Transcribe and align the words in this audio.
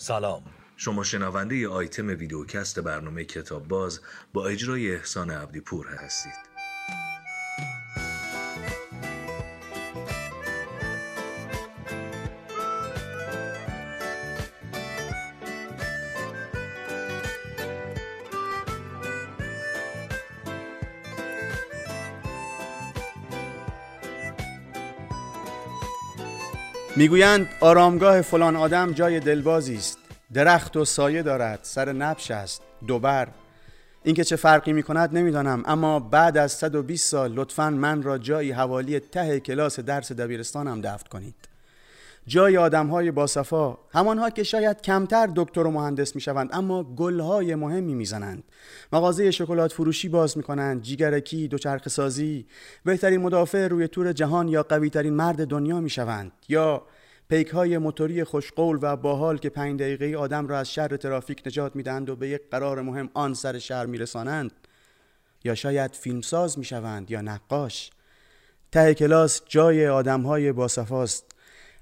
سلام. 0.00 0.42
شما 0.76 1.04
شنونده 1.04 1.56
ی 1.56 1.66
آیتم 1.66 2.06
ویدیوکست 2.06 2.80
برنامه 2.80 3.24
کتاب 3.24 3.68
باز 3.68 4.00
با 4.32 4.46
اجرای 4.46 4.94
احسان 4.94 5.30
عبدی 5.30 5.60
پور 5.60 5.86
هستید. 5.86 6.49
می‌گویند 27.00 27.48
آرامگاه 27.60 28.22
فلان 28.22 28.56
آدم 28.56 28.92
جای 28.92 29.20
دلبازی 29.20 29.76
است. 29.76 29.98
درخت 30.32 30.76
و 30.76 30.84
سایه 30.84 31.22
دارد 31.22 31.58
سر 31.62 31.92
نبش 31.92 32.30
است 32.30 32.62
دوبر 32.86 33.28
اینکه 34.02 34.24
چه 34.24 34.36
فرقی 34.36 34.72
می 34.72 34.82
کند 34.82 35.16
نمی‌دانم 35.16 35.62
اما 35.66 36.00
بعد 36.00 36.36
از 36.36 36.52
120 36.52 37.10
سال 37.10 37.32
لطفا 37.32 37.70
من 37.70 38.02
را 38.02 38.18
جایی 38.18 38.52
حوالی 38.52 39.00
ته 39.00 39.40
کلاس 39.40 39.80
درس 39.80 40.12
دبیرستانم 40.12 40.80
دفت 40.80 41.08
کنید. 41.08 41.50
جای 42.26 42.56
آدم 42.56 42.86
های 42.86 43.10
باصفا 43.10 43.78
همانها 43.92 44.30
که 44.30 44.42
شاید 44.42 44.82
کمتر 44.82 45.28
دکتر 45.36 45.60
و 45.60 45.70
مهندس 45.70 46.14
می 46.14 46.20
شوند 46.20 46.50
اما 46.52 46.82
گل 46.82 47.20
های 47.20 47.54
مهمی 47.54 47.94
می 47.94 48.04
زنند 48.04 48.44
مغازه 48.92 49.30
شکلات 49.30 49.72
فروشی 49.72 50.08
باز 50.08 50.36
می 50.36 50.42
کنند 50.42 50.82
جیگرکی 50.82 51.48
دوچرخ 51.48 51.88
سازی 51.88 52.46
بهترین 52.84 53.20
مدافع 53.20 53.68
روی 53.68 53.88
تور 53.88 54.12
جهان 54.12 54.48
یا 54.48 54.62
قوی 54.62 54.90
ترین 54.90 55.14
مرد 55.14 55.46
دنیا 55.46 55.80
می 55.80 55.90
شوند 55.90 56.32
یا 56.48 56.82
پیک 57.30 57.48
های 57.48 57.78
موتوری 57.78 58.24
خوشقول 58.24 58.78
و 58.82 58.96
باحال 58.96 59.38
که 59.38 59.48
پنج 59.48 59.80
دقیقه 59.80 60.18
آدم 60.18 60.46
را 60.46 60.58
از 60.58 60.72
شر 60.72 60.96
ترافیک 60.96 61.42
نجات 61.46 61.76
می‌دهند 61.76 62.10
و 62.10 62.16
به 62.16 62.28
یک 62.28 62.40
قرار 62.50 62.82
مهم 62.82 63.10
آن 63.14 63.34
سر 63.34 63.58
شهر 63.58 63.86
میرسانند 63.86 64.52
یا 65.44 65.54
شاید 65.54 65.94
فیلمساز 65.94 66.58
می‌شوند 66.58 67.10
یا 67.10 67.20
نقاش. 67.20 67.90
ته 68.72 68.94
کلاس 68.94 69.42
جای 69.48 69.88
آدم 69.88 70.20
های 70.20 70.52
باصفاست. 70.52 71.24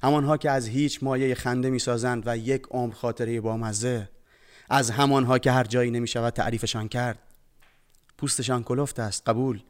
همانها 0.03 0.37
که 0.37 0.51
از 0.51 0.69
هیچ 0.69 1.03
مایه 1.03 1.35
خنده 1.35 1.71
می‌سازند 1.71 2.23
و 2.27 2.37
یک 2.37 2.63
عمر 2.71 2.95
خاطره 2.95 3.41
بامزه. 3.41 4.09
از 4.69 4.91
همانها 4.91 5.39
که 5.39 5.51
هر 5.51 5.65
جایی 5.65 5.91
نمی 5.91 6.09
شود 6.09 6.33
تعریفشان 6.33 6.89
کرد. 6.89 7.19
پوستشان 8.19 8.63
کلفت 8.63 9.01
است 9.01 9.29
قبول. 9.29 9.61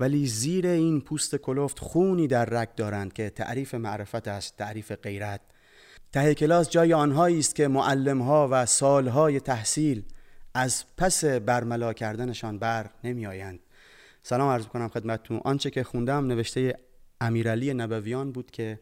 ولی 0.00 0.26
زیر 0.26 0.66
این 0.66 1.00
پوست 1.00 1.36
کلفت 1.36 1.78
خونی 1.78 2.26
در 2.26 2.44
رگ 2.44 2.74
دارند 2.74 3.12
که 3.12 3.30
تعریف 3.30 3.74
معرفت 3.74 4.28
است 4.28 4.56
تعریف 4.56 4.92
غیرت. 4.92 5.40
ته 6.12 6.34
کلاس 6.34 6.70
جای 6.70 6.92
آنهایی 6.92 7.38
است 7.38 7.54
که 7.54 7.68
معلمها 7.68 8.48
و 8.50 8.66
سالهای 8.66 9.40
تحصیل 9.40 10.02
از 10.54 10.84
پس 10.96 11.24
برملا 11.24 11.92
کردنشان 11.92 12.58
بر 12.58 12.90
نمی 13.04 13.26
آیند 13.26 13.60
سلام 14.22 14.48
عرض 14.48 14.66
کنم 14.66 14.88
خدمتتون. 14.88 15.40
آنچه 15.44 15.70
که 15.70 15.84
خوندم 15.84 16.26
نوشته 16.26 16.78
امیرعلی 17.20 17.74
نبویان 17.74 18.32
بود 18.32 18.50
که 18.50 18.80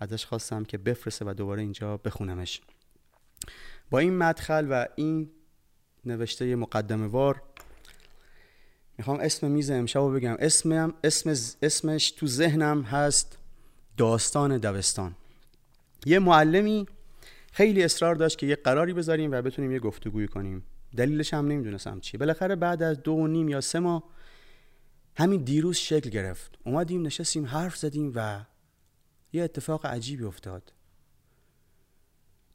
ازش 0.00 0.26
خواستم 0.26 0.64
که 0.64 0.78
بفرسته 0.78 1.24
و 1.24 1.34
دوباره 1.34 1.62
اینجا 1.62 1.96
بخونمش. 1.96 2.60
با 3.90 3.98
این 3.98 4.16
مدخل 4.16 4.66
و 4.70 4.86
این 4.96 5.30
نوشته 6.04 6.56
مقدمه 6.56 7.06
وار 7.06 7.42
می‌خوام 8.98 9.20
اسم 9.20 9.50
میز 9.50 9.70
امشب 9.70 10.00
رو 10.00 10.12
بگم. 10.12 10.36
اسمم 10.38 10.94
اسم 11.04 11.30
اسمش 11.62 12.10
تو 12.10 12.26
ذهنم 12.26 12.82
هست 12.82 13.38
داستان 13.96 14.58
دوستان 14.58 15.14
یه 16.06 16.18
معلمی 16.18 16.86
خیلی 17.52 17.82
اصرار 17.82 18.14
داشت 18.14 18.38
که 18.38 18.46
یه 18.46 18.56
قراری 18.56 18.92
بذاریم 18.92 19.32
و 19.32 19.42
بتونیم 19.42 19.72
یه 19.72 19.78
گفتگوی 19.78 20.28
کنیم. 20.28 20.64
دلیلش 20.96 21.34
هم 21.34 21.46
نمی‌دونستم 21.46 22.00
چی. 22.00 22.16
بالاخره 22.16 22.56
بعد 22.56 22.82
از 22.82 23.02
دو 23.02 23.12
و 23.12 23.26
نیم 23.26 23.48
یا 23.48 23.60
سه 23.60 23.78
ماه 23.78 24.02
همین 25.16 25.42
دیروز 25.42 25.76
شکل 25.76 26.10
گرفت. 26.10 26.58
اومدیم 26.64 27.06
نشستیم 27.06 27.46
حرف 27.46 27.76
زدیم 27.76 28.12
و 28.14 28.40
یه 29.32 29.42
اتفاق 29.42 29.86
عجیبی 29.86 30.24
افتاد. 30.24 30.72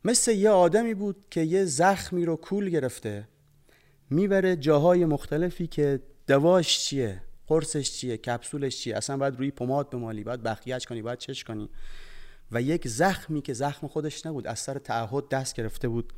مثل 0.05 0.31
یه 0.31 0.49
آدمی 0.49 0.93
بود 0.93 1.25
که 1.31 1.41
یه 1.41 1.65
زخمی 1.65 2.25
رو 2.25 2.35
کول 2.35 2.69
گرفته 2.69 3.27
می‌بره 4.09 4.55
جاهای 4.55 5.05
مختلفی 5.05 5.67
که 5.67 5.99
دواش 6.27 6.79
چیه؟ 6.79 7.21
قرصش 7.47 7.91
چیه؟ 7.91 8.17
کپسولش 8.17 8.77
چیه؟ 8.77 8.97
اصلا 8.97 9.17
باید 9.17 9.37
روی 9.37 9.51
پماد 9.51 9.89
بمالی 9.89 10.23
باید 10.23 10.43
بخیهش 10.43 10.85
کنی 10.85 11.01
باید 11.01 11.19
چش 11.19 11.43
کنی. 11.43 11.69
و 12.51 12.61
یک 12.61 12.87
زخمی 12.87 13.41
که 13.41 13.53
زخم 13.53 13.87
خودش 13.87 14.25
نبود 14.25 14.47
از 14.47 14.59
سر 14.59 14.77
تعهد 14.77 15.29
دست 15.29 15.55
گرفته 15.55 15.87
بود 15.87 16.13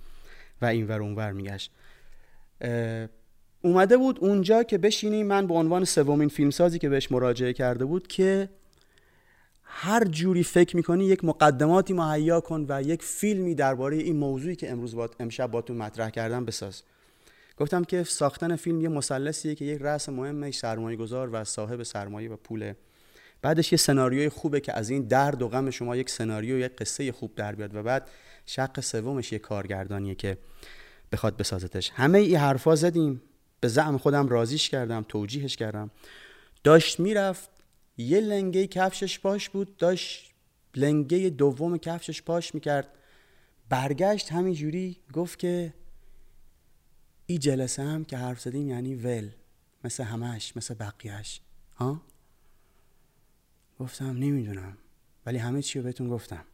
و 0.61 0.65
این 0.65 0.87
ور 0.87 1.01
اونور 1.01 1.31
میگشت. 1.31 1.71
اومده 3.61 3.97
بود 3.97 4.19
اونجا 4.19 4.63
که 4.63 4.77
بشینی 4.77 5.23
من 5.23 5.47
به 5.47 5.53
عنوان 5.53 5.85
سومین 5.85 6.29
فیلمسازی 6.29 6.79
که 6.79 6.89
بهش 6.89 7.11
مراجعه 7.11 7.53
کرده 7.53 7.85
بود 7.85 8.07
که 8.07 8.49
هر 9.63 10.05
جوری 10.05 10.43
فکر 10.43 10.75
می‌کنی 10.75 11.05
یک 11.05 11.25
مقدماتی 11.25 11.93
مهیا 11.93 12.41
کن 12.41 12.65
و 12.69 12.81
یک 12.81 13.03
فیلمی 13.03 13.55
درباره 13.55 13.97
این 13.97 14.15
موضوعی 14.15 14.55
که 14.55 14.71
امروز 14.71 14.95
با 14.95 15.09
امشب 15.19 15.51
باتون 15.51 15.77
مطرح 15.77 16.09
کردم 16.09 16.45
بساز. 16.45 16.83
گفتم 17.57 17.83
که 17.83 18.03
ساختن 18.03 18.55
فیلم 18.55 18.81
یه 18.81 18.89
مثلثیه 18.89 19.55
که 19.55 19.65
یک 19.65 19.81
رأس 19.81 20.09
مهمه 20.09 20.51
سرمایه 20.51 20.97
گذار 20.97 21.29
و 21.33 21.43
صاحب 21.43 21.83
سرمایه 21.83 22.29
و 22.29 22.35
پوله. 22.35 22.75
بعدش 23.41 23.71
یه 23.71 23.77
سناریوی 23.77 24.29
خوبه 24.29 24.59
که 24.59 24.77
از 24.77 24.89
این 24.89 25.07
درد 25.07 25.41
و 25.41 25.47
غم 25.47 25.69
شما 25.69 25.95
یک 25.95 26.09
سناریو 26.09 26.59
یک 26.59 26.75
قصه 26.75 27.11
خوب 27.11 27.35
در 27.35 27.55
بیاد 27.55 27.75
و 27.75 27.83
بعد 27.83 28.07
شق 28.45 28.79
سومش 28.79 29.31
یه 29.31 29.39
کارگردانیه 29.39 30.15
که 30.15 30.37
بخواد 31.11 31.37
بسازتش. 31.37 31.91
همه 31.95 32.17
ای 32.17 32.35
حرفا 32.35 32.75
زدیم 32.75 33.21
به 33.59 33.67
زعم 33.67 33.97
خودم 33.97 34.27
رازیش 34.27 34.69
کردم 34.69 35.05
توجیهش 35.09 35.55
کردم. 35.55 35.91
داشت 36.63 36.99
می‌رفت 36.99 37.49
یه 37.97 38.19
لنگه 38.19 38.67
کفشش 38.67 39.19
پاش 39.19 39.49
بود 39.49 39.77
داشت 39.77 40.33
لنگه 40.75 41.29
دوم 41.29 41.77
کفشش 41.77 42.21
پاش 42.21 42.55
می‌کرد. 42.55 42.87
برگشت 43.69 44.31
همینجوری 44.31 44.97
گفت 45.13 45.39
که 45.39 45.73
این 47.25 47.39
جلسه 47.39 47.83
هم 47.83 48.05
که 48.05 48.17
حرف 48.17 48.41
زدیم 48.41 48.69
یعنی 48.69 48.95
ول 48.95 49.29
مثل 49.83 50.03
همش 50.03 50.57
مثل 50.57 50.73
بقیهش 50.73 51.41
ها؟ 51.75 52.01
گفتم 53.79 54.05
نمی‌دونم 54.05 54.77
ولی 55.25 55.37
همه 55.37 55.61
چی 55.61 55.79
رو 55.79 55.85
بهتون 55.85 56.09
گفتم. 56.09 56.45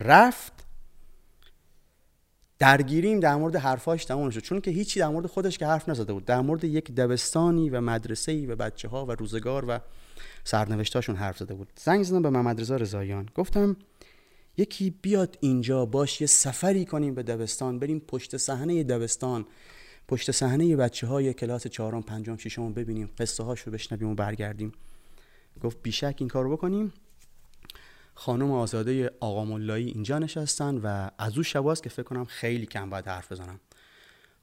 رفت 0.00 0.52
درگیریم 2.58 3.20
در 3.20 3.36
مورد 3.36 3.56
حرفاش 3.56 4.04
تموم 4.04 4.30
شد. 4.30 4.40
چون 4.40 4.60
که 4.60 4.70
هیچی 4.70 5.00
در 5.00 5.08
مورد 5.08 5.26
خودش 5.26 5.58
که 5.58 5.66
حرف 5.66 5.88
نزده 5.88 6.12
بود. 6.12 6.24
در 6.24 6.40
مورد 6.40 6.64
یک 6.64 6.92
دبستانی 6.94 7.70
و 7.70 7.80
مدرسه 7.80 8.46
و 8.46 8.56
بچه 8.56 8.88
ها 8.88 9.06
و 9.06 9.12
روزگار 9.12 9.64
و 9.68 9.78
سرنوشتاشون 10.44 11.16
حرف 11.16 11.38
زده 11.38 11.54
بود. 11.54 11.68
زنگ 11.76 12.02
زدم 12.02 12.22
به 12.22 12.30
محمد 12.30 12.60
رضا 12.60 12.76
رضاییان. 12.76 13.28
گفتم 13.34 13.76
یکی 14.56 14.90
بیاد 14.90 15.38
اینجا 15.40 15.86
باش 15.86 16.20
یه 16.20 16.26
سفری 16.26 16.84
کنیم 16.84 17.14
به 17.14 17.22
دبستان 17.22 17.78
بریم 17.78 18.00
پشت 18.00 18.36
صحنه 18.36 18.84
دبستان. 18.84 19.46
پشت 20.12 20.30
صحنه 20.30 20.76
بچه 20.76 21.06
های 21.06 21.34
کلاس 21.34 21.66
چهارم 21.66 22.02
پنجم 22.02 22.36
ششم 22.36 22.72
ببینیم 22.72 23.10
قصه 23.18 23.42
هاشو 23.42 23.70
بشنویم 23.70 24.08
و 24.08 24.14
برگردیم. 24.14 24.72
گفت 25.62 25.82
بیشک 25.82 26.16
این 26.18 26.28
کارو 26.28 26.52
بکنیم. 26.52 26.92
خانم 28.14 28.50
آزاده 28.50 29.10
آقا 29.20 29.44
ملایی 29.44 29.86
اینجا 29.86 30.18
نشستن 30.18 30.74
و 30.74 31.10
از 31.18 31.36
او 31.36 31.42
شواست 31.42 31.82
که 31.82 31.90
فکر 31.90 32.02
کنم 32.02 32.24
خیلی 32.24 32.66
کم 32.66 32.90
باید 32.90 33.06
حرف 33.06 33.32
بزنم. 33.32 33.60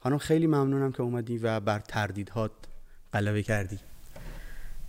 خانم 0.00 0.18
خیلی 0.18 0.46
ممنونم 0.46 0.92
که 0.92 1.02
اومدی 1.02 1.38
و 1.38 1.60
بر 1.60 1.78
تردیدهات 1.78 2.52
غلبه 3.12 3.42
کردی. 3.42 3.78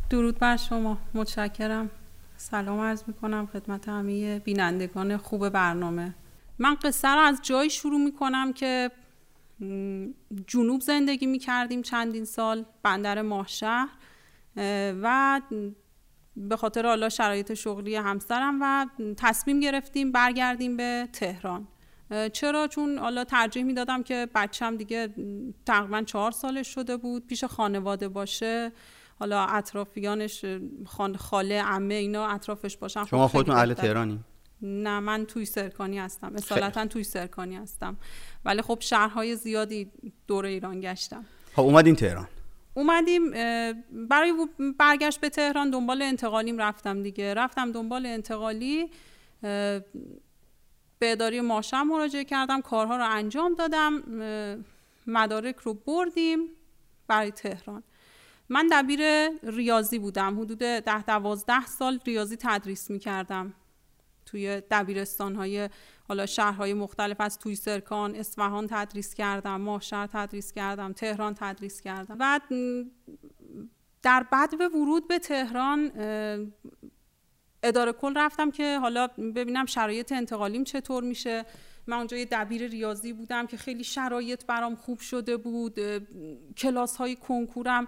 درود 0.09 0.39
بر 0.39 0.57
شما. 0.57 0.97
متشکرم. 1.13 1.89
سلام 2.37 2.79
عرض 2.79 3.03
می‌کنم 3.07 3.49
خدمت 3.53 3.89
همه 3.89 4.39
بینندگان 4.39 5.17
خوب 5.17 5.49
برنامه. 5.49 6.15
من 6.59 6.75
قصه 6.75 7.07
رو 7.07 7.19
از 7.19 7.39
جایی 7.43 7.69
شروع 7.69 7.99
می‌کنم 7.99 8.53
که 8.53 8.91
جنوب 10.47 10.81
زندگی 10.81 11.25
می 11.25 11.39
کردیم 11.39 11.81
چندین 11.81 12.25
سال 12.25 12.65
بندر 12.83 13.21
ماهشهر 13.21 13.89
و 15.01 15.41
به 16.35 16.57
خاطر 16.57 16.85
حالا 16.85 17.09
شرایط 17.09 17.53
شغلی 17.53 17.95
همسرم 17.95 18.57
و 18.61 18.87
تصمیم 19.17 19.59
گرفتیم 19.59 20.11
برگردیم 20.11 20.77
به 20.77 21.09
تهران. 21.13 21.67
چرا؟ 22.33 22.67
چون 22.67 22.97
حالا 22.97 23.23
ترجیح 23.23 23.63
می‌دادم 23.63 24.03
که 24.03 24.27
بچم 24.35 24.77
دیگه 24.77 25.09
تقریبا 25.65 26.01
چهار 26.01 26.31
سالش 26.31 26.67
شده 26.67 26.97
بود 26.97 27.27
پیش 27.27 27.43
خانواده 27.43 28.07
باشه. 28.07 28.71
حالا 29.19 29.45
اطرافیانش 29.45 30.45
خاله 31.17 31.61
عمه 31.61 31.93
اینا 31.93 32.27
اطرافش 32.27 32.77
باشن 32.77 33.05
شما 33.05 33.27
خب 33.27 33.31
خودتون 33.31 33.55
اهل 33.55 33.73
تهرانی 33.73 34.19
نه 34.61 34.99
من 34.99 35.25
توی 35.25 35.45
سرکانی 35.45 35.99
هستم. 35.99 36.35
اصالتا 36.35 36.85
توی 36.85 37.03
سرکانی 37.03 37.55
هستم. 37.55 37.97
ولی 38.45 38.61
خب 38.61 38.77
شهرهای 38.81 39.35
زیادی 39.35 39.91
دور 40.27 40.45
ایران 40.45 40.79
گشتم. 40.81 41.25
خب 41.53 41.61
اومدین 41.61 41.95
تهران. 41.95 42.27
اومدیم 42.73 43.31
برای 44.09 44.33
برگشت 44.79 45.19
به 45.19 45.29
تهران 45.29 45.69
دنبال 45.69 46.01
انتقالیم 46.01 46.57
رفتم 46.57 47.03
دیگه. 47.03 47.33
رفتم 47.33 47.71
دنبال 47.71 48.05
انتقالی 48.05 48.89
به 50.99 51.11
اداره 51.11 51.41
ماشم 51.41 51.87
مراجعه 51.87 52.23
کردم 52.23 52.61
کارها 52.61 52.97
رو 52.97 53.05
انجام 53.09 53.55
دادم 53.55 54.03
مدارک 55.07 55.55
رو 55.57 55.73
بردیم 55.73 56.39
برای 57.07 57.31
تهران. 57.31 57.83
من 58.49 58.67
دبیر 58.71 58.99
ریاضی 59.43 59.99
بودم. 59.99 60.39
حدود 60.39 60.57
ده 60.59 61.03
دوازده 61.03 61.65
سال 61.65 61.99
ریاضی 62.05 62.37
تدریس 62.39 62.89
می 62.89 62.99
کردم 62.99 63.53
توی 64.31 64.61
دبیرستان 64.71 65.35
های 65.35 65.69
حالا 66.07 66.25
شهرهای 66.25 66.73
مختلف 66.73 67.21
از 67.21 67.39
توی 67.39 67.55
سرکان 67.55 68.15
اصفهان 68.15 68.67
تدریس 68.67 69.13
کردم 69.13 69.61
ماهشهر 69.61 70.07
تدریس 70.07 70.53
کردم 70.53 70.93
تهران 70.93 71.33
تدریس 71.33 71.81
کردم. 71.81 72.17
و 72.19 72.39
در 74.01 74.25
بعد 74.31 74.57
به 74.57 74.67
ورود 74.67 75.07
به 75.07 75.19
تهران 75.19 75.91
اداره 77.63 77.93
کل 77.93 78.17
رفتم 78.17 78.51
که 78.51 78.79
حالا 78.79 79.07
ببینم 79.07 79.65
شرایط 79.65 80.11
انتقالیم 80.11 80.63
چطور 80.63 81.03
میشه. 81.03 81.45
من 81.87 81.97
اونجا 81.97 82.17
یه 82.17 82.27
دبیر 82.31 82.67
ریاضی 82.67 83.13
بودم 83.13 83.47
که 83.47 83.57
خیلی 83.57 83.83
شرایط 83.83 84.45
برام 84.45 84.75
خوب 84.75 84.99
شده 84.99 85.37
بود 85.37 85.79
کلاس 86.57 86.95
های 86.95 87.15
کنکورم 87.15 87.87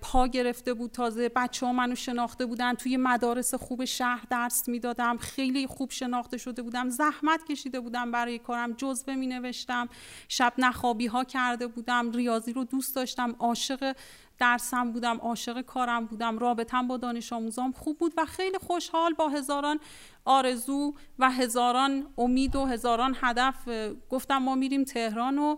پا 0.00 0.26
گرفته 0.26 0.74
بود. 0.74 0.90
تازه 0.90 1.28
بچه 1.28 1.66
ها 1.66 1.72
منو 1.72 1.94
شناخته 1.94 2.46
بودن. 2.46 2.74
توی 2.74 2.96
مدارس 2.96 3.54
خوب 3.54 3.84
شهر 3.84 4.26
درس 4.30 4.68
می‌دادم. 4.68 5.16
خیلی 5.16 5.66
خوب 5.66 5.90
شناخته 5.90 6.36
شده 6.36 6.62
بودم. 6.62 6.88
زحمت 6.88 7.44
کشیده 7.44 7.80
بودم 7.80 8.10
برای 8.10 8.38
کارم. 8.38 8.72
جزوه 8.72 9.14
می 9.14 9.26
نوشتم 9.26 9.88
شب 10.28 10.52
نخوابی 10.58 11.06
ها 11.06 11.24
کرده 11.24 11.66
بودم. 11.66 12.10
ریاضی 12.10 12.52
رو 12.52 12.64
دوست 12.64 12.96
داشتم. 12.96 13.36
عاشق 13.38 13.96
درسم 14.38 14.92
بودم 14.92 15.16
عاشق 15.16 15.60
کارم 15.60 16.06
بودم 16.06 16.38
رابطم 16.38 16.88
با 16.88 16.96
دانش 16.96 17.32
آموزام 17.32 17.72
خوب 17.72 17.98
بود 17.98 18.12
و 18.16 18.24
خیلی 18.24 18.58
خوشحال 18.58 19.12
با 19.12 19.28
هزاران 19.28 19.80
آرزو 20.24 20.94
و 21.18 21.30
هزاران 21.30 22.06
امید 22.18 22.56
و 22.56 22.64
هزاران 22.66 23.16
هدف. 23.20 23.68
گفتم 24.10 24.38
ما 24.38 24.54
میریم 24.54 24.84
تهران 24.84 25.38
و 25.38 25.56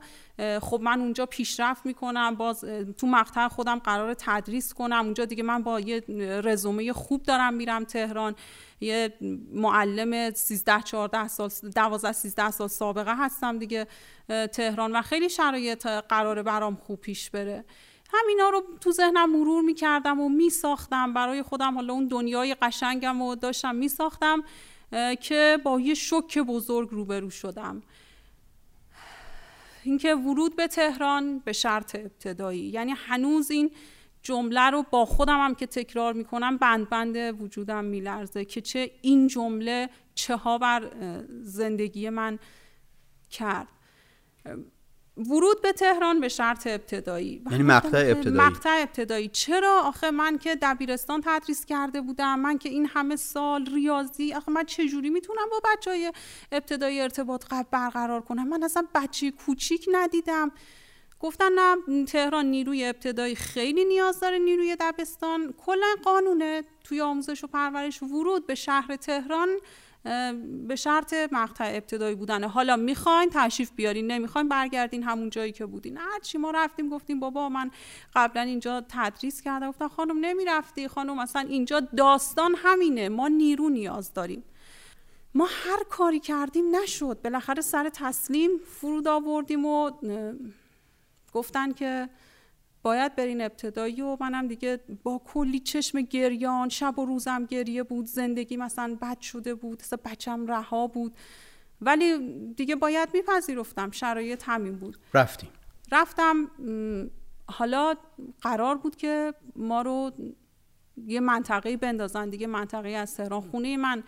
خب 0.61 0.81
من 0.83 1.01
اونجا 1.01 1.27
پیشرفت 1.27 1.87
می‌کنم 1.87 2.35
باز 2.35 2.65
تو 2.99 3.07
مقطع 3.07 3.49
خودم 3.49 3.79
قرار 3.79 4.15
تدریس 4.15 4.75
کنم. 4.75 5.05
اونجا 5.05 5.25
دیگه 5.25 5.43
من 5.43 5.63
با 5.63 5.81
یه 5.81 6.05
رزومه 6.45 6.93
خوب 6.93 7.23
دارم 7.23 7.55
میرم 7.55 7.85
تهران. 7.85 8.35
یه 8.81 9.15
معلم 9.53 10.31
13 10.31 10.83
14 10.83 11.29
سال 11.29 11.49
12 11.75 12.13
13 12.13 12.51
سال 12.51 12.69
سابقه 12.69 13.15
هستم 13.17 13.59
دیگه 13.59 13.87
تهران 14.53 14.97
و 14.97 15.03
خیلی 15.03 15.29
شرایط 15.29 15.87
قرار 15.87 16.43
برام 16.43 16.77
خوب 16.77 17.01
پیش 17.01 17.31
بره. 17.31 17.65
همینا 18.09 18.51
رو 18.51 18.63
تو 18.81 18.93
ذهنم 18.93 19.33
مرور 19.33 19.63
می‌کردم 19.63 20.21
و 20.21 20.29
میساختم. 20.29 21.15
برای 21.15 21.43
خودم 21.43 21.75
حالا 21.75 21.93
اون 21.93 22.09
دنیای 22.09 22.55
قشنگم 22.55 23.23
و 23.23 23.35
داشتم 23.35 23.75
میساختم 23.75 24.45
که 25.21 25.59
با 25.65 25.81
یه 25.81 25.95
شک 25.95 26.39
بزرگ 26.39 26.89
روبرو 26.91 27.31
شدم. 27.31 27.83
اینکه 29.85 30.15
ورود 30.15 30.57
به 30.57 30.67
تهران 30.67 31.39
به 31.39 31.53
شرط 31.53 31.95
ابتدایی. 31.95 32.61
یعنی 32.61 32.93
هنوز 32.97 33.51
این 33.51 33.71
جمله 34.23 34.71
رو 34.71 34.85
با 34.91 35.05
خودم 35.05 35.45
هم 35.45 35.55
که 35.55 35.67
تکرار 35.67 36.13
می‌کنم 36.13 36.57
بند 36.57 36.89
بند 36.89 37.43
وجودم 37.43 37.85
میلرزه 37.85 38.45
که 38.45 38.61
چه 38.61 38.91
این 39.03 39.27
جمله 39.27 39.91
چه 40.15 40.37
ها 40.37 40.59
بر 40.59 40.91
زندگی 41.43 42.11
من 42.11 42.39
کرد. 43.31 43.69
ورود 45.19 45.63
به 45.63 45.73
تهران 45.73 46.21
به 46.21 46.29
شرط 46.29 46.67
ابتدایی. 46.67 47.43
یعنی 47.51 47.63
مقطع 47.63 47.99
ابتدایی. 47.99 48.37
مقطع 48.37 48.79
ابتدایی. 48.81 49.29
چرا؟ 49.29 49.81
آخه 49.85 50.11
من 50.11 50.39
که 50.39 50.57
دبیرستان 50.63 51.23
تدریس 51.25 51.65
کرده 51.67 52.01
بودم 52.01 52.39
من 52.39 52.59
که 52.59 52.69
این 52.69 52.87
همه 52.87 53.17
سال 53.17 53.67
ریاضی 53.67 54.35
آخه 54.35 54.53
من 54.53 54.65
چجوری 54.65 55.11
می‌تونم 55.11 55.49
با 55.51 55.61
بچه 55.65 55.91
های 55.91 56.13
ابتدایی 56.53 57.01
ارتباط 57.01 57.45
قبل 57.51 57.69
برقرار 57.71 58.21
کنم؟ 58.21 58.49
من 58.49 58.63
اصلا 58.63 58.87
بچه 58.95 59.31
کوچیک 59.31 59.89
ندیدم. 59.93 60.53
گفتن 61.21 61.53
نه 61.53 62.05
تهران 62.05 62.47
نیروی 62.47 62.85
ابتدایی 62.85 63.35
خیلی 63.35 63.85
نیاز 63.85 64.21
داره 64.21 64.39
نیروی 64.39 64.77
دبستان. 64.81 65.55
کلا 65.59 65.95
قانونه 66.05 66.65
توی 66.85 67.01
آموزش 67.01 67.45
و 67.45 67.47
پرورش 67.47 68.03
ورود 68.03 68.47
به 68.47 68.55
شهر 68.55 68.97
تهران. 68.97 69.49
به 70.69 70.77
شرط 70.77 71.15
مقطع 71.33 71.71
ابتدایی 71.75 72.15
بودن. 72.15 72.45
حالا 72.45 72.77
می‌خواین 72.77 73.31
تشریف 73.33 73.73
بیارین 73.77 74.07
نمی‌خواین 74.07 74.49
برگردین 74.49 75.03
همون 75.03 75.31
جایی 75.31 75.53
که 75.53 75.67
بودین. 75.67 75.97
هرچی 75.97 76.39
ما 76.39 76.51
رفتیم 76.51 76.89
گفتیم 76.89 77.21
بابا 77.21 77.49
من 77.49 77.71
قبلا 78.15 78.43
اینجا 78.43 78.85
تدریس 78.89 79.41
کردم 79.41 79.69
گفتم 79.69 79.89
خانم 79.89 80.19
نمی‌رفتی؟ 80.21 80.89
خانم 80.89 81.19
اصلا 81.19 81.43
اینجا 81.49 81.81
داستان 81.81 82.55
همینه. 82.59 83.09
ما 83.09 83.29
نیرو 83.29 83.69
نیاز 83.69 84.15
داریم. 84.15 84.43
ما 85.35 85.47
هر 85.51 85.85
کاری 85.91 86.21
کردیم 86.21 86.77
نشد. 86.77 87.23
بالاخره 87.25 87.63
سر 87.63 87.91
تسلیم 87.95 88.51
فرود 88.59 89.09
آوردیم 89.09 89.67
و 89.67 89.91
گفتن 91.33 91.73
که 91.73 92.09
باید 92.83 93.17
برین 93.17 93.41
ابتدایی 93.41 94.01
و 94.01 94.17
منم 94.21 94.49
دیگه 94.49 94.81
با 95.03 95.23
کلی 95.25 95.61
چشم 95.61 96.01
گریان 96.01 96.69
شب 96.69 96.99
و 96.99 97.05
روزم 97.05 97.45
گریه 97.45 97.83
بود 97.83 98.07
زندگی 98.07 98.57
مثلا 98.57 98.99
بد 99.03 99.21
شده 99.21 99.55
بود 99.55 99.83
مثلا 99.83 99.99
بچم 100.05 100.47
رها 100.47 100.87
بود. 100.87 101.15
ولی 101.81 102.19
دیگه 102.57 102.77
باید 102.77 103.09
میپذیرفتم 103.15 103.91
شرایط 103.91 104.43
همین 104.47 104.77
بود. 104.77 104.99
رفتیم. 105.15 105.51
رفتم 105.93 106.51
حالا 107.51 107.95
قرار 108.43 108.77
بود 108.77 108.97
که 108.97 109.35
ما 109.57 109.83
رو 109.83 110.11
یه 111.07 111.21
منطقه 111.21 111.77
بندازن 111.77 112.29
دیگه 112.29 112.47
منطقه 112.47 112.89
از 112.89 113.17
تهران. 113.17 113.41
خونه 113.41 113.77
من 113.77 114.03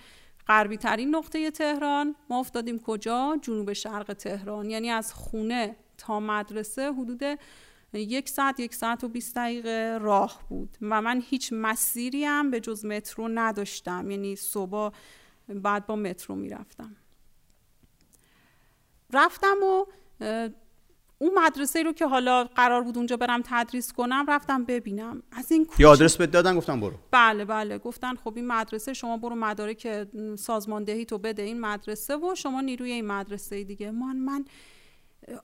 غربی 0.46 0.76
ترین 0.76 1.14
نقطه 1.14 1.50
تهران. 1.50 2.16
ما 2.31 2.40
افتادیم 2.40 2.78
کجا؟ 2.78 3.38
جنوب 3.43 3.73
شرق 3.73 4.12
تهران. 4.12 4.70
یعنی 4.70 4.90
از 4.90 5.14
خونه 5.14 5.76
تا 5.99 6.20
مدرسه 6.20 6.93
حدود 6.93 7.23
یک 7.98 8.28
ساعت 8.28 8.60
یک 8.60 8.75
ساعت 8.75 9.04
و 9.04 9.08
20 9.08 9.37
دقیقه 9.37 9.98
راه 10.00 10.40
بود 10.48 10.76
و 10.82 11.02
من 11.02 11.22
هیچ 11.26 11.52
مسیری 11.52 12.25
هم 12.25 12.50
به 12.50 12.60
جز 12.60 12.84
مترو 12.84 13.28
نداشتم. 13.28 14.10
یعنی 14.10 14.37
صبح 14.37 14.92
بعد 15.48 15.87
با 15.87 15.96
مترو 15.96 16.34
می‌رفتم. 16.34 16.96
رفتم 19.12 19.56
و 19.62 19.87
اون 21.19 21.32
مدرسه 21.34 21.82
رو 21.82 21.92
که 21.92 22.06
حالا 22.06 22.44
قرار 22.44 22.82
بود 22.82 22.96
اونجا 22.96 23.16
برم 23.16 23.42
تدریس 23.44 23.92
کنم 23.92 24.25
رفتم 24.28 24.64
ببینم. 24.64 25.22
از 25.32 25.52
این 25.52 25.64
کوچه... 25.64 25.87
آدرس 25.87 26.16
بهت 26.16 26.31
دادن 26.31 26.56
گفتم 26.56 26.81
برو. 26.81 26.94
بله 27.10 27.44
بله. 27.44 27.78
گفتن 27.78 28.14
خب 28.14 28.32
این 28.37 28.46
مدرسه 28.46 28.92
شما 28.92 29.16
برو 29.16 29.37
مدارک 29.37 30.06
سازماندهی 30.38 31.04
تو 31.04 31.19
بده 31.19 31.42
این 31.42 31.60
مدرسه 31.60 32.16
و 32.16 32.34
شما 32.34 32.60
نیروی 32.60 32.92
این 32.92 33.06
مدرسه 33.06 33.64
دیگه. 33.64 33.90
من 33.90 34.16
من 34.16 34.44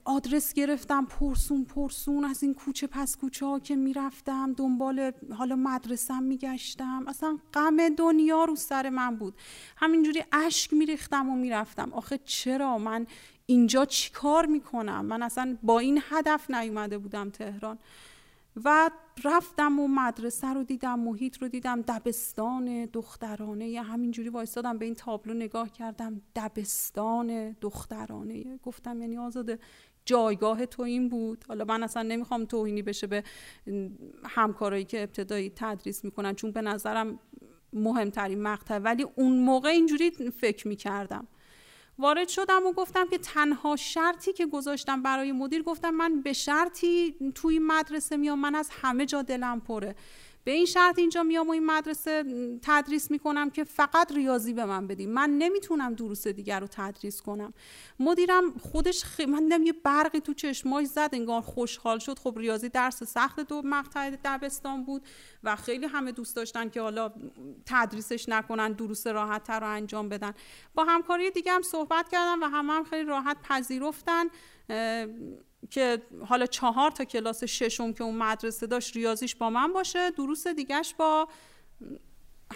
آدرس 0.05 0.53
گرفتم 0.53 1.05
پرسون 1.05 1.65
پرسون. 1.65 2.25
از 2.25 2.43
این 2.43 2.53
کوچه 2.53 2.87
پس 2.87 3.17
کوچه 3.17 3.45
ها 3.45 3.59
که 3.59 3.75
می‌رفتم 3.75 4.53
دنبال 4.53 5.11
حالا 5.37 5.55
مدرسم 5.55 6.23
میگشتم. 6.23 7.05
اصلا 7.07 7.37
غم 7.53 7.89
دنیا 7.89 8.43
رو 8.43 8.55
سر 8.55 8.89
من 8.89 9.15
بود. 9.15 9.33
همینجوری 9.77 10.23
اشک 10.31 10.73
میریختم 10.73 11.29
و 11.29 11.35
می‌رفتم. 11.35 11.93
آخه 11.93 12.17
چرا؟ 12.17 12.77
من 12.77 13.07
اینجا 13.45 13.85
چیکار 13.85 14.45
می‌کنم؟ 14.45 15.05
من 15.05 15.23
اصلا 15.23 15.57
با 15.63 15.79
این 15.79 16.01
هدف 16.09 16.51
نیومده 16.51 16.97
بودم 16.97 17.29
تهران. 17.29 17.79
و 18.65 18.89
رفتم 19.23 19.79
و 19.79 19.87
مدرسه 19.87 20.53
رو 20.53 20.63
دیدم 20.63 20.99
محیط 20.99 21.37
رو 21.37 21.47
دیدم 21.47 21.81
دبستان 21.81 22.85
دخترانه. 22.85 23.81
همینجوری 23.81 24.29
وایستادم 24.29 24.77
به 24.77 24.85
این 24.85 24.95
تابلو 24.95 25.33
نگاه 25.33 25.71
کردم. 25.71 26.21
دبستان 26.35 27.51
دخترانه. 27.61 28.57
گفتم 28.57 29.01
یعنی 29.01 29.17
آزاده 29.17 29.59
جایگاه 30.05 30.65
تو 30.65 30.83
این 30.83 31.09
بود. 31.09 31.45
حالا 31.47 31.65
من 31.65 31.83
اصلا 31.83 32.03
نمی‌خوام 32.03 32.45
توهینی 32.45 32.81
بشه 32.81 33.07
به 33.07 33.23
همکارایی 34.25 34.85
که 34.85 35.03
ابتدایی 35.03 35.51
تدریس 35.55 36.05
می‌کنن 36.05 36.33
چون 36.33 36.51
به 36.51 36.61
نظرم 36.61 37.19
مهمترین 37.73 38.41
مقطع. 38.41 38.77
ولی 38.77 39.05
اون 39.15 39.39
موقع 39.39 39.69
اینجوری 39.69 40.11
فکر 40.11 40.67
می‌کردم. 40.67 41.27
وارد 41.99 42.27
شدم 42.27 42.65
و 42.65 42.73
گفتم 42.73 43.07
که 43.07 43.17
تنها 43.17 43.75
شرطی 43.75 44.33
که 44.33 44.45
گذاشتم 44.45 45.03
برای 45.03 45.31
مدیر 45.31 45.63
گفتم 45.63 45.89
من 45.89 46.21
به 46.21 46.33
شرطی 46.33 47.15
توی 47.35 47.59
مدرسه 47.59 48.17
میام 48.17 48.39
من 48.39 48.55
از 48.55 48.69
همه 48.81 49.05
جا 49.05 49.21
دلم 49.21 49.59
پره. 49.59 49.95
به 50.47 50.53
این 50.53 50.65
شرط 50.65 50.99
اینجا 50.99 51.23
میام 51.23 51.47
و 51.47 51.51
این 51.51 51.65
مدرسه 51.65 52.23
تدریس 52.61 53.11
می‌کنم 53.11 53.49
که 53.49 53.63
فقط 53.63 54.11
ریاضی 54.11 54.53
به 54.53 54.65
من 54.65 54.87
بدیم 54.87 55.09
من 55.09 55.29
نمی‌تونم 55.29 55.93
دروس 55.93 56.27
دیگر 56.27 56.59
رو 56.59 56.67
تدریس 56.71 57.21
کنم. 57.21 57.53
مدیرم 57.99 58.57
خودش 58.57 59.03
خ... 59.03 59.19
من 59.19 59.63
یه 59.63 59.73
برقی 59.73 60.19
تو 60.19 60.33
چشماش 60.33 60.85
زد 60.85 61.09
انگار 61.13 61.41
خوشحال 61.41 61.99
شد. 61.99 62.19
خب 62.19 62.35
ریاضی 62.37 62.69
درس 62.69 63.03
سخت 63.03 63.39
دو 63.39 63.61
مقطع 63.65 64.09
دبستان 64.09 64.83
بود 64.83 65.01
و 65.43 65.55
خیلی 65.55 65.85
همه 65.85 66.11
دوست 66.11 66.35
داشتن 66.35 66.69
که 66.69 66.81
حالا 66.81 67.13
تدریسش 67.65 68.29
نکنن 68.29 68.71
دروس 68.71 69.07
راحت 69.07 69.43
تر 69.43 69.59
رو 69.59 69.67
انجام 69.67 70.09
بدن. 70.09 70.33
با 70.75 70.83
همکاری 70.83 71.31
دیگه 71.31 71.51
هم 71.51 71.61
صحبت 71.61 72.09
کردم 72.09 72.43
و 72.43 72.45
همه 72.45 72.73
هم 72.73 72.83
خیلی 72.83 73.09
راحت 73.09 73.37
پذیرفتن. 73.43 74.25
که 75.69 76.01
حالا 76.27 76.45
چهار 76.45 76.91
تا 76.91 77.05
کلاس 77.05 77.43
ششم 77.43 77.93
که 77.93 78.03
اون 78.03 78.15
مدرسه 78.15 78.67
داشت 78.67 78.95
ریاضیش 78.95 79.35
با 79.35 79.49
من 79.49 79.73
باشه 79.73 80.11
دروس 80.11 80.47
دیگهش 80.47 80.93
با 80.97 81.27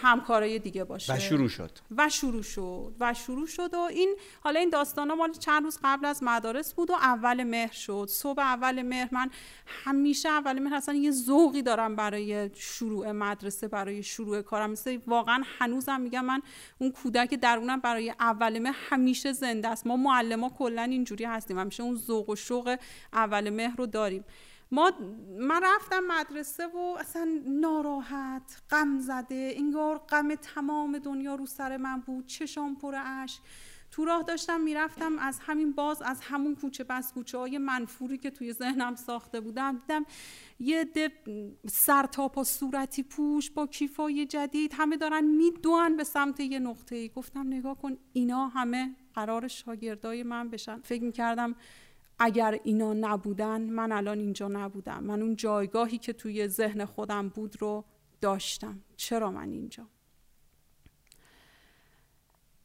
همکارای 0.00 0.58
دیگه 0.58 0.84
باشه. 0.84 1.14
و 1.14 1.18
شروع 1.18 1.48
شد. 1.48 1.70
و 1.96 2.08
شروع 2.08 2.42
شد. 2.42 2.94
و 3.00 3.14
شروع 3.14 3.46
شد 3.46 3.74
و 3.74 3.78
این 3.78 4.16
حالا 4.40 4.60
این 4.60 4.70
داستان 4.70 5.10
ها 5.10 5.16
مال 5.16 5.32
چند 5.32 5.64
روز 5.64 5.78
قبل 5.84 6.06
از 6.06 6.22
مدارس 6.22 6.74
بود 6.74 6.90
و 6.90 6.94
اول 6.94 7.44
مهر 7.44 7.72
شد. 7.72 8.06
صبح 8.08 8.42
اول 8.42 8.82
مهر 8.82 9.08
من 9.12 9.30
همیشه 9.66 10.28
اول 10.28 10.58
مهر 10.58 10.74
اصلا 10.74 10.94
یه 10.94 11.10
ذوقی 11.10 11.62
دارم 11.62 11.96
برای 11.96 12.50
شروع 12.54 13.12
مدرسه 13.12 13.68
برای 13.68 14.02
شروع 14.02 14.42
کارم. 14.42 14.70
مثل 14.70 14.98
واقعا 15.06 15.42
هنوزم 15.58 16.00
میگم 16.00 16.24
من 16.24 16.42
اون 16.78 16.92
کودک 16.92 17.34
درونم 17.34 17.80
برای 17.80 18.14
اول 18.20 18.58
مهر 18.58 18.76
همیشه 18.90 19.32
زنده 19.32 19.68
است. 19.68 19.86
ما 19.86 19.96
معلم 19.96 20.44
ها 20.44 20.48
کلا 20.48 20.82
اینجوری 20.82 21.24
هستیم. 21.24 21.58
همیشه 21.58 21.82
اون 21.82 21.96
ذوق 21.96 22.28
و 22.28 22.36
شوق 22.36 22.76
اول 23.12 23.50
مهر 23.50 23.76
رو 23.76 23.86
داریم. 23.86 24.24
ما 24.72 24.92
من 25.38 25.60
رفتم 25.62 26.00
مدرسه 26.08 26.66
و 26.66 26.96
اصلا 27.00 27.42
ناراحت 27.46 28.62
غم 28.70 28.98
زده 28.98 29.54
انگار 29.56 29.98
غم 29.98 30.34
تمام 30.34 30.98
دنیا 30.98 31.34
رو 31.34 31.46
سر 31.46 31.76
من 31.76 32.00
بود 32.00 32.26
چشام 32.26 32.76
پر 32.76 32.94
اش 32.96 33.38
تو 33.90 34.04
راه 34.04 34.22
داشتم 34.22 34.60
می‌رفتم 34.60 35.18
از 35.18 35.38
همین 35.40 35.72
باز 35.72 36.02
از 36.02 36.20
همون 36.20 36.54
کوچه 36.54 36.84
بس 36.84 37.12
کوچه 37.12 37.38
های 37.38 37.58
منفوری 37.58 38.18
که 38.18 38.30
توی 38.30 38.52
ذهنم 38.52 38.94
ساخته 38.94 39.40
بودم 39.40 39.78
دیدم 39.78 40.06
یه 40.60 40.84
ده 40.84 41.12
سر 41.68 42.06
تا 42.06 42.28
پا 42.28 42.44
صورتی 42.44 43.02
پوش 43.02 43.50
با 43.50 43.66
کیفای 43.66 44.26
جدید 44.26 44.74
همه 44.76 44.96
دارن 44.96 45.24
میدوان 45.24 45.96
به 45.96 46.04
سمت 46.04 46.40
یه 46.40 46.58
نقطه 46.58 46.96
ای 46.96 47.08
گفتم 47.08 47.46
نگاه 47.46 47.78
کن 47.78 47.96
اینا 48.12 48.48
همه 48.48 48.96
قرار 49.14 49.48
شاگردای 49.48 50.22
من 50.22 50.48
بشن. 50.48 50.80
فکر 50.80 51.02
می‌کردم 51.02 51.54
اگر 52.22 52.60
اینا 52.64 52.92
نبودن 52.92 53.60
من 53.60 53.92
الان 53.92 54.18
اینجا 54.18 54.48
نبودم. 54.48 55.04
من 55.04 55.22
اون 55.22 55.36
جایگاهی 55.36 55.98
که 55.98 56.12
توی 56.12 56.48
ذهن 56.48 56.84
خودم 56.84 57.28
بود 57.28 57.62
رو 57.62 57.84
داشتم. 58.20 58.80
چرا 58.96 59.30
من 59.30 59.50
اینجا؟ 59.50 59.86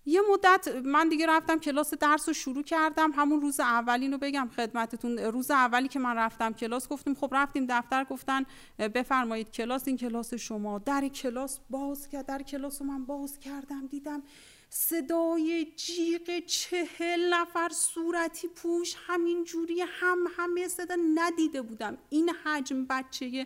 یه 0.05 0.21
مدت 0.31 0.67
من 0.83 1.09
دیگه 1.09 1.27
رفتم 1.27 1.59
کلاس 1.59 1.93
درس 1.93 2.27
رو 2.27 2.33
شروع 2.33 2.63
کردم. 2.63 3.11
همون 3.11 3.41
روز 3.41 3.59
اولین 3.59 4.11
رو 4.11 4.17
بگم 4.17 4.49
خدمتتون. 4.55 5.17
روز 5.17 5.51
اولی 5.51 5.87
که 5.87 5.99
من 5.99 6.15
رفتم 6.15 6.53
کلاس 6.53 6.87
گفتیم 6.87 7.13
خب 7.13 7.29
رفتیم 7.31 7.65
دفتر. 7.69 8.03
گفتن 8.03 8.43
بفرمایید 8.79 9.51
کلاس 9.51 9.87
این 9.87 9.97
کلاس 9.97 10.33
شما. 10.33 10.79
در 10.79 11.07
کلاس 11.07 11.59
باز 11.69 12.09
کرد 12.09 12.25
در 12.25 12.41
کلاس 12.41 12.81
رو 12.81 12.87
من 12.87 13.05
باز 13.05 13.39
کردم 13.39 13.87
دیدم 13.87 14.23
صدای 14.69 15.73
جیغ 15.75 16.39
چهل 16.45 17.33
نفر 17.33 17.69
صورتی 17.69 18.47
پوش 18.47 18.95
همین 19.07 19.43
جوری 19.43 19.81
هم 19.81 20.17
همه 20.37 20.67
صدا 20.67 20.95
ندیده 21.15 21.61
بودم. 21.61 21.97
این 22.09 22.29
حجم 22.29 22.85
بچه 22.85 23.45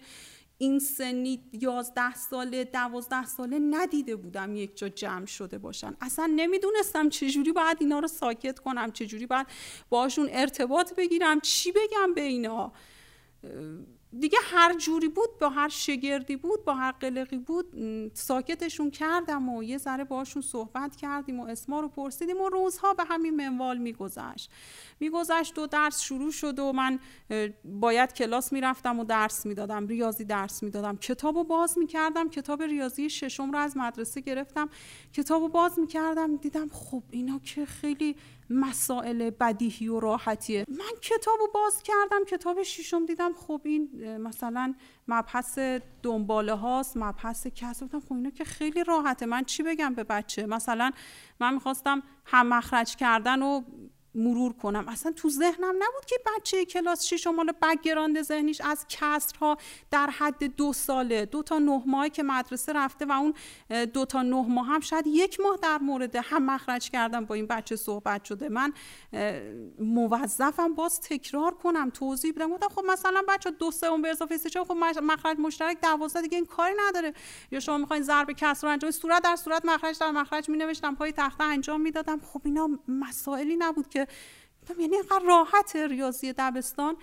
این 0.58 0.80
سنی 0.80 1.44
یازده 1.54 2.16
ساله 2.16 2.64
دوازده 2.64 3.26
ساله 3.26 3.60
ندیده 3.60 4.16
بودم 4.16 4.56
یک 4.56 4.78
جا 4.78 4.90
جمع 4.90 5.26
شده 5.26 5.58
باشن. 5.58 5.98
اصلا 6.02 6.34
نمی‌دونستم 6.36 7.10
چجوری 7.10 7.52
باید 7.52 7.78
اینا 7.80 8.00
رو 8.00 8.08
ساکت 8.08 8.60
کنم 8.60 8.92
چجوری 8.92 9.26
باید 9.26 9.48
باشون 9.90 10.30
ارتباط 10.32 10.94
بگیرم 10.94 11.40
چی 11.40 11.72
بگم 11.72 12.14
به 12.14 12.22
اینا؟ 12.22 12.74
دیگه 14.20 14.38
هر 14.44 14.74
جوری 14.74 15.08
بود 15.08 15.30
با 15.40 15.50
هر 15.50 15.70
شگردی 15.70 16.36
بود 16.36 16.66
با 16.66 16.74
هر 16.74 16.92
قلقی 16.92 17.38
بود 17.38 17.66
ساکتشون 18.14 18.92
کردم 18.92 19.50
و 19.50 19.64
یه 19.64 19.78
ذره 19.78 20.04
باشون 20.04 20.42
صحبت 20.42 20.96
کردیم 20.96 21.40
و 21.40 21.44
اسما 21.44 21.80
رو 21.80 21.88
پرسیدیم 21.88 22.42
و 22.42 22.50
روزها 22.50 22.94
به 22.94 23.04
همین 23.04 23.36
منوال 23.36 23.78
میگذشت. 23.78 24.52
میگذشت 25.00 25.60
و 25.60 25.68
درس 25.68 26.02
شروع 26.02 26.32
شد 26.32 26.60
و 26.60 26.72
من 26.72 27.00
باید 27.66 28.14
کلاس 28.14 28.54
می‌رفتم 28.54 29.00
و 29.00 29.04
درس 29.04 29.46
می‌دادم 29.46 29.88
ریاضی 29.88 30.26
درس 30.26 30.64
می‌دادم. 30.64 30.98
کتاب 30.98 31.38
رو 31.38 31.44
باز 31.44 31.78
می‌کردم 31.78 32.30
کتاب 32.30 32.62
ریاضی 32.62 33.10
ششم 33.10 33.52
رو 33.52 33.58
از 33.58 33.78
مدرسه 33.78 34.22
گرفتم. 34.22 34.70
کتاب 35.14 35.42
رو 35.42 35.48
باز 35.48 35.80
می‌کردم 35.80 36.36
دیدم 36.36 36.70
خب 36.70 37.04
اینا 37.12 37.40
که 37.40 37.66
خیلی 37.66 38.16
مسائل 38.52 39.30
بدیهی 39.30 39.88
و 39.88 40.00
راحتیه. 40.00 40.66
من 40.70 41.00
کتاب 41.02 41.40
رو 41.40 41.48
باز 41.54 41.84
کردم 41.84 42.26
کتاب 42.28 42.64
ششم 42.64 43.06
دیدم. 43.06 43.34
خب 43.34 43.62
این 43.66 44.18
مثلا 44.18 44.74
مبحث 45.08 45.60
دنباله 46.04 46.54
هاست 46.54 46.98
مبحث 46.98 47.48
کسب. 47.48 47.82
بودم 47.82 48.00
خب 48.00 48.14
اینا 48.14 48.30
که 48.30 48.44
خیلی 48.44 48.84
راحته. 48.84 49.26
من 49.26 49.44
چی 49.44 49.64
بگم 49.64 49.94
به 49.94 50.04
بچه؟ 50.04 50.46
مثلا 50.46 50.92
من 51.40 51.54
می‌خواستم 51.54 52.04
هم 52.26 52.48
مخرج 52.48 52.96
کردن 52.96 53.42
و 53.42 53.62
مرور 54.16 54.54
کنم. 54.54 54.86
اصلا 54.88 55.12
تو 55.12 55.30
ذهنم 55.30 55.76
نبود 55.76 56.06
که 56.08 56.16
بچه 56.26 56.66
کلاس 56.66 57.06
شیش 57.06 57.28
مال 57.28 57.54
بگراند 57.62 58.22
ذهنیش 58.22 58.62
از 58.62 58.86
کسرها 58.90 59.58
در 59.92 60.10
حد 60.10 60.44
دو 60.44 60.74
ساله. 60.74 61.26
دو 61.26 61.44
تا 61.44 61.60
نه 61.60 61.84
ماهی 61.86 62.10
که 62.10 62.24
مدرسه 62.24 62.74
رفته 62.74 63.06
و 63.06 63.12
اون 63.12 63.34
دو 63.86 64.06
تا 64.06 64.22
نه 64.22 64.46
ماه 64.48 64.68
هم 64.68 64.80
شاید 64.80 65.08
یک 65.08 65.40
ماه 65.40 65.58
در 65.62 65.78
مورد 65.78 66.16
هم 66.16 66.46
مخرج 66.46 66.90
کردم 66.90 67.26
با 67.26 67.36
این 67.36 67.48
بچه 67.48 67.76
صحبت 67.76 68.24
شده. 68.24 68.50
من 68.50 68.74
موظفم 69.80 70.74
باز 70.74 71.02
تکرار 71.02 71.54
کنم 71.54 71.90
توضیح 71.90 72.32
بدم. 72.32 72.50
گفتم 72.50 72.68
خب 72.68 72.84
مثلا 72.86 73.24
بچه 73.28 73.52
دو 73.52 73.72
اون 73.84 74.02
به 74.02 74.10
اضافه 74.10 74.38
سه 74.38 74.50
خب 74.50 74.74
مخرج 75.04 75.40
مشترک 75.40 75.82
دوازده 75.82 76.22
دیگه 76.22 76.36
این 76.38 76.46
کاری 76.46 76.74
نداره. 76.88 77.14
یا 77.52 77.60
شما 77.60 77.78
می‌خواین 77.78 78.04
ضرب 78.04 78.32
کسر 78.32 78.68
رو 78.68 78.74
انجام 78.74 78.92
صورت 78.92 79.24
در 79.24 79.36
صورت 79.36 79.66
مخرج 79.66 80.00
در 80.00 80.12
مخرج 80.12 80.50
می 80.50 80.58
نوشتم 80.58 80.96
پای 80.96 81.12
تخته 81.12 81.44
انجام 81.44 81.82
می‌دادم. 81.82 82.20
خب 82.20 82.42
اینا 82.46 82.70
مسائلی 82.88 83.56
نبود 83.56 83.90
که 83.90 84.01
یعنی 84.80 84.96
اینقدر 84.96 85.26
راحت 85.28 85.76
ریاضی 85.76 86.34
دبستان. 86.34 86.96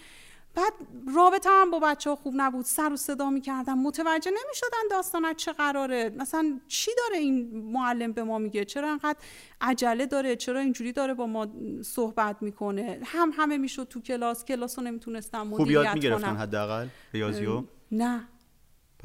بعد 0.55 0.73
رابطه 1.17 1.51
هم 1.51 1.71
با 1.71 1.79
بچه 1.79 2.11
ها 2.11 2.17
خوب 2.17 2.35
نبود. 2.37 2.65
سر 2.65 2.93
و 2.93 2.97
صدا 2.97 3.31
می‌کردم. 3.31 3.79
متوجه 3.79 4.31
نمی‌شدن 4.31 4.89
داستان 4.91 5.35
چه 5.35 5.53
قراره. 5.53 6.09
مثلا 6.17 6.61
چی 6.69 6.91
داره 6.99 7.17
این 7.17 7.61
معلم 7.73 8.13
به 8.13 8.23
ما 8.25 8.39
میگه؟ 8.39 8.65
چرا 8.65 8.91
انقدر 8.91 9.19
عجله 9.61 10.07
داره؟ 10.07 10.37
چرا 10.37 10.61
اینجوری 10.61 10.93
داره 10.93 11.15
با 11.15 11.27
ما 11.27 11.49
صحبت 11.83 12.37
می‌کنه؟ 12.41 13.01
هم 13.05 13.33
همه 13.37 13.57
می‌شد 13.59 13.89
تو 13.89 14.01
کلاس. 14.01 14.45
کلاس 14.45 14.79
رو 14.79 14.85
نمی‌تونستم 14.85 15.43
مدیریت 15.43 15.57
خوب 15.57 15.71
یاد 15.71 15.95
می‌گرفتن 15.95 16.37
حداقل 16.37 16.87
ریاضیو؟ 17.13 17.65
نه. 17.93 18.29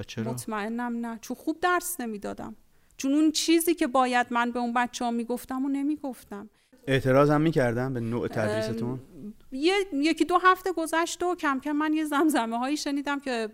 چرا؟ 0.08 0.32
مطمئنم 0.32 1.06
نه. 1.06 1.20
چون 1.22 1.38
خوب 1.38 1.60
درس 1.60 2.00
نمی‌دادم. 2.00 2.56
چون 2.98 3.14
اون 3.14 3.32
چیزی 3.32 3.76
که 3.76 3.88
باید 3.88 4.28
من 4.32 4.52
به 4.52 4.60
اون 4.60 4.74
بچه 4.74 5.06
ها 5.06 5.12
می‌گفتم 5.12 5.66
و 5.66 5.70
نمی‌گفتم. 5.70 6.50
اعتراض 6.88 7.30
هم 7.30 7.42
می‌کردم 7.42 7.94
به 7.94 8.00
نوع 8.00 8.28
تدریستون؟ 8.28 9.00
یه، 9.52 9.74
یکی 9.94 10.26
دو 10.26 10.38
هفته 10.38 10.72
گذشت 10.72 11.24
و 11.24 11.36
کم 11.36 11.60
کم 11.60 11.72
من 11.72 11.94
یه 11.94 12.06
زمزمه 12.06 12.58
هایی 12.58 12.78
شنیدم 12.78 13.20
که 13.20 13.48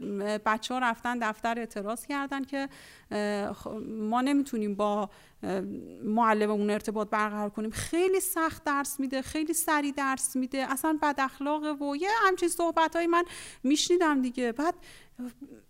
بچه 0.45 0.73
ها 0.73 0.79
رفتن 0.79 1.19
دفتر 1.19 1.59
اعتراض 1.59 2.05
کردن 2.05 2.43
که 2.43 2.69
ما 3.87 4.21
نمی‌تونیم 4.21 4.75
با 4.75 5.09
معلممون 6.03 6.69
ارتباط 6.69 7.09
برقرار 7.09 7.49
کنیم. 7.49 7.69
خیلی 7.69 8.19
سخت 8.19 8.63
درس 8.63 8.99
میده 8.99 9.21
خیلی 9.21 9.53
سریع 9.53 9.93
درس 9.97 10.35
میده 10.35 10.57
اصلا 10.71 10.99
بد 11.01 11.15
اخلاقه 11.17 11.71
و 11.71 11.95
یه 11.95 12.09
همچین 12.27 12.49
صحبت 12.49 12.95
های 12.95 13.07
من 13.07 13.23
میشنیدم 13.63 14.21
دیگه. 14.21 14.51
بعد 14.51 14.75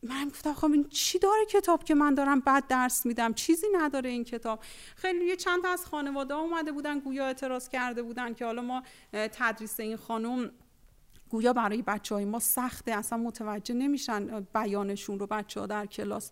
من 0.03 0.27
گفتم 0.27 0.53
خب 0.53 0.71
این 0.71 0.89
چی 0.89 1.19
داره 1.19 1.45
کتاب 1.45 1.83
که 1.83 1.95
من 1.95 2.13
دارم 2.13 2.39
بد 2.39 2.67
درس 2.67 3.05
میدم؟ 3.05 3.33
چیزی 3.33 3.67
نداره 3.73 4.09
این 4.09 4.23
کتاب. 4.23 4.59
خیلی 4.95 5.25
یه 5.25 5.35
چند 5.35 5.65
از 5.65 5.85
خانواده 5.85 6.33
اومده 6.33 6.71
بودن 6.71 6.99
گویا 6.99 7.25
اعتراض 7.25 7.69
کرده 7.69 8.03
بودن 8.03 8.33
که 8.33 8.45
حالا 8.45 8.61
ما 8.61 8.83
تدریس 9.13 9.79
این 9.79 9.97
خانم 9.97 10.51
گویا 11.29 11.53
برای 11.53 11.81
بچه 11.81 12.15
های 12.15 12.25
ما 12.25 12.39
سخته 12.39 12.91
اصلا 12.91 13.17
متوجه 13.17 13.73
نمیشن 13.73 14.47
بیانشون 14.55 15.19
رو 15.19 15.27
بچه 15.27 15.59
ها 15.59 15.65
در 15.65 15.85
کلاس. 15.85 16.31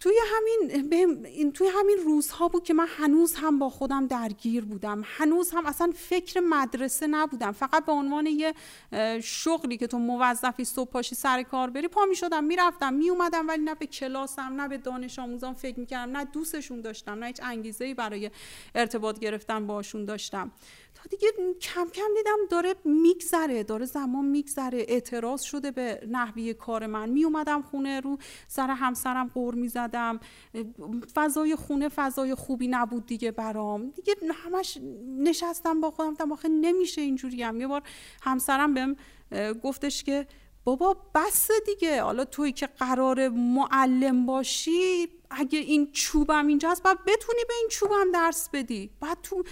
توی 0.00 0.14
همین 0.26 1.52
توی 1.52 1.68
همین 1.68 1.98
روزها 2.04 2.48
بود 2.48 2.64
که 2.64 2.74
من 2.74 2.86
هنوز 2.88 3.34
هم 3.34 3.58
با 3.58 3.70
خودم 3.70 4.06
درگیر 4.06 4.64
بودم. 4.64 5.02
هنوز 5.04 5.50
هم 5.50 5.66
اصلا 5.66 5.92
فکر 5.96 6.40
مدرسه 6.40 7.06
نبودم. 7.06 7.52
فقط 7.52 7.84
به 7.86 7.92
عنوان 7.92 8.26
یه 8.26 8.54
شغلی 9.22 9.76
که 9.76 9.86
تو 9.86 9.98
موظفی 9.98 10.64
صبح 10.64 10.90
پاشی 10.90 11.14
سر 11.14 11.42
کار 11.42 11.70
بری 11.70 11.88
پا 11.88 12.04
می 12.04 12.16
شدم 12.16 12.44
می‌رفتم 12.44 12.94
می 12.94 13.10
اومدم 13.10 13.48
ولی 13.48 13.62
نه 13.62 13.74
به 13.74 13.86
کلاسم 13.86 14.60
نه 14.60 14.68
به 14.68 14.78
دانش 14.78 15.18
آموزان 15.18 15.54
فکر 15.54 15.80
می‌کردم 15.80 16.16
نه 16.16 16.24
دوستشون 16.24 16.80
داشتم 16.80 17.12
نه 17.12 17.26
هیچ 17.26 17.40
انگیزه 17.42 17.94
برای 17.94 18.30
ارتباط 18.74 19.18
گرفتن 19.18 19.66
باشون 19.66 20.04
داشتم. 20.04 20.52
تا 21.02 21.08
دیگه 21.10 21.28
کم 21.60 21.88
کم 21.94 22.08
دیدم 22.16 22.38
داره 22.50 22.74
میگذره 22.84 23.62
داره 23.62 23.86
زمان 23.86 24.24
میگذره. 24.24 24.84
اعتراض 24.88 25.42
شده 25.42 25.70
به 25.70 26.00
نحوی 26.10 26.54
کار 26.54 26.86
من. 26.86 27.08
می 27.08 27.24
اومدم 27.24 27.62
خونه 27.62 28.00
رو 28.00 28.18
سر 28.48 28.70
همسرم 28.70 29.30
قور 29.34 29.54
می‌زدم. 29.54 30.20
فضای 31.14 31.56
خونه 31.56 31.88
فضای 31.88 32.34
خوبی 32.34 32.68
نبود 32.68 33.06
دیگه 33.06 33.30
برام. 33.30 33.90
دیگه 33.90 34.14
همش 34.32 34.78
نشستم 35.18 35.80
با 35.80 35.90
خودم. 35.90 36.10
گفتم 36.10 36.32
آخه 36.32 36.48
نمیشه 36.48 37.00
اینجوری 37.00 37.42
هم. 37.42 37.60
یه 37.60 37.66
بار 37.66 37.82
همسرم 38.22 38.74
بهم 38.74 38.96
گفتش 39.62 40.04
که 40.04 40.26
بابا 40.64 40.96
بس 41.14 41.50
دیگه. 41.66 42.02
حالا 42.02 42.24
توی 42.24 42.52
که 42.52 42.66
قرار 42.66 43.28
معلم 43.28 44.26
باشی 44.26 45.08
اگه 45.30 45.58
این 45.58 45.92
چوبم 45.92 46.46
اینجاست 46.46 46.82
باید 46.82 46.98
بتونی 46.98 47.40
به 47.48 47.54
این 47.60 47.68
چوبم 47.70 48.12
درس 48.12 48.48
بدی. 48.52 48.90
باید 49.00 49.18
تو 49.22 49.44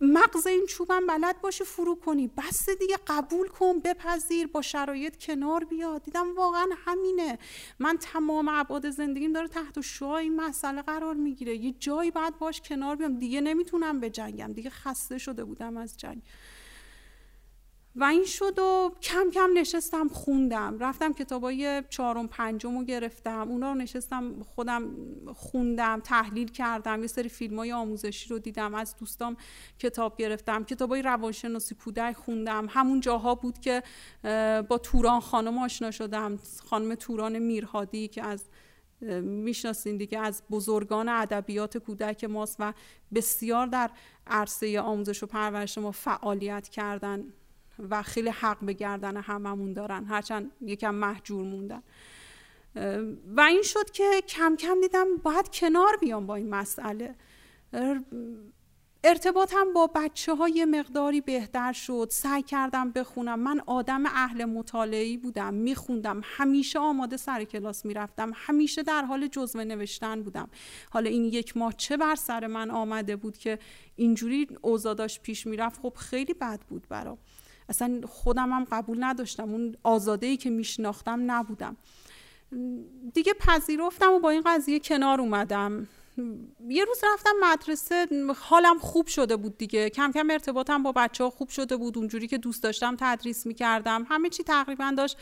مغز 0.00 0.46
این 0.46 0.66
چوبم 0.66 1.06
بلد 1.06 1.40
باشی 1.40 1.64
فرو 1.64 1.94
کنی. 1.94 2.28
بس 2.28 2.70
دیگه 2.70 2.96
قبول 3.06 3.48
کن 3.48 3.80
بپذیر 3.80 4.46
با 4.46 4.62
شرایط 4.62 5.16
کنار 5.16 5.64
بیا. 5.64 5.98
دیدم 5.98 6.34
واقعا 6.34 6.66
همینه. 6.84 7.38
من 7.78 7.96
تمام 7.96 8.48
ابعاد 8.48 8.90
زندگیم 8.90 9.32
داره 9.32 9.48
تحت 9.48 9.80
شعاع 9.80 10.14
این 10.14 10.36
مسئله 10.36 10.82
قرار 10.82 11.14
می‌گیره. 11.14 11.56
یه 11.56 11.72
جایی 11.72 12.10
بعد 12.10 12.38
باش 12.38 12.60
کنار 12.60 12.96
بیام. 12.96 13.18
دیگه 13.18 13.40
نمی‌تونم 13.40 14.00
به 14.00 14.10
جنگم. 14.10 14.52
دیگه 14.52 14.70
خسته 14.70 15.18
شده 15.18 15.44
بودم 15.44 15.76
از 15.76 15.96
جنگ. 15.96 16.22
و 17.98 18.04
این 18.04 18.24
شد 18.24 18.58
و 18.58 18.92
کم 19.02 19.30
کم 19.34 19.50
نشستم 19.54 20.08
خوندم. 20.08 20.78
رفتم 20.78 21.12
کتابای 21.12 21.82
چهارم 21.90 22.28
پنجم 22.28 22.78
رو 22.78 22.84
گرفتم. 22.84 23.48
اونا 23.48 23.72
رو 23.72 23.78
نشستم 23.78 24.42
خودم 24.42 24.90
خوندم 25.34 26.00
تحلیل 26.00 26.48
کردم. 26.48 27.00
یه 27.00 27.06
سری 27.06 27.28
فیلم 27.28 27.58
های 27.58 27.72
آموزشی 27.72 28.28
رو 28.28 28.38
دیدم. 28.38 28.74
از 28.74 28.96
دوستام 28.96 29.36
کتاب 29.78 30.16
گرفتم. 30.16 30.64
کتابای 30.64 31.02
روانشناسی 31.02 31.74
کودک 31.74 32.16
خوندم. 32.16 32.66
همون 32.70 33.00
جاها 33.00 33.34
بود 33.34 33.58
که 33.58 33.82
با 34.68 34.78
توران 34.82 35.20
خانم 35.20 35.58
آشنا 35.58 35.90
شدم. 35.90 36.38
خانم 36.70 36.94
توران 36.94 37.38
میرهادی 37.38 38.08
که 38.08 38.24
از 38.24 38.44
می‌شناسین 39.22 39.96
دیگه 39.96 40.18
از 40.18 40.42
بزرگان 40.50 41.08
ادبیات 41.08 41.78
کودک 41.78 42.24
ماست 42.24 42.56
و 42.58 42.72
بسیار 43.14 43.66
در 43.66 43.90
عرصه 44.26 44.80
آموزش 44.80 45.22
و 45.22 45.26
پرورش 45.26 45.78
ما 45.78 45.90
فعالیت 45.90 46.68
کردن. 46.68 47.24
و 47.90 48.02
خیلی 48.02 48.30
حق 48.30 48.64
به 48.64 48.72
گردن 48.72 49.16
هممون 49.16 49.72
دارن. 49.72 50.04
هرچند 50.04 50.50
یکم 50.60 50.94
محجور 50.94 51.44
موندن. 51.44 51.82
و 53.36 53.40
این 53.40 53.62
شد 53.62 53.90
که 53.90 54.22
کم 54.28 54.56
کم 54.56 54.80
دیدم 54.80 55.16
باید 55.16 55.48
کنار 55.48 55.96
بیام 56.00 56.26
با 56.26 56.34
این 56.34 56.50
مسئله. 56.50 57.14
ارتباطم 59.04 59.72
با 59.72 59.90
بچه 59.94 60.34
های 60.34 60.64
مقداری 60.64 61.20
بهتر 61.20 61.72
شد. 61.72 62.08
سعی 62.10 62.42
کردم 62.42 62.90
بخونم. 62.90 63.38
من 63.40 63.60
آدم 63.66 64.06
اهل 64.06 64.44
مطالعی 64.44 65.16
بودم 65.16 65.54
میخوندم. 65.54 66.20
همیشه 66.24 66.78
آماده 66.78 67.16
سر 67.16 67.44
کلاس 67.44 67.84
می‌رفتم. 67.84 68.32
همیشه 68.34 68.82
در 68.82 69.04
حال 69.04 69.26
جزوه 69.26 69.64
نوشتن 69.64 70.22
بودم. 70.22 70.48
حالا 70.90 71.10
این 71.10 71.24
یک 71.24 71.56
ماه 71.56 71.72
چه 71.72 71.96
بر 71.96 72.14
سر 72.14 72.46
من 72.46 72.70
آمده 72.70 73.16
بود 73.16 73.38
که 73.38 73.58
اینجوری 73.96 74.48
اوزاداش 74.62 75.20
پیش 75.20 75.46
می‌رفت؟ 75.46 75.80
خب 75.80 75.94
خیلی 75.96 76.34
بد 76.34 76.60
بود 76.60 76.86
برام. 76.88 77.18
اصلا 77.68 78.00
خودم 78.08 78.52
هم 78.52 78.64
قبول 78.72 79.04
نداشتم. 79.04 79.50
اون 79.52 79.76
آزاده 79.82 80.26
ای 80.26 80.36
که 80.36 80.50
میشناختم 80.50 81.30
نبودم. 81.30 81.76
دیگه 83.14 83.34
پذیرفتم 83.34 84.12
و 84.12 84.20
با 84.20 84.30
این 84.30 84.42
قضیه 84.46 84.80
کنار 84.80 85.20
اومدم. 85.20 85.88
یه 86.68 86.84
روز 86.84 87.00
رفتم 87.12 87.30
مدرسه 87.42 88.06
حالم 88.36 88.78
خوب 88.78 89.06
شده 89.06 89.36
بود 89.36 89.58
دیگه. 89.58 89.90
کم 89.90 90.12
کم 90.12 90.30
ارتباطم 90.30 90.82
با 90.82 90.92
بچه 90.92 91.24
ها 91.24 91.30
خوب 91.30 91.48
شده 91.48 91.76
بود. 91.76 91.98
اونجوری 91.98 92.26
که 92.26 92.38
دوست 92.38 92.62
داشتم 92.62 92.96
تدریس 93.00 93.46
می‌کردم. 93.46 94.06
همه 94.08 94.28
چی 94.28 94.42
تقریبا 94.42 94.94
داشت 94.96 95.18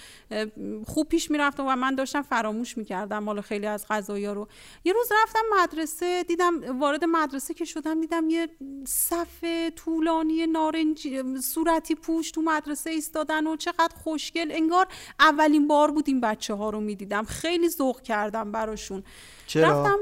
خوب 0.87 1.09
پیش 1.09 1.31
می‌رفتم 1.31 1.67
و 1.67 1.77
من 1.77 1.95
داشتم 1.95 2.23
فراموش 2.23 2.79
می‌کردم 2.79 3.25
حالا 3.27 3.43
خیلی 3.43 3.67
از 3.67 3.87
غذایا 3.91 4.33
رو. 4.33 4.49
یه 4.85 4.93
روز 4.93 5.09
رفتم 5.23 5.43
مدرسه 5.63 6.23
دیدم 6.23 6.81
وارد 6.81 7.05
مدرسه 7.05 7.55
که 7.55 7.65
شدم 7.65 8.01
دیدم 8.01 8.31
یه 8.31 8.49
صف 8.87 9.45
طولانی 9.77 10.47
نارنجی 10.47 11.23
صورتی 11.41 11.95
پوش 11.95 12.31
تو 12.31 12.43
مدرسه 12.43 12.91
ایستادن 12.91 13.47
و 13.47 13.57
چقدر 13.57 13.95
خوشگل. 14.05 14.51
انگار 14.53 14.87
اولین 15.21 15.69
بار 15.69 15.91
بود 15.91 16.05
این 16.07 16.21
بچه 16.21 16.55
ها 16.55 16.71
رو 16.71 16.81
می‌دیدم. 16.81 17.25
خیلی 17.25 17.69
ذوق 17.69 18.03
کردم 18.03 18.53
براشون. 18.53 19.03
چرا؟ 19.47 19.69
رفتم 19.69 19.99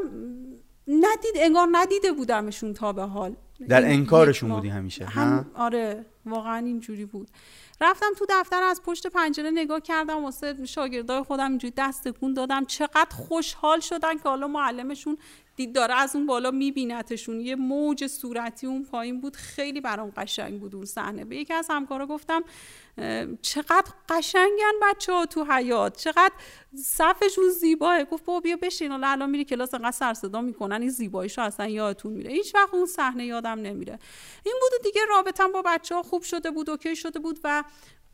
ندید 0.88 1.32
انگار 1.36 1.68
ندیده 1.72 2.12
بودمشون 2.12 2.74
تا 2.74 2.92
به 2.92 3.02
حال. 3.02 3.36
در 3.68 3.84
انکارشون 3.84 4.50
بودی 4.50 4.68
همیشه 4.68 5.04
هم 5.04 5.50
آره 5.54 6.06
واقعا 6.26 6.56
اینجوری 6.56 7.04
بود. 7.04 7.28
رفتم 7.80 8.06
تو 8.18 8.26
دفتر 8.28 8.62
از 8.62 8.82
پشت 8.82 9.06
پنجره 9.06 9.50
نگاه 9.50 9.80
کردم 9.80 10.24
واسه 10.24 10.66
شاگردای 10.66 11.22
خودم 11.22 11.50
اینجوری 11.50 11.74
دست 11.76 12.08
تکون 12.08 12.34
دادم. 12.34 12.64
چقدر 12.64 13.10
خوشحال 13.10 13.80
شدن 13.80 14.14
که 14.14 14.22
حالا 14.28 14.48
معلمشون 14.48 15.18
دید 15.56 15.75
داره 15.75 15.94
از 15.94 16.16
اون 16.16 16.26
بالا 16.26 16.50
میبینتشون 16.50 17.40
یه 17.40 17.56
موج 17.56 18.06
صورتی 18.06 18.66
اون 18.66 18.85
پایین 18.85 19.21
بود. 19.21 19.37
خیلی 19.37 19.80
برام 19.80 20.12
قشنگ 20.16 20.61
بود 20.61 20.75
اون 20.75 20.85
صحنه. 20.85 21.25
به 21.25 21.37
یکی 21.37 21.54
از 21.54 21.66
همکارا 21.71 22.06
گفتم 22.06 22.44
چقدر 23.42 23.92
قشنگن 24.09 24.73
بچه 24.82 25.12
ها 25.12 25.26
تو 25.26 25.44
حیات 25.44 25.96
چقدر 25.96 26.33
صفشون 26.74 27.48
زیباه. 27.48 28.05
گفت 28.05 28.24
بابا 28.24 28.40
بیا 28.40 28.57
بشین. 28.62 28.90
حالا 28.90 29.07
الان 29.07 29.31
میری 29.31 29.44
کلاس 29.44 29.74
انقدر 29.74 29.90
سر 29.90 30.14
صدا 30.14 30.40
می‌کنن. 30.40 30.81
این 30.81 30.90
زیباییشو 30.90 31.42
اصلا 31.42 31.68
یادتون 31.68 32.12
میره. 32.12 32.33
هیچ 32.33 32.55
وقت 32.55 32.74
اون 32.74 32.87
صحنه 32.87 33.26
یادم 33.26 33.59
نمیره. 33.59 33.98
این 34.44 34.55
بود 34.61 34.83
دیگه 34.83 35.00
رابطم 35.09 35.53
با 35.53 35.62
بچه 35.66 35.94
ها 35.94 36.03
خوب 36.03 36.22
شده 36.22 36.50
بود 36.50 36.70
اوکی 36.70 36.96
شده 36.96 37.18
بود 37.18 37.40
و 37.44 37.64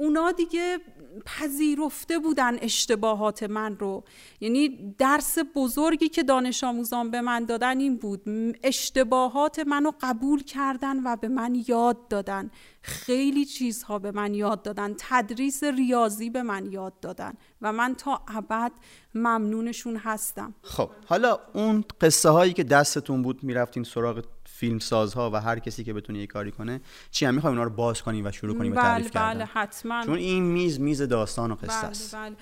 اونا 0.00 0.32
دیگه 0.32 0.78
پذیرفته 1.26 2.18
بودن 2.18 2.58
اشتباهات 2.60 3.42
من 3.42 3.76
رو. 3.76 4.04
یعنی 4.40 4.94
درس 4.98 5.38
بزرگی 5.54 6.08
که 6.08 6.22
دانش 6.22 6.64
آموزان 6.64 7.10
به 7.10 7.20
من 7.20 7.44
دادن 7.44 7.80
این 7.80 7.96
بود. 7.96 8.22
اشتباهات 8.62 9.58
منو 9.58 9.90
قبول 10.00 10.42
کردن 10.42 11.02
و 11.02 11.16
به 11.16 11.28
من 11.28 11.62
یاد 11.68 12.08
دادن. 12.08 12.50
خیلی 12.82 13.44
چیزها 13.44 13.98
به 13.98 14.10
من 14.12 14.34
یاد 14.34 14.62
دادن. 14.62 14.94
تدریس 14.98 15.64
ریاضی 15.64 16.30
به 16.30 16.42
من 16.42 16.72
یاد 16.72 17.00
دادن. 17.00 17.34
و 17.62 17.72
من 17.72 17.94
تا 17.94 18.22
ابد 18.28 18.72
ممنونشون 19.14 19.96
هستم. 19.96 20.54
خب 20.62 20.90
حالا 21.06 21.38
اون 21.54 21.84
قصه 22.00 22.28
هایی 22.28 22.52
که 22.52 22.64
دستتون 22.64 23.22
بود 23.22 23.44
می‌رفتین 23.44 23.84
سراغ 23.84 24.24
فیلم 24.58 24.78
سازها 24.78 25.30
و 25.30 25.36
هر 25.36 25.58
کسی 25.58 25.84
که 25.84 25.92
بتونه 25.92 26.18
یه 26.18 26.26
کاری 26.26 26.50
کنه 26.50 26.80
چی 27.10 27.26
هم 27.26 27.34
می‌خوای 27.34 27.50
اونا 27.50 27.64
رو 27.64 27.70
باز 27.70 28.02
کنیم 28.02 28.26
و 28.26 28.30
شروع 28.30 28.58
کنیم 28.58 28.74
به 28.74 28.80
تعریف 28.80 29.06
بله 29.06 29.12
کردن. 29.14 29.34
بله 29.34 29.44
حتما. 29.44 30.04
چون 30.04 30.18
این 30.18 30.42
میز 30.42 30.80
میز 30.80 31.02
داستان 31.02 31.50
و 31.50 31.54
قصه 31.54 31.66
بله 31.66 31.90
است. 31.90 32.14
بله. 32.14 32.36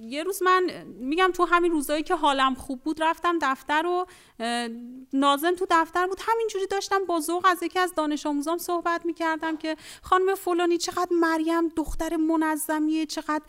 یه 0.00 0.22
روز 0.22 0.42
من 0.42 0.84
میگم 0.86 1.30
تو 1.34 1.44
همین 1.44 1.72
روزایی 1.72 2.02
که 2.02 2.14
حالم 2.14 2.54
خوب 2.54 2.80
بود 2.82 3.02
رفتم 3.02 3.38
دفتر 3.42 3.86
و 3.86 4.06
نازم 5.12 5.54
تو 5.54 5.66
دفتر 5.70 6.06
بود. 6.06 6.18
همینجوری 6.22 6.66
داشتم 6.66 7.04
با 7.04 7.20
ذوق 7.20 7.46
از 7.46 7.62
یکی 7.62 7.78
از 7.78 7.94
دانش 7.94 8.26
آموزام 8.26 8.58
صحبت 8.58 9.06
می‌کردم 9.06 9.56
که 9.56 9.76
خانم 10.02 10.34
فلانی 10.34 10.78
چقدر 10.78 11.08
مریم 11.10 11.68
دختر 11.68 12.16
منظمیه 12.16 13.06
چقدر 13.06 13.44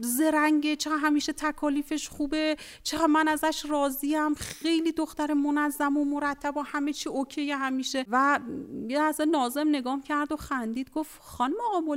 زرنگه 0.00 0.76
چقدر 0.76 0.96
همیشه 0.96 1.32
تکالیفش 1.32 2.08
خوبه 2.08 2.56
چقدر 2.82 3.06
من 3.06 3.28
ازش 3.28 3.64
راضیم. 3.68 4.34
خیلی 4.34 4.92
دختر 4.92 5.32
منظم 5.32 5.96
و 5.96 6.04
مرتب 6.04 6.56
و 6.56 6.60
همه 6.60 6.92
چی 6.92 7.08
اوکی 7.08 7.50
همیشه. 7.50 8.04
و 8.08 8.40
یه 8.88 9.00
از 9.00 9.20
نازم 9.20 9.68
نگام 9.68 10.02
کرد 10.02 10.32
و 10.32 10.36
خندید. 10.36 10.90
گفت 10.90 11.20
خانم 11.22 11.56
آقا 11.74 11.96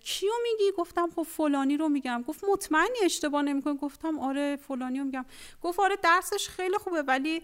کیو 0.00 0.30
میگی؟ 0.42 0.72
گفتم 0.78 1.10
خب 1.16 1.22
فلانی 1.22 1.76
رو 1.76 1.88
میگم. 1.88 2.24
گفت 2.34 2.44
مطمئنی 2.50 2.98
اشتباه 3.04 3.42
نمی‌کنی؟ 3.42 3.76
گفتم 3.76 4.18
آره 4.18 4.56
فلانی 4.56 4.98
رو 4.98 5.04
میگم. 5.04 5.24
گفت 5.62 5.80
آره 5.80 5.96
درسش 6.02 6.48
خیلی 6.48 6.78
خوبه 6.78 7.02
ولی 7.02 7.42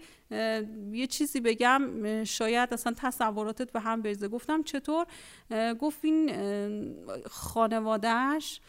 یه 0.91 1.07
چیزی 1.09 1.41
بگم 1.41 2.23
شاید 2.23 2.73
اصلا 2.73 2.93
تصوراتت 2.97 3.71
به 3.71 3.79
هم 3.79 4.01
بریزه. 4.01 4.27
گفتم 4.27 4.63
چطور؟ 4.63 5.05
گفت 5.79 6.05
این 6.05 6.31
خانوادهش 7.29 8.61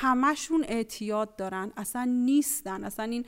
همشون 0.00 0.64
اعتیاد 0.68 1.36
دارن 1.36 1.72
اصلا 1.76 2.04
نیستن. 2.04 2.84
اصلا 2.84 3.04
این 3.04 3.26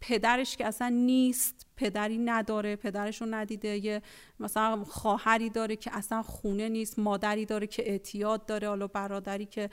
پدرش 0.00 0.56
که 0.56 0.66
اصلا 0.66 0.88
نیست 0.88 1.66
پدری 1.80 2.18
نداره 2.18 2.76
پدرش 2.76 3.20
رو 3.20 3.26
ندیده 3.30 3.84
یه 3.84 4.02
مثلا 4.40 4.84
خواهری 4.84 5.50
داره 5.50 5.76
که 5.76 5.96
اصلا 5.96 6.22
خونه 6.22 6.68
نیست 6.68 6.98
مادری 6.98 7.46
داره 7.46 7.66
که 7.66 7.90
اعتیاد 7.90 8.46
داره 8.46 8.68
حالا 8.68 8.86
برادری 8.86 9.46
که 9.46 9.70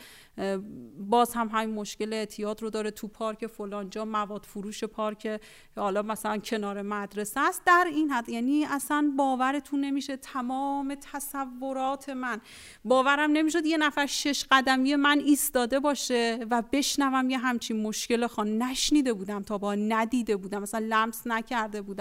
باز 1.00 1.34
هم 1.34 1.48
همین 1.48 1.76
مشکل 1.76 2.14
اعتیاد 2.14 2.62
رو 2.62 2.70
داره 2.70 2.92
تو 2.92 3.08
پارک 3.08 3.48
فلانجا 3.48 4.06
مواد 4.06 4.46
فروش 4.46 4.84
پارک 4.84 5.42
حالا 5.76 6.02
مثلا 6.02 6.38
کنار 6.38 6.82
مدرسه 6.82 7.40
است. 7.40 7.62
در 7.66 7.88
این 7.92 8.10
حد 8.12 8.30
یعنی 8.30 8.66
اصلا 8.66 9.14
باورتون 9.18 9.82
نمیشه. 9.82 10.18
تمام 10.18 10.96
تصورات 11.14 12.10
من. 12.10 12.42
باورم 12.86 13.32
نمی‌شد 13.32 13.66
یه 13.66 13.78
نفر 13.78 14.06
شش 14.06 14.46
قدمی 14.52 14.96
من 14.96 15.20
ایستاده 15.20 15.80
باشه 15.80 16.46
و 16.52 16.64
بشنوم 16.72 17.30
یه 17.30 17.38
همچین 17.38 17.82
مشکل 17.82 18.28
خان. 18.28 18.58
نشنیده 18.58 19.14
بودم 19.14 19.42
تا 19.44 19.58
با 19.58 19.76
ندیده 19.76 20.36
بودم. 20.36 20.62
مثلا 20.62 20.86
لمس 20.90 21.28
نکرده 21.28 21.82
بودم. 21.82 21.97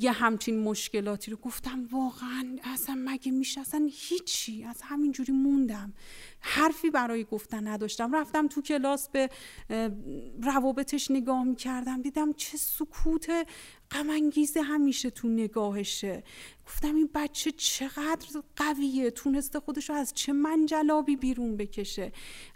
یه 0.00 0.12
همچین 0.12 0.58
مشکلاتی 0.58 1.30
رو 1.30 1.36
گفتم 1.36 1.88
واقعا 1.92 2.56
اصلا 2.64 3.02
مگه 3.04 3.32
میشه؟ 3.32 3.60
اصلا 3.60 3.88
هیچی 3.92 4.64
از 4.64 4.82
همینجوری 4.82 5.32
موندم. 5.32 5.92
حرفی 6.40 6.90
برای 6.90 7.24
گفتن 7.24 7.68
نداشتم. 7.68 8.14
رفتم 8.16 8.48
تو 8.48 8.62
کلاس 8.62 9.08
به 9.08 9.30
روابطش 10.42 11.10
نگاه 11.10 11.44
می‌کردم. 11.44 12.02
دیدم 12.02 12.32
چه 12.32 12.56
سکوت 12.56 13.46
غمانگیز 13.90 14.56
همیشه 14.56 15.10
تو 15.10 15.28
نگاهشه. 15.28 16.22
گفتم 16.66 16.94
این 16.94 17.10
بچه 17.14 17.50
چقدر 17.50 18.26
قویه 18.56 19.10
تونسته 19.10 19.60
خودش 19.60 19.90
رو 19.90 19.96
از 19.96 20.12
چه 20.14 20.32
منجلابی 20.32 21.16
بیرون 21.16 21.56
بکشه. 21.56 22.12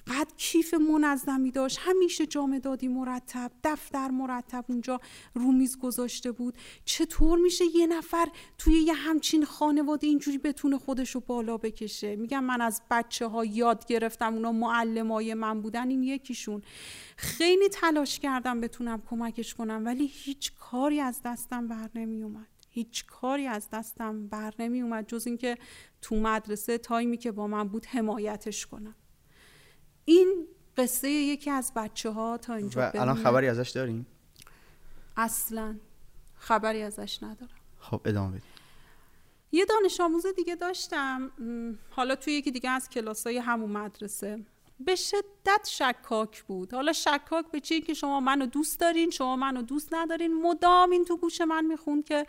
قد 0.06 0.26
کیف 0.36 0.74
منظمی 0.74 1.50
داشت. 1.50 1.78
همیشه 1.80 2.26
جامدادی 2.26 2.74
دادی 2.74 2.88
مرتب 2.88 3.50
دفتر 3.64 4.10
مرتب 4.10 4.64
اونجا 4.68 5.00
رومیز 5.34 5.78
گذاشته 5.78 6.32
بود. 6.32 6.54
چطور 6.84 7.38
میشه 7.38 7.64
یه 7.74 7.86
نفر 7.86 8.28
توی 8.58 8.74
یه 8.74 8.94
همچین 8.94 9.44
خانواده 9.44 10.06
اینجوری 10.06 10.38
بتونه 10.38 10.78
خودش 10.78 11.10
رو 11.10 11.20
بالا 11.20 11.56
بکشه؟ 11.56 12.16
میگم 12.16 12.44
من 12.44 12.60
از 12.60 12.82
بچه 12.90 13.26
ها 13.26 13.44
یاد 13.44 13.86
گرفتم 13.86 14.34
اونا 14.34 14.52
معلم 14.52 15.12
های 15.12 15.34
من 15.34 15.60
بودن 15.60 15.90
این 15.90 16.02
یکیشون. 16.02 16.62
خیلی 17.16 17.68
تلاش 17.68 18.18
کردم 18.18 18.60
بتونم 18.60 19.02
کمکش 19.10 19.54
کنم 19.54 19.82
ولی 19.84 20.06
هیچ 20.06 20.52
کاری 20.54 21.00
از 21.00 21.20
دستم 21.24 21.68
بر 21.68 21.90
نمی 21.94 22.22
اومد 22.22 22.53
هیچ 22.74 23.06
کاری 23.06 23.46
از 23.46 23.68
دستم 23.72 24.26
بر 24.26 24.54
نمی 24.58 24.82
اومد 24.82 25.08
جز 25.08 25.26
اینکه 25.26 25.58
تو 26.02 26.16
مدرسه 26.16 26.78
تایمی 26.78 27.16
که 27.16 27.32
با 27.32 27.46
من 27.46 27.68
بود 27.68 27.86
حمایتش 27.86 28.66
کنم. 28.66 28.94
این 30.04 30.46
قصه 30.76 31.10
یکی 31.10 31.50
از 31.50 31.72
بچه 31.76 32.10
ها 32.10 32.38
تا 32.38 32.54
اینجا 32.54 32.80
و 32.80 33.00
الان 33.00 33.16
خبری 33.16 33.48
ازش 33.48 33.70
داریم؟ 33.70 34.06
اصلا 35.16 35.78
خبری 36.34 36.82
ازش 36.82 37.22
ندارم. 37.22 37.56
خب 37.78 38.00
ادامه 38.04 38.30
بدیم 38.30 38.50
یه 39.52 39.64
دانش 39.64 40.00
آموز 40.00 40.26
دیگه 40.26 40.56
داشتم. 40.56 41.30
حالا 41.90 42.16
توی 42.16 42.32
یکی 42.32 42.50
دیگه 42.50 42.70
از 42.70 42.88
کلاسای 42.88 43.38
همون 43.38 43.70
مدرسه. 43.70 44.44
به 44.80 44.94
شدت 44.94 45.24
شکاک 45.66 46.42
بود. 46.42 46.74
حالا 46.74 46.92
شکاک 46.92 47.50
به 47.50 47.60
چی؟ 47.60 47.80
که 47.80 47.94
شما 47.94 48.20
منو 48.20 48.46
دوست 48.46 48.80
دارین 48.80 49.10
شما 49.10 49.36
منو 49.36 49.62
دوست 49.62 49.94
ندارین. 49.94 50.42
مدام 50.42 50.90
این 50.90 51.04
تو 51.04 51.16
گوش 51.16 51.40
من 51.40 51.64
می‌خوند 51.64 52.04
که 52.04 52.26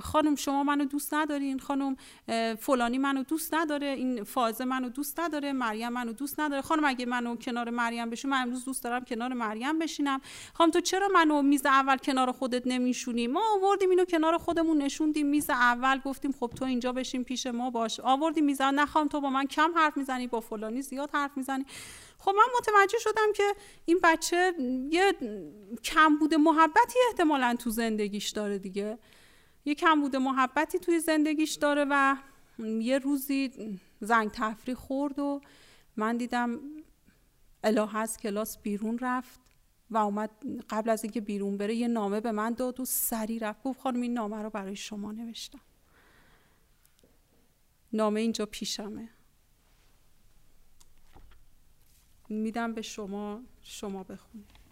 خانم 0.00 0.34
شما 0.36 0.64
منو 0.64 0.84
دوست 0.84 1.14
ندارین 1.14 1.58
خانم 1.58 1.96
فلانی 2.58 2.98
منو 2.98 3.22
دوست 3.22 3.54
نداره 3.54 3.86
این 3.86 4.24
فازه 4.24 4.64
منو 4.64 4.88
دوست 4.88 5.20
نداره 5.20 5.52
مریم 5.52 5.88
منو 5.88 6.12
دوست 6.12 6.40
نداره. 6.40 6.62
خانم 6.62 6.84
اگه 6.84 7.06
منو 7.06 7.36
کنار 7.36 7.70
مریم 7.70 8.10
بشین 8.10 8.30
من 8.30 8.42
امروز 8.42 8.64
دوست 8.64 8.84
دارم 8.84 9.04
کنار 9.04 9.32
مریم 9.32 9.78
بشینم. 9.78 10.20
خانم 10.54 10.70
تو 10.70 10.80
چرا 10.80 11.08
منو 11.08 11.42
میز 11.42 11.66
اول 11.66 11.96
کنار 11.96 12.32
خودت 12.32 12.62
نمیشونی؟ 12.66 13.26
ما 13.26 13.42
آوردیم 13.54 13.90
اینو 13.90 14.04
کنار 14.04 14.38
خودمون 14.38 14.78
نشوندیم 14.78 15.26
میز 15.26 15.50
اول 15.50 15.98
گفتیم 15.98 16.32
خب 16.40 16.50
تو 16.56 16.64
اینجا 16.64 16.92
بشین 16.92 17.24
پیش 17.24 17.46
ما 17.46 17.70
باش. 17.70 18.00
آوردیم 18.00 18.44
میز 18.44 18.60
نخوام 18.60 19.08
تو 19.08 19.20
با 19.20 19.30
من 19.30 19.46
کم 19.46 19.72
حرف 19.76 19.96
می‌زنی 19.96 20.26
با 20.26 20.40
فلانی 20.40 20.82
زیاد 20.82 21.10
حرف 21.12 21.36
می‌زنی. 21.36 21.66
خب 22.18 22.32
من 22.36 22.44
متوجه 22.58 22.98
شدم 22.98 23.32
که 23.34 23.54
این 23.84 24.00
بچه 24.02 24.52
یه 24.90 25.14
کمبود 25.84 26.34
محبتی 26.34 26.98
احتمالا 27.08 27.56
تو 27.58 27.70
زندگیش 27.70 28.28
داره 28.28 28.58
دیگه. 28.58 28.98
یه 29.64 29.74
کمبود 29.74 30.16
محبتی 30.16 30.78
توی 30.78 31.00
زندگیش 31.00 31.54
داره 31.54 31.86
و 31.90 32.16
یه 32.58 32.98
روزی 32.98 33.50
زنگ 34.00 34.30
تفریح 34.30 34.76
خورد 34.76 35.18
و 35.18 35.40
من 35.96 36.16
دیدم 36.16 36.60
اله 37.64 37.96
از 37.96 38.16
کلاس 38.16 38.58
بیرون 38.58 38.98
رفت 38.98 39.40
و 39.90 39.96
اومد 39.96 40.30
قبل 40.70 40.90
از 40.90 41.04
اینکه 41.04 41.20
بیرون 41.20 41.56
بره 41.56 41.74
یه 41.74 41.88
نامه 41.88 42.20
به 42.20 42.32
من 42.32 42.52
داد 42.52 42.80
و 42.80 42.84
سری 42.84 43.38
رفت. 43.38 43.62
گفت 43.62 43.80
خانم 43.80 44.00
این 44.00 44.14
نامه 44.14 44.42
رو 44.42 44.50
برای 44.50 44.76
شما 44.76 45.12
نوشتم. 45.12 45.60
نامه 47.92 48.20
اینجا 48.20 48.46
پیشمه. 48.46 49.08
میدم 52.28 52.72
به 52.72 52.82
شما 52.82 53.40
شما 53.62 54.02
بخونید. 54.02 54.64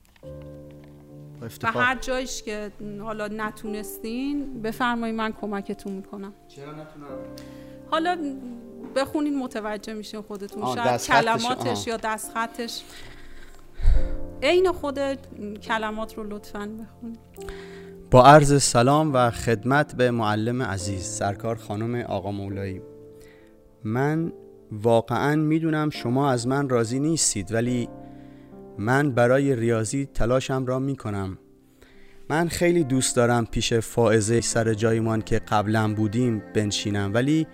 و 1.62 1.72
هر 1.72 1.98
جایش 1.98 2.42
که 2.42 2.70
حالا 3.00 3.28
نتونستین 3.28 4.62
بفرمایید 4.62 5.16
من 5.16 5.32
کمکتون 5.32 5.92
می‌کنم. 5.92 6.32
چرا 6.48 6.72
نتونم؟ 6.72 7.06
حالا 7.90 8.18
بخونین 8.96 9.38
متوجه 9.38 9.94
میشین 9.94 10.22
خودتون. 10.22 10.74
شاید 10.74 11.02
کلماتش 11.02 11.86
یا 11.86 11.96
دست 11.96 12.32
خطش 12.34 12.82
عین 14.42 14.72
خود 14.72 14.98
کلمات 15.62 16.14
رو 16.14 16.34
لطفا 16.36 16.58
بخونید. 16.58 17.18
با 18.10 18.26
عرض 18.26 18.62
سلام 18.62 19.14
و 19.14 19.30
خدمت 19.30 19.96
به 19.96 20.10
معلم 20.10 20.62
عزیز 20.62 21.04
سرکار 21.04 21.56
خانم 21.56 21.94
آقا 21.94 22.30
مولایی. 22.30 22.82
من 23.84 24.32
واقعا 24.72 25.36
می‌دونم 25.36 25.90
شما 25.90 26.30
از 26.30 26.46
من 26.46 26.68
راضی 26.68 27.00
نیستید 27.00 27.52
ولی 27.52 27.88
من 28.78 29.10
برای 29.10 29.56
ریاضی 29.56 30.08
تلاشم 30.14 30.66
را 30.66 30.78
می‌کنم. 30.78 31.38
من 32.30 32.48
خیلی 32.48 32.84
دوست 32.84 33.16
دارم 33.16 33.46
پیش 33.46 33.72
فائزه 33.72 34.40
سر 34.40 34.74
جایمان 34.74 35.22
که 35.22 35.38
قبلا 35.38 35.94
بودیم 35.94 36.42
بنشینم 36.54 37.10
ولی 37.14 37.46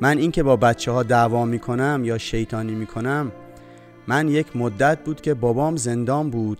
من 0.00 0.18
اینکه 0.18 0.42
با 0.42 0.56
بچه 0.56 0.92
ها 0.92 1.02
دعوا 1.02 1.44
می‌کنم 1.44 2.02
یا 2.04 2.18
شیطانی 2.18 2.74
می‌کنم 2.74 3.32
من 4.06 4.28
یک 4.28 4.56
مدت 4.56 5.04
بود 5.04 5.20
که 5.20 5.34
بابام 5.34 5.76
زندان 5.76 6.30
بود. 6.30 6.58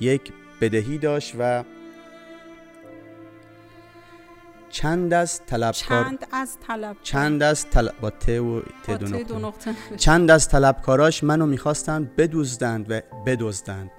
یک 0.00 0.32
بدهی 0.60 0.98
داشت 0.98 1.34
و 1.38 1.64
چند 4.72 5.14
از 5.14 5.40
طلبکار 5.46 6.04
چند 6.04 6.26
از 6.32 6.58
طلب 6.66 6.96
چند 7.02 7.42
از 7.42 7.70
طلب 7.70 7.94
با 8.00 8.10
ت 8.10 8.28
و 8.28 8.60
ت 8.82 8.90
دو 9.28 9.38
نقطه. 9.38 9.74
چند 9.96 10.30
از 10.30 10.48
طلبکاراش 10.48 11.24
منو 11.24 11.46
می‌خواستن 11.46 12.10
بدوزدند 12.16 12.86
و 12.90 13.00
بدزدند. 13.26 13.90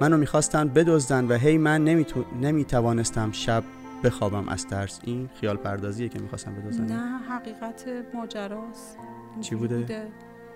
منو 0.00 0.16
می‌خواستن 0.16 0.68
بدزدند 0.68 1.30
و 1.30 1.34
هی 1.34 1.58
من 1.58 1.84
نمیتو... 1.84 2.24
نمی‌توانستم 2.42 3.32
شب 3.32 3.64
بخوابم 4.04 4.48
از 4.48 4.66
ترس. 4.66 5.00
این 5.04 5.30
خیال 5.40 5.56
پردازیه 5.56 6.08
که 6.08 6.18
می‌خواستم 6.18 6.54
بدزدن. 6.54 6.84
نه 6.84 7.18
حقیقت 7.18 7.84
ماجراست. 8.14 8.96
چی 9.40 9.54
بوده؟ 9.54 9.78
بوده؟ 9.78 10.08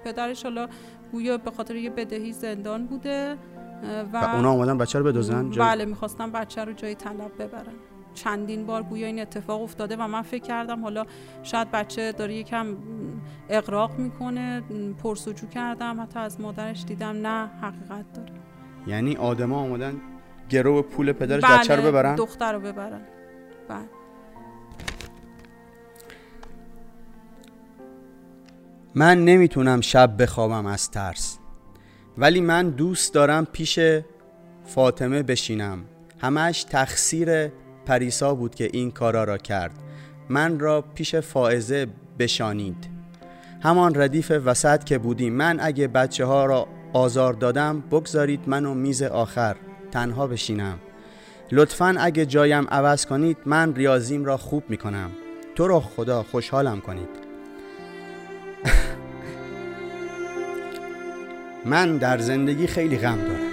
پدرش 0.05 0.43
حالا 0.43 0.69
گویا 1.13 1.39
به 1.39 1.51
خاطر 1.51 1.77
یه 1.77 1.91
بدهی 1.91 2.33
زندان 2.33 2.87
بوده 2.87 3.37
و, 4.13 4.21
و 4.21 4.35
اونا 4.37 4.53
آمدن 4.53 4.79
بچه 4.79 4.99
رو 4.99 5.05
بدزدن؟ 5.05 5.51
بله 5.51 5.85
می‌خواستن 5.85 6.33
بچه 6.33 6.65
رو 6.65 6.73
جای 6.73 6.95
طلب 6.95 7.33
ببرن. 7.39 7.75
چندین 8.15 8.67
بار 8.67 8.83
گویا 8.83 9.07
این 9.07 9.21
اتفاق 9.21 9.63
افتاده 9.63 9.97
و 9.97 10.09
من 10.09 10.23
فکر 10.23 10.43
کردم 10.43 10.83
حالا 10.83 11.05
شاید 11.43 11.71
بچه 11.71 12.13
داره 12.13 12.35
یکم 12.35 12.77
اقراق 13.49 13.99
می‌کنه 13.99 14.63
پرسجو 15.03 15.47
کردم 15.47 16.01
حتی 16.01 16.19
از 16.19 16.41
مادرش 16.41 16.85
دیدم 16.85 17.27
نه 17.27 17.51
حقیقت 17.61 18.13
داره. 18.15 18.33
یعنی 18.87 19.17
آدما 19.17 19.59
آمدن 19.59 19.95
گرو 20.49 20.83
پول 20.83 21.13
پدرش 21.13 21.45
بله 21.45 21.59
بچه 21.59 21.77
رو 21.77 21.83
ببرن؟ 21.83 22.15
دختر 22.15 22.53
رو 22.53 22.61
ببرن. 22.61 23.01
بله. 23.69 23.79
من 28.95 29.25
نمی‌تونم 29.25 29.81
شب 29.81 30.23
بخوابم 30.23 30.67
از 30.67 30.91
ترس 30.91 31.39
ولی 32.19 32.41
من 32.41 32.71
دوست 32.71 33.15
دارم 33.15 33.45
پیش 33.53 33.79
فاطمه 34.65 35.23
بشینم. 35.23 35.85
همش 36.19 36.65
تقصیر 36.65 37.49
پریسا 37.87 38.35
بود 38.35 38.55
که 38.55 38.71
این 38.73 38.91
کارا 38.91 39.25
را 39.25 39.39
کرد. 39.39 39.73
من 40.29 40.59
را 40.59 40.85
پیش 40.95 41.15
فائزه 41.15 41.87
بشانید. 42.19 42.89
همان 43.63 44.01
ردیف 44.01 44.33
وسط 44.45 44.85
که 44.85 44.99
بودیم. 44.99 45.33
من 45.33 45.61
اگه 45.61 45.89
بچه 45.89 46.25
ها 46.25 46.47
را 46.47 46.67
آزار 46.93 47.33
دادم 47.33 47.83
بگذارید 47.91 48.41
منو 48.47 48.75
میز 48.75 49.03
آخر 49.03 49.57
تنها 49.91 50.27
بشینم. 50.27 50.79
لطفا 51.53 51.95
اگه 51.99 52.27
جایم 52.27 52.67
عوض 52.69 53.07
کنید 53.07 53.37
من 53.47 53.75
ریاضیم 53.75 54.25
را 54.25 54.37
خوب 54.37 54.65
می‌کنم. 54.69 55.11
تو 55.55 55.69
رو 55.69 55.81
خدا 55.81 56.23
خوشحالم 56.23 56.81
کنید. 56.81 57.09
من 61.65 61.97
در 61.97 62.19
زندگی 62.19 62.67
خیلی 62.67 62.99
غم 62.99 63.19
دارم. 63.19 63.44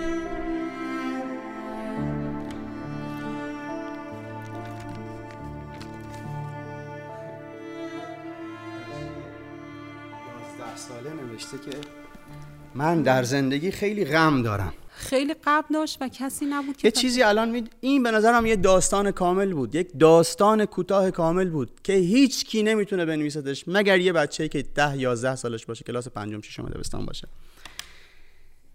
من 12.81 13.01
در 13.01 13.23
زندگی 13.23 13.71
خیلی 13.71 14.05
غم 14.05 14.43
دارم. 14.43 14.73
خیلی 14.89 15.33
غم 15.33 15.63
داشت 15.73 15.97
و 16.01 16.07
کسی 16.07 16.45
نبود 16.45 16.77
که 16.77 16.87
یه 16.87 16.91
چیزی 16.91 17.23
الان 17.23 17.49
می... 17.49 17.63
این 17.81 18.03
به 18.03 18.11
نظرم 18.11 18.45
یه 18.45 18.55
داستان 18.55 19.11
کامل 19.11 19.53
بود. 19.53 19.75
یک 19.75 19.89
داستان 19.99 20.65
کوتاه 20.65 21.11
کامل 21.11 21.49
بود 21.49 21.79
که 21.83 21.93
هیچ 21.93 22.45
کی 22.45 22.63
نمی‌تونه 22.63 23.05
بنویسدش 23.05 23.63
مگر 23.67 23.99
یه 23.99 24.13
بچه‌ای 24.13 24.49
که 24.49 24.61
ده 24.61 24.97
یازده 24.97 25.35
سالش 25.35 25.65
باشه 25.65 25.83
کلاس 25.83 26.07
پنجم 26.07 26.41
ششم 26.41 26.69
دبستان 26.69 27.05
باشه. 27.05 27.27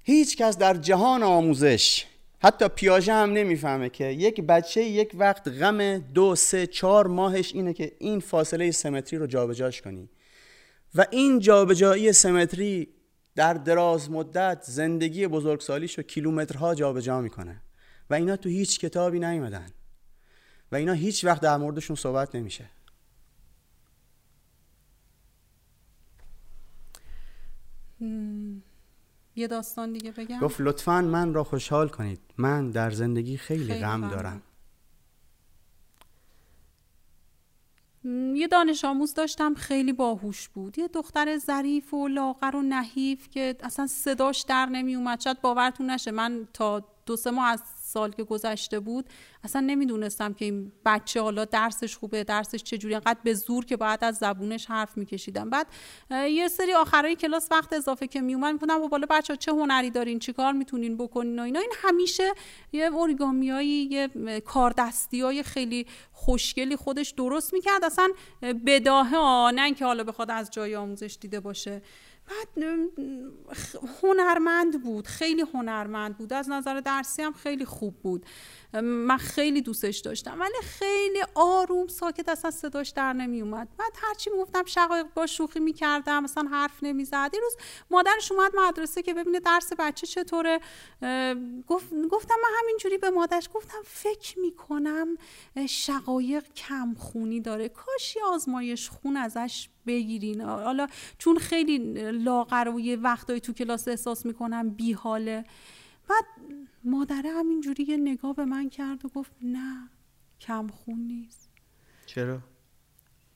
هیچ 0.03 0.37
کس 0.37 0.59
در 0.59 0.75
جهان 0.75 1.23
آموزش 1.23 2.05
حتی 2.43 2.69
پیاژه 2.69 3.13
هم 3.13 3.33
نمی‌فهمه 3.33 3.89
که 3.89 4.05
یک 4.05 4.41
بچه 4.41 4.85
یک 4.85 5.11
وقت 5.15 5.49
غم 5.49 5.99
دو 5.99 6.35
سه 6.35 6.67
چهار 6.67 7.07
ماهش 7.07 7.55
اینه 7.55 7.73
که 7.73 7.93
این 7.99 8.21
فاصله 8.21 8.71
سمتری 8.71 9.19
رو 9.19 9.27
جابجاش 9.27 9.83
کنی. 9.83 10.09
و 10.95 11.07
این 11.11 11.39
جابجایی 11.39 12.13
سمتری 12.13 12.89
در 13.37 13.55
دراز 13.55 14.11
مدت 14.11 14.63
زندگی 14.63 15.27
بزرگسالیشو 15.27 16.03
کیلومترها 16.03 16.75
جابجا 16.75 17.21
می‌کنه. 17.21 17.63
و 18.11 18.15
اینا 18.15 18.37
تو 18.37 18.49
هیچ 18.49 18.81
کتابی 18.81 19.19
نیومدن. 19.19 19.71
و 20.73 20.77
اینا 20.77 20.93
هیچ 20.93 21.25
وقت 21.25 21.43
در 21.43 21.57
موردشون 21.57 21.97
صحبت 21.97 22.35
نمیشه. 22.35 22.71
یه 29.37 29.47
داستان 29.49 29.93
دیگه 29.93 30.13
بگم؟ 30.13 30.41
گفت 30.41 30.61
لطفا 30.61 31.01
من 31.01 31.35
را 31.35 31.45
خوشحال 31.45 31.89
کنید. 31.89 32.21
من 32.39 32.71
در 32.71 32.91
زندگی 32.91 33.37
خیلی, 33.37 33.65
خیلی 33.65 33.81
غم 33.81 34.09
دارم. 34.11 34.43
یه 38.35 38.49
دانش 38.49 38.85
آموز 38.85 39.15
داشتم 39.15 39.55
خیلی 39.55 39.93
باهوش 39.93 40.49
بود. 40.49 40.79
یه 40.79 40.89
دختر 40.89 41.39
ظریف 41.39 41.95
و 41.95 42.09
لاغر 42.09 42.57
و 42.57 42.63
نحیف 42.63 43.31
که 43.31 43.57
اصلا 43.63 43.87
صداش 43.87 44.43
در 44.43 44.67
نمی 44.67 44.95
اومد 44.95 45.21
شاید 45.21 45.41
باورتون 45.41 45.91
نشه 45.91 46.11
من 46.11 46.49
تا 46.53 46.83
دو 47.07 47.17
سه 47.17 47.31
ماه 47.31 47.47
از 47.47 47.63
سال 47.97 48.11
که 48.13 48.25
گذشته 48.25 48.81
بود 48.81 49.09
اصلا 49.45 49.61
نمی‌دونستم 49.61 50.33
که 50.33 50.45
این 50.45 50.73
بچه 50.85 51.21
حالا 51.21 51.45
درسش 51.45 51.97
خوبه 51.97 52.25
درسش 52.25 52.63
چجوری 52.63 52.95
انقدر 52.95 53.19
به 53.25 53.35
زور 53.35 53.65
که 53.65 53.77
باید 53.77 54.05
از 54.05 54.17
زبونش 54.17 54.67
حرف 54.67 54.97
میکشیدم. 54.97 55.51
بعد 55.51 55.67
یه 56.11 56.49
سری 56.49 56.73
آخرای 56.73 57.17
کلاس 57.17 57.49
وقت 57.51 57.73
اضافه 57.73 58.07
که 58.07 58.21
میومد 58.21 58.53
می‌گفتم 58.53 58.83
و 58.83 58.89
بالا 58.89 59.07
بچه 59.11 59.37
چه 59.37 59.53
هنری 59.53 59.91
دارین؟ 59.91 60.19
چیکار 60.19 60.53
می‌تونین 60.53 60.97
بکنین؟ 60.97 61.39
و 61.39 61.43
اینا. 61.43 61.61
این 61.61 61.73
همیشه 61.83 62.33
یه 62.73 62.85
اوریگامیایی 62.85 63.89
یه 63.91 64.09
م، 64.15 64.39
کاردستی 64.39 65.21
های 65.21 65.43
خیلی 65.43 65.87
خوشگلی 66.13 66.77
خودش 66.77 67.11
درست 67.11 67.53
می‌کرد. 67.53 67.85
اصلا 67.85 68.09
اه، 68.43 68.53
بداهه 68.53 69.17
ها 69.17 69.53
نه 69.55 69.63
اینکه 69.63 69.85
حالا 69.85 70.05
بخواد 70.05 70.31
از 70.31 70.51
جای 70.51 70.77
آموزش 70.77 71.19
دیده 71.21 71.41
باشه. 71.41 71.83
بعد 72.29 72.49
هنرمند 74.03 74.83
بود 74.83 75.07
خیلی 75.07 75.45
هنرمند 75.55 76.17
بود. 76.17 76.33
از 76.33 76.49
نظر 76.51 76.81
درسی 76.81 77.23
هم 77.23 77.33
خیلی 77.33 77.65
خوب 77.65 77.95
بود. 78.03 78.27
من 78.73 79.17
خیلی 79.17 79.63
دوستش 79.63 79.99
داشتم 79.99 80.41
ولی 80.41 80.63
خیلی 80.63 81.23
آروم 81.35 81.87
ساکت 81.87 82.29
اصلا 82.29 82.51
صداش 82.51 82.91
در 82.91 83.13
نمی 83.13 83.43
اومد 83.43 83.69
بعد 83.79 83.93
هرچی 84.03 84.31
می‌گفتم 84.31 84.65
شقایق 84.65 85.07
با 85.15 85.27
شوخی 85.27 85.61
می‌کردم 85.61 86.23
مثلا 86.23 86.49
حرف 86.51 86.83
نمی‌زد. 86.83 87.31
یه 87.35 87.41
روز 87.41 87.57
مادرش 87.91 88.33
اومد 88.33 88.53
مدرسه 88.57 89.03
که 89.03 89.15
ببینه 89.15 89.41
درس 89.41 89.73
بچه 89.79 90.07
چطوره. 90.07 90.61
گفت 91.67 91.95
گفتم 92.11 92.35
من 92.43 92.51
همینجوری 92.63 92.99
به 92.99 93.11
مادرش 93.11 93.49
گفتم 93.55 93.79
فکر 93.85 94.39
می‌کنم 94.39 95.17
شقایق 95.69 96.53
کم 96.53 96.95
خونی 96.95 97.41
داره. 97.41 97.69
کاش 97.69 98.17
یه 98.17 98.23
آزمایش 98.25 98.89
خون 98.89 99.17
ازش 99.17 99.69
بگیرین. 99.87 100.41
حالا 100.41 100.87
چون 101.19 101.39
خیلی 101.39 101.79
لاغر 102.11 102.73
و 102.75 102.81
یه 102.81 102.97
وقتایی 102.97 103.41
تو 103.41 103.53
کلاس 103.53 103.89
احساس 103.89 104.27
می‌کنم 104.27 104.71
بیحاله. 104.71 105.45
بعد 106.09 106.25
مادره 106.87 107.31
همینجوری 107.31 107.85
یه 107.85 107.97
نگاه 107.97 108.35
به 108.35 108.45
من 108.45 108.69
کرد 108.69 109.05
و 109.05 109.09
گفت 109.09 109.33
نه 109.43 109.91
کم 110.41 110.67
خون 110.67 110.99
نیست. 111.01 111.51
چرا؟ 112.07 112.43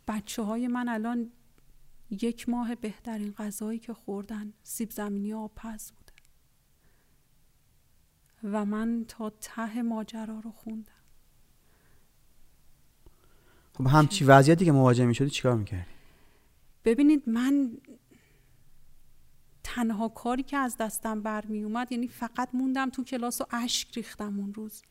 بچه 0.09 0.43
های 0.43 0.69
من 0.69 0.89
الان 0.89 1.31
یک 2.11 2.49
ماه 2.49 2.75
بهترین 2.75 3.33
غذایی 3.33 3.79
که 3.79 3.95
خوردن 3.95 4.53
سیب 4.63 4.91
زمینی 4.91 5.35
آبپز 5.35 5.93
بوده. 5.93 6.13
و 8.45 8.65
من 8.65 9.05
تا 9.09 9.31
ته 9.31 9.83
ماجرا 9.83 10.41
رو 10.41 10.51
خوندم. 10.51 10.93
خب 13.75 13.87
همچی 13.87 14.25
وضعیتی 14.25 14.65
که 14.65 14.73
مواجه 14.73 15.07
می‌شدی 15.07 15.31
چیکار 15.31 15.57
می‌کردی؟ 15.57 15.91
ببینید 16.85 17.29
من 17.29 17.79
تنها 19.75 20.09
کاری 20.09 20.43
که 20.43 20.57
از 20.57 20.77
دستم 20.77 21.23
برمی 21.23 21.65
اومد 21.65 21.93
یعنی 21.93 22.09
فقط 22.09 22.49
موندم 22.53 22.91
تو 22.91 23.05
کلاس 23.05 23.41
و 23.41 23.45
اشک 23.51 23.97
ریختم 23.97 24.39
اون 24.39 24.55
روز. 24.55 24.83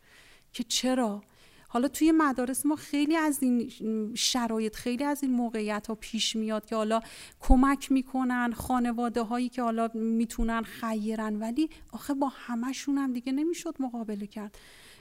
که 0.54 0.64
چرا؟ 0.64 1.24
حالا 1.68 1.88
توی 1.88 2.12
مدارس 2.12 2.66
ما 2.66 2.76
خیلی 2.76 3.16
از 3.16 3.44
این 3.44 3.72
شرایط 4.16 4.76
خیلی 4.76 5.04
از 5.04 5.24
این 5.24 5.32
موقعیت 5.32 5.88
ها 5.88 5.96
پیش 5.96 6.36
میاد 6.36 6.66
که 6.66 6.76
حالا 6.76 7.00
کمک 7.40 7.92
می‌کنن 7.92 8.52
خانواده 8.52 9.22
هایی 9.22 9.50
که 9.50 9.62
حالا 9.62 9.90
می‌تونن 9.94 10.62
خیرن. 10.62 11.36
ولی 11.40 11.70
آخه 11.92 12.14
با 12.14 12.32
همشون 12.36 12.98
هم 12.98 13.14
دیگه 13.14 13.32
نمی‌شد 13.32 13.76
مقابله 13.80 14.28
کرد. 14.28 14.58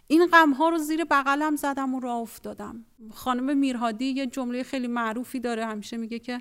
این 0.07 0.27
غم 0.27 0.53
ها 0.53 0.69
رو 0.69 0.79
زیر 0.79 1.05
بغلم 1.05 1.57
زدم 1.57 1.95
و 1.95 2.01
راه 2.01 2.17
افتادم. 2.17 2.85
خانم 3.11 3.57
میرهادی 3.57 4.05
یه 4.05 4.27
جمله 4.27 4.63
خیلی 4.63 4.87
معروفی 4.87 5.41
داره 5.41 5.67
همیشه 5.67 5.97
میگه 5.97 6.19
که 6.19 6.41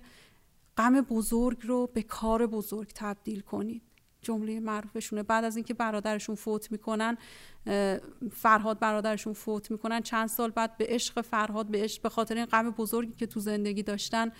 غم 0.78 1.02
بزرگ 1.02 1.58
رو 1.64 1.90
به 1.94 2.04
کار 2.04 2.48
بزرگ 2.48 2.92
تبدیل 2.96 3.42
کنید. 3.42 3.82
جمله 4.22 4.60
معروفشونه. 4.60 5.24
بعد 5.24 5.44
از 5.44 5.56
اینکه 5.56 5.74
برادرشون 5.74 6.36
فوت 6.36 6.72
می‌کنن 6.72 7.18
فرهاد 8.32 8.80
برادرشون 8.80 9.34
فوت 9.34 9.72
می‌کنن 9.72 10.02
چند 10.02 10.28
سال 10.28 10.52
بعد 10.52 10.78
به 10.78 10.86
عشق 10.90 11.22
فرهاد 11.22 11.68
به 11.68 11.84
عشق 11.84 12.02
به 12.02 12.10
خاطر 12.10 12.36
این 12.36 12.46
غم 12.46 12.72
بزرگی 12.72 13.14
که 13.14 13.26
تو 13.26 13.40
زندگی 13.40 13.84
داشتن 13.84 14.32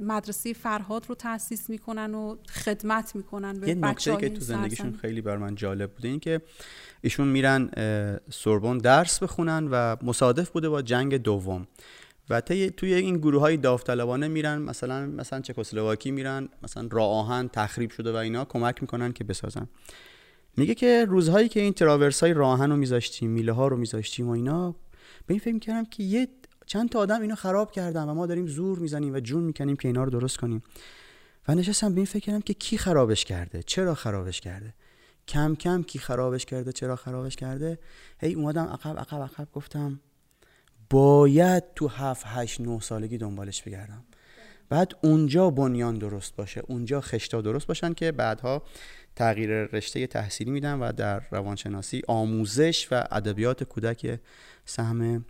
مدرسه 0.00 0.52
فرهاد 0.52 1.06
رو 1.08 1.14
تأسیس 1.14 1.70
می‌کنن 1.70 2.14
و 2.14 2.36
خدمت 2.48 3.16
می‌کنن 3.16 3.60
به 3.60 3.68
یه 3.68 3.74
نکته 3.74 4.16
که 4.16 4.28
تو 4.28 4.40
زندگیشون. 4.40 4.96
خیلی 4.96 5.20
بر 5.20 5.36
من 5.36 5.54
جالب 5.54 5.92
بوده 5.92 6.08
این 6.08 6.20
که 6.20 6.40
ایشون 7.00 7.28
میرن 7.28 7.70
سوربن 8.30 8.78
درس 8.78 9.22
بخونن 9.22 9.68
و 9.70 9.96
مصادف 10.02 10.50
بوده 10.50 10.68
با 10.68 10.82
جنگ 10.82 11.16
دوم. 11.16 11.66
و 12.30 12.40
توی 12.40 12.94
این 12.94 13.16
گروه 13.16 13.40
های 13.40 13.56
داوطلبانه 13.56 14.28
میرن 14.28 14.58
مثلا 14.58 15.06
مثلا 15.06 15.40
چکسلواکی 15.40 16.10
میرن 16.10 16.48
مثلا 16.62 16.88
راه 16.90 17.08
آهن 17.08 17.48
تخریب 17.48 17.90
شده 17.90 18.12
و 18.12 18.16
اینا 18.16 18.44
کمک 18.44 18.82
می‌کنن 18.82 19.12
که 19.12 19.24
بسازن. 19.24 19.68
میگه 20.56 20.74
که 20.74 21.04
روزهایی 21.08 21.48
که 21.48 21.60
این 21.60 21.72
تراورس 21.72 22.22
های 22.22 22.32
راهن 22.32 22.70
رو 22.70 22.76
میذاشتیم 22.76 23.30
میله 23.30 23.52
ها 23.52 23.68
رو 23.68 23.76
میذاشتیم 23.76 24.28
و 24.28 24.30
اینا 24.30 24.70
به 25.26 25.34
این 25.34 25.38
فکر 25.38 25.58
کردم 25.58 25.84
که 25.84 26.02
یه 26.02 26.28
چند 26.66 26.88
تا 26.88 26.98
آدم 26.98 27.20
اینو 27.20 27.34
خراب 27.34 27.72
کردن 27.72 28.08
و 28.08 28.14
ما 28.14 28.26
داریم 28.26 28.46
زور 28.46 28.78
می‌زنیم 28.78 29.14
و 29.14 29.20
جون 29.20 29.42
می‌کنیم 29.42 29.76
که 29.76 29.88
اینا 29.88 30.04
رو 30.04 30.10
درست 30.10 30.36
کنیم. 30.36 30.62
و 31.48 31.54
نشستم 31.54 31.94
به 31.94 31.96
این 31.96 32.06
فکر 32.06 32.20
کردم 32.20 32.40
که 32.40 32.54
کی 32.54 32.78
خرابش 32.78 33.24
کرده؟ 33.24 33.62
چرا 33.62 33.94
خرابش 33.94 34.40
کرده؟ 34.40 34.74
کم 35.28 35.54
کم 35.54 35.82
کی 35.82 35.98
خرابش 35.98 36.46
کرده؟ 36.46 36.72
چرا 36.72 36.96
خرابش 36.96 37.36
کرده؟ 37.36 37.78
هی 38.18 38.34
اومدم 38.34 38.64
عقب 38.64 38.98
عقب 38.98 39.22
عقب 39.22 39.48
گفتم 39.52 40.00
باید 40.90 41.64
تو 41.74 41.88
هفت 41.88 42.24
هشت 42.26 42.60
نه 42.60 42.80
سالگی 42.80 43.18
دنبالش 43.18 43.62
بگردم. 43.62 44.04
بعد 44.68 44.92
اونجا 45.02 45.50
بنیان 45.50 45.98
درست 45.98 46.36
باشه 46.36 46.62
اونجا 46.68 47.00
خشتا 47.00 47.40
درست 47.40 47.66
باشن 47.66 47.94
که 47.94 48.12
بعدها 48.12 48.62
تغییر 49.16 49.50
رشته 49.50 50.06
تحصیلی 50.06 50.50
میدن 50.50 50.78
و 50.78 50.92
در 50.92 51.22
روانشناسی 51.30 52.02
آموزش 52.08 52.88
و 52.90 53.04
ادبیات 53.10 53.64
کودک 53.64 54.20
سهم 54.64 55.24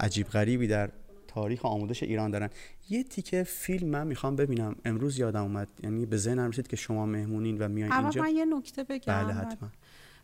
عجیب 0.00 0.26
غریبی 0.26 0.66
در 0.66 0.90
تاریخ 1.28 1.64
آموزش 1.64 2.02
ایران 2.02 2.30
دارن. 2.30 2.50
یه 2.90 3.02
تیکه 3.02 3.42
فیلم 3.42 3.88
من 3.88 4.06
می‌خوام 4.06 4.36
ببینم. 4.36 4.76
امروز 4.84 5.18
یادم 5.18 5.42
اومد. 5.42 5.68
یعنی 5.82 6.06
به 6.06 6.16
ذهنم 6.16 6.50
رسید 6.50 6.66
که 6.66 6.76
شما 6.76 7.06
مهمونین 7.06 7.58
و 7.58 7.68
میایین 7.68 7.92
اینجا. 7.92 8.22
من 8.22 8.30
یه 8.30 8.44
نکته 8.44 8.84
بگم. 8.84 9.14
بله 9.14 9.32
حتما. 9.32 9.68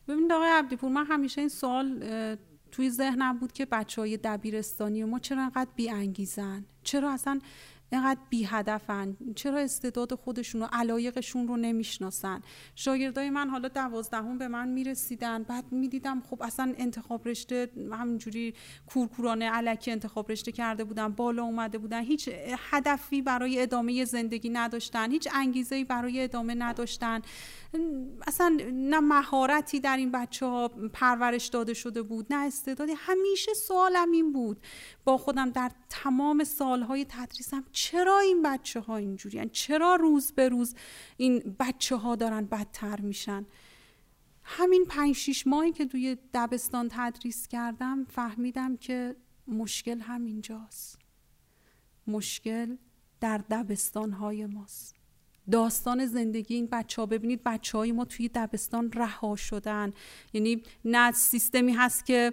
ببینید 0.09 0.33
آقای 0.33 0.49
عبدیپور 0.49 0.91
من 0.91 1.05
همیشه 1.05 1.41
این 1.41 1.49
سوال 1.49 2.05
توی 2.73 2.91
ذهنم 2.91 3.39
بود 3.39 3.53
که 3.53 3.67
بچه 3.67 4.01
های 4.01 4.17
دبیرستانی 4.17 5.05
ما 5.05 5.19
چرا 5.19 5.43
انقدر 5.43 5.71
بی 5.77 5.91
انگیزن 5.91 6.65
چرا 6.83 7.13
اصلا 7.13 7.41
اینقدر 7.93 8.21
بی 8.31 8.45
هدفن 8.45 9.17
چرا 9.37 9.59
استعداد 9.59 10.15
خودشون 10.15 10.63
و 10.63 10.67
علایقشون 10.73 11.49
رو 11.49 11.57
نمی‌شناسن؟ 11.57 12.41
شاگردای 12.75 13.31
من 13.31 13.49
حالا 13.49 13.69
دوازدهم 13.69 14.39
به 14.39 14.49
من 14.49 14.69
می‌رسیدن. 14.69 15.43
بعد 15.43 15.73
می‌دیدم 15.73 16.23
خب 16.31 16.43
اصلا 16.43 16.75
انتخاب 16.77 17.29
رشته 17.29 17.71
همینجوری 17.93 18.55
کورکورانه 18.87 19.51
علکی 19.51 19.91
انتخاب 19.91 20.31
رشته 20.31 20.53
کرده 20.53 20.85
بودن 20.85 21.09
بالا 21.09 21.43
اومده 21.43 21.79
بودن. 21.79 22.01
هیچ 22.01 22.29
هدفی 22.71 23.23
برای 23.23 23.63
ادامه 23.63 24.05
زندگی 24.05 24.51
نداشتن. 24.51 25.11
هیچ 25.11 25.29
انگیزه 25.35 25.85
برای 25.85 26.25
ادامه 26.25 26.55
نداشتن. 26.55 27.23
اصلا 28.27 28.57
نه 28.73 29.01
مهارتی 29.01 29.81
در 29.81 29.97
این 29.97 30.13
بچه 30.13 30.47
ها 30.47 30.69
پرورش 30.69 31.47
داده 31.47 31.75
شده 31.75 32.03
بود 32.03 32.27
نه 32.31 32.47
استعدادی. 32.47 32.93
همیشه 32.97 33.55
سوالم 33.55 34.13
این 34.13 34.33
بود. 34.33 34.61
با 35.05 35.19
خودم 35.19 35.51
در 35.51 35.71
تمام 35.91 36.45
سالهای 36.45 37.07
تدریسم 37.09 37.65
چرا 37.83 38.19
این 38.19 38.43
بچه 38.43 38.81
ها 38.81 38.97
اینجوری 38.97 39.49
چرا 39.49 39.95
روز 39.95 40.33
به 40.33 40.49
روز 40.49 40.75
این 41.17 41.57
بچه 41.61 41.97
ها 41.97 42.17
دارن 42.17 42.45
بدتر 42.47 43.01
میشن؟ 43.01 43.47
همین 44.43 44.85
پنج 44.85 45.15
شیش 45.15 45.47
ماهی 45.47 45.73
که 45.73 45.87
توی 45.87 46.17
دبستان 46.35 46.89
تدریس 46.93 47.49
کردم 47.49 48.05
فهمیدم 48.05 48.77
که 48.77 49.17
مشکل 49.47 50.01
همینجاست. 50.01 50.99
مشکل 52.07 52.77
در 53.21 53.39
دبستان 53.39 54.13
های 54.13 54.47
ماست. 54.47 55.02
داستان 55.51 56.07
زندگی 56.07 56.55
این 56.55 56.69
بچه 56.73 57.03
ها 57.03 57.07
ببینید 57.07 57.41
بچه 57.45 57.79
های 57.79 57.93
ما 57.93 58.05
توی 58.05 58.31
دبستان 58.35 58.93
رها 58.93 59.37
شدن. 59.37 59.93
یعنی 60.33 60.63
نه 60.85 61.13
سیستمی 61.13 61.73
هست 61.73 62.07
که 62.07 62.33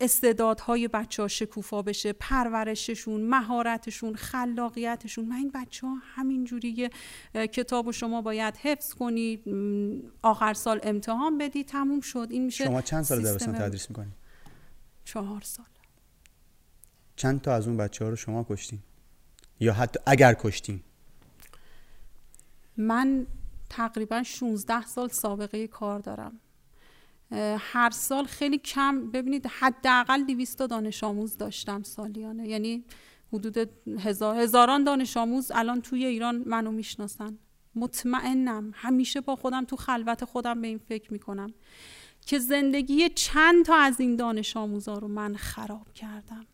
استعدادهای 0.00 0.88
بچه 0.88 1.22
ها 1.22 1.28
شکوفا 1.28 1.82
بشه 1.82 2.12
پرورششون 2.12 3.20
مهارتشون 3.20 4.14
خلاقیتشون. 4.14 5.24
من 5.24 5.36
این 5.36 5.50
بچه 5.54 5.86
ها 5.86 5.94
همینجوری 6.14 6.90
کتاب 7.34 7.90
شما 7.90 8.22
باید 8.22 8.56
حفظ 8.56 8.94
کنید 8.94 9.42
آخر 10.22 10.54
سال 10.54 10.80
امتحان 10.82 11.38
بدی 11.38 11.64
تموم 11.64 12.00
شد. 12.00 12.28
این 12.30 12.44
میشه 12.44 12.64
شما 12.64 12.82
چند 12.82 13.02
سال 13.02 13.22
دبستان 13.22 13.54
تدریس 13.54 13.90
می‌کنید 13.90 14.12
چهار 15.04 15.40
سال. 15.40 15.66
چند 17.16 17.40
تا 17.40 17.54
از 17.54 17.68
اون 17.68 17.76
بچه 17.76 18.04
ها 18.04 18.10
رو 18.10 18.16
شما 18.16 18.46
کشتین؟ 18.48 18.78
یا 19.60 19.72
حتی 19.72 20.00
اگر 20.06 20.34
کشتین؟ 20.34 20.80
من 22.76 23.26
تقریبا 23.70 24.22
16 24.22 24.86
سال 24.86 25.08
سابقه 25.08 25.66
کار 25.66 25.98
دارم. 25.98 26.40
هر 27.58 27.90
سال 27.90 28.24
خیلی 28.24 28.58
کم 28.58 29.10
ببینید 29.10 29.46
حداقل 29.46 30.24
200 30.24 30.58
تا 30.58 30.66
دانش 30.66 31.04
آموز 31.04 31.36
داشتم 31.36 31.82
سالیانه. 31.82 32.48
یعنی 32.48 32.84
حدود 33.32 33.70
هزار 33.98 34.36
هزاران 34.36 34.84
دانش 34.84 35.16
آموز 35.16 35.50
الان 35.54 35.80
توی 35.80 36.04
ایران 36.04 36.42
منو 36.46 36.70
می‌شناسن. 36.70 37.38
مطمئنم 37.74 38.72
همیشه 38.74 39.20
با 39.20 39.36
خودم 39.36 39.64
تو 39.64 39.76
خلوت 39.76 40.24
خودم 40.24 40.60
به 40.60 40.66
این 40.66 40.78
فکر 40.78 41.12
می‌کنم 41.12 41.54
که 42.26 42.38
زندگی 42.38 43.08
چند 43.08 43.64
تا 43.64 43.76
از 43.76 44.00
این 44.00 44.16
دانش 44.16 44.56
آموزا 44.56 44.94
رو 44.94 45.08
من 45.08 45.36
خراب 45.36 45.92
کردم. 45.92 46.46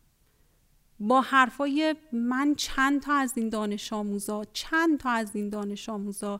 با 1.01 1.21
حرفای 1.21 1.95
من 2.11 2.55
چند 2.55 3.01
تا 3.01 3.13
از 3.13 3.33
این 3.35 3.49
دانش 3.49 3.93
آموزا 3.93 4.45
چند 4.53 4.99
تا 4.99 5.09
از 5.09 5.35
این 5.35 5.49
دانش 5.49 5.89
آموزا 5.89 6.39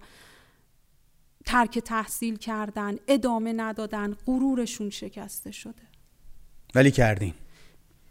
ترک 1.46 1.80
تحصیل 1.80 2.36
کردن 2.36 2.98
ادامه 3.08 3.54
ندادن 3.54 4.18
غرورشون 4.26 4.90
شکسته 4.90 5.52
شده. 5.52 5.82
ولی 6.76 6.92
کردین. 6.92 7.34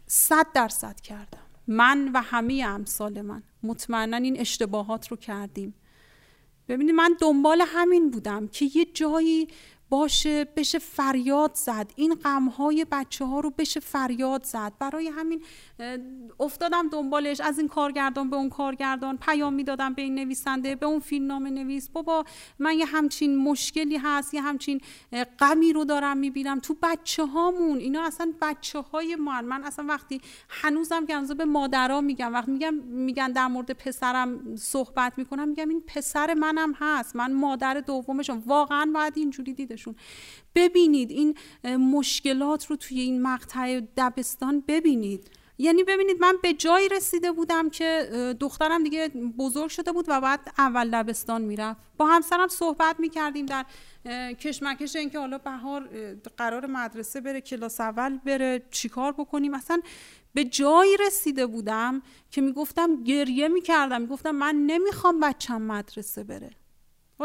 صد 0.07 0.45
درصد 0.53 0.99
کردم. 0.99 1.41
من 1.67 2.11
و 2.13 2.21
همه 2.21 2.63
امثال 2.67 3.21
من. 3.21 3.43
مطمئنا 3.63 4.17
این 4.17 4.39
اشتباهات 4.39 5.07
رو 5.07 5.17
کردیم. 5.17 5.73
ببینید 6.67 6.95
من 6.95 7.17
دنبال 7.21 7.63
همین 7.67 8.11
بودم 8.11 8.47
که 8.47 8.65
یه 8.75 8.85
جایی 8.85 9.47
باشه 9.91 10.45
بشه 10.55 10.79
فریاد 10.79 11.51
زد. 11.55 11.91
این 11.95 12.13
غمهای 12.13 12.85
بچه 12.91 13.25
ها 13.25 13.39
رو 13.39 13.49
بشه 13.49 13.79
فریاد 13.79 14.43
زد. 14.43 14.73
برای 14.79 15.07
همین 15.07 15.41
افتادم 16.39 16.89
دنبالش. 16.89 17.41
از 17.41 17.59
این 17.59 17.67
کارگردان 17.67 18.29
به 18.29 18.35
اون 18.35 18.49
کارگردان 18.49 19.17
پیام 19.17 19.53
می‌دادم 19.53 19.93
به 19.93 20.01
این 20.01 20.15
نویسنده 20.15 20.75
به 20.75 20.85
اون 20.85 20.99
فیلم 20.99 21.27
نام 21.27 21.47
نویس. 21.47 21.89
بابا 21.89 22.25
من 22.59 22.77
یه 22.77 22.85
همچین 22.85 23.37
مشکلی 23.37 23.97
هست 23.97 24.33
یه 24.33 24.41
همچین 24.41 24.81
غمی 25.39 25.73
رو 25.73 25.85
دارم 25.85 26.17
می‌بینم. 26.17 26.59
تو 26.59 26.75
بچه 26.81 27.25
هامون 27.25 27.77
اینا 27.77 28.03
اصلا 28.03 28.33
بچه 28.41 28.79
های 28.79 29.15
من. 29.15 29.45
من 29.45 29.63
اصلا 29.63 29.85
وقتی 29.85 30.21
هنوزم 30.49 31.05
که 31.05 31.33
به 31.37 31.45
مادرها 31.45 32.01
میگم 32.01 32.33
وقتی 32.33 32.51
میگم 32.51 32.73
میگن 32.73 33.31
در 33.31 33.47
مورد 33.47 33.71
پسرم 33.71 34.55
صحبت 34.55 35.17
می‌کنم 35.17 35.47
میگم 35.47 35.69
این 35.69 35.83
پسر 35.87 36.33
منم 36.33 36.73
هست. 36.79 37.15
من 37.15 37.33
مادر 37.33 37.73
دومشم. 37.79 38.43
واقعا 38.45 38.91
باید 38.93 39.13
اینجوری 39.15 39.53
دیدشون 39.81 39.95
ببینید 40.55 41.11
این 41.11 41.37
مشکلات 41.77 42.65
رو 42.65 42.75
توی 42.75 42.99
این 42.99 43.21
مقطع 43.21 43.81
دبستان 43.97 44.63
ببینید. 44.67 45.31
یعنی 45.57 45.83
ببینید 45.83 46.17
من 46.21 46.35
به 46.43 46.53
جایی 46.53 46.89
رسیده 46.89 47.31
بودم 47.31 47.69
که 47.69 48.09
دخترم 48.39 48.83
دیگه 48.83 49.07
بزرگ 49.37 49.69
شده 49.69 49.91
بود 49.91 50.05
و 50.07 50.21
بعد 50.21 50.39
اول 50.57 50.87
لبستان 50.87 51.41
می‌رفت. 51.41 51.81
با 51.97 52.07
همسرم 52.07 52.47
صحبت 52.47 52.99
می‌کردیم 52.99 53.45
در 53.45 53.65
کشمکش 54.33 54.95
اینکه 54.95 55.19
حالا 55.19 55.37
بهار 55.37 55.89
قرار 56.37 56.65
مدرسه 56.65 57.21
بره 57.21 57.41
کلاس 57.41 57.81
اول 57.81 58.17
بره 58.17 58.63
چیکار 58.71 59.11
بکنیم. 59.11 59.53
اصلا 59.53 59.81
به 60.33 60.43
جایی 60.43 60.97
رسیده 60.97 61.45
بودم 61.45 62.01
که 62.31 62.41
می‌گفتم 62.41 63.03
گریه 63.03 63.47
می‌کردم. 63.47 64.01
می‌گفتم 64.01 64.31
من 64.31 64.55
نمی‌خوام 64.55 65.19
بچم 65.19 65.61
مدرسه 65.61 66.23
بره. 66.23 66.49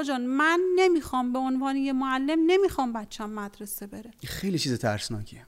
جان 0.03 0.27
من 0.27 0.61
نمی‌خوام 0.77 1.33
به 1.33 1.39
عنوان 1.39 1.77
یه 1.77 1.93
معلم 1.93 2.39
نمی‌خوام 2.47 2.93
بچم 2.93 3.31
مدرسه 3.31 3.87
بره. 3.87 4.11
خیلی 4.25 4.59
چیز 4.59 4.79
ترسناکیه. 4.79 5.47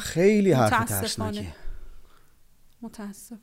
خیلی 0.00 0.52
حرف 0.52 0.88
ترسناکیه. 0.88 1.54
متاسفانه. 2.82 3.40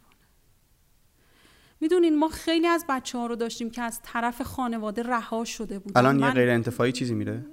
می‌دونین 1.80 2.20
ما 2.20 2.28
خیلی 2.28 2.68
از 2.68 2.86
بچه 2.90 3.18
ها 3.18 3.28
رو 3.28 3.36
داشتیم 3.36 3.70
که 3.70 3.82
از 3.82 4.00
طرف 4.04 4.42
خانواده 4.42 5.04
رها 5.04 5.46
شده 5.46 5.80
بودن 5.80 6.00
الان 6.00 6.20
یه 6.20 6.32
غیر 6.32 6.50
انتفاعی 6.50 6.92
چیزی 6.92 7.14
میره؟ 7.14 7.46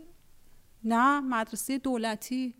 نه 0.85 1.21
مدرسه 1.21 1.79
دولتی. 1.79 2.55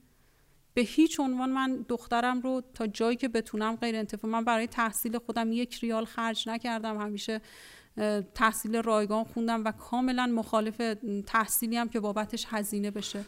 به 0.75 0.81
هیچ 0.81 1.21
عنوان 1.21 1.51
من 1.51 1.85
دخترم 1.89 2.41
رو 2.41 2.63
تا 2.75 2.87
جایی 2.87 3.17
که 3.17 3.29
بتونم 3.29 3.77
غیر 3.77 3.97
انتفاعی 3.97 4.33
من 4.33 4.45
برای 4.45 4.67
تحصیل 4.67 5.19
خودم 5.19 5.53
یک 5.53 5.75
ریال 5.75 6.05
خرج 6.05 6.49
نکردم. 6.49 7.01
همیشه 7.01 7.41
تحصیل 8.35 8.83
رایگان 8.83 9.25
خوندم 9.25 9.65
و 9.65 9.73
کاملا 9.73 10.27
مخالف 10.27 10.95
تحصیلی 11.27 11.77
هم 11.77 11.89
که 11.89 12.01
بابتش 12.01 12.47
هزینه 12.49 12.91
بشه. 12.91 13.25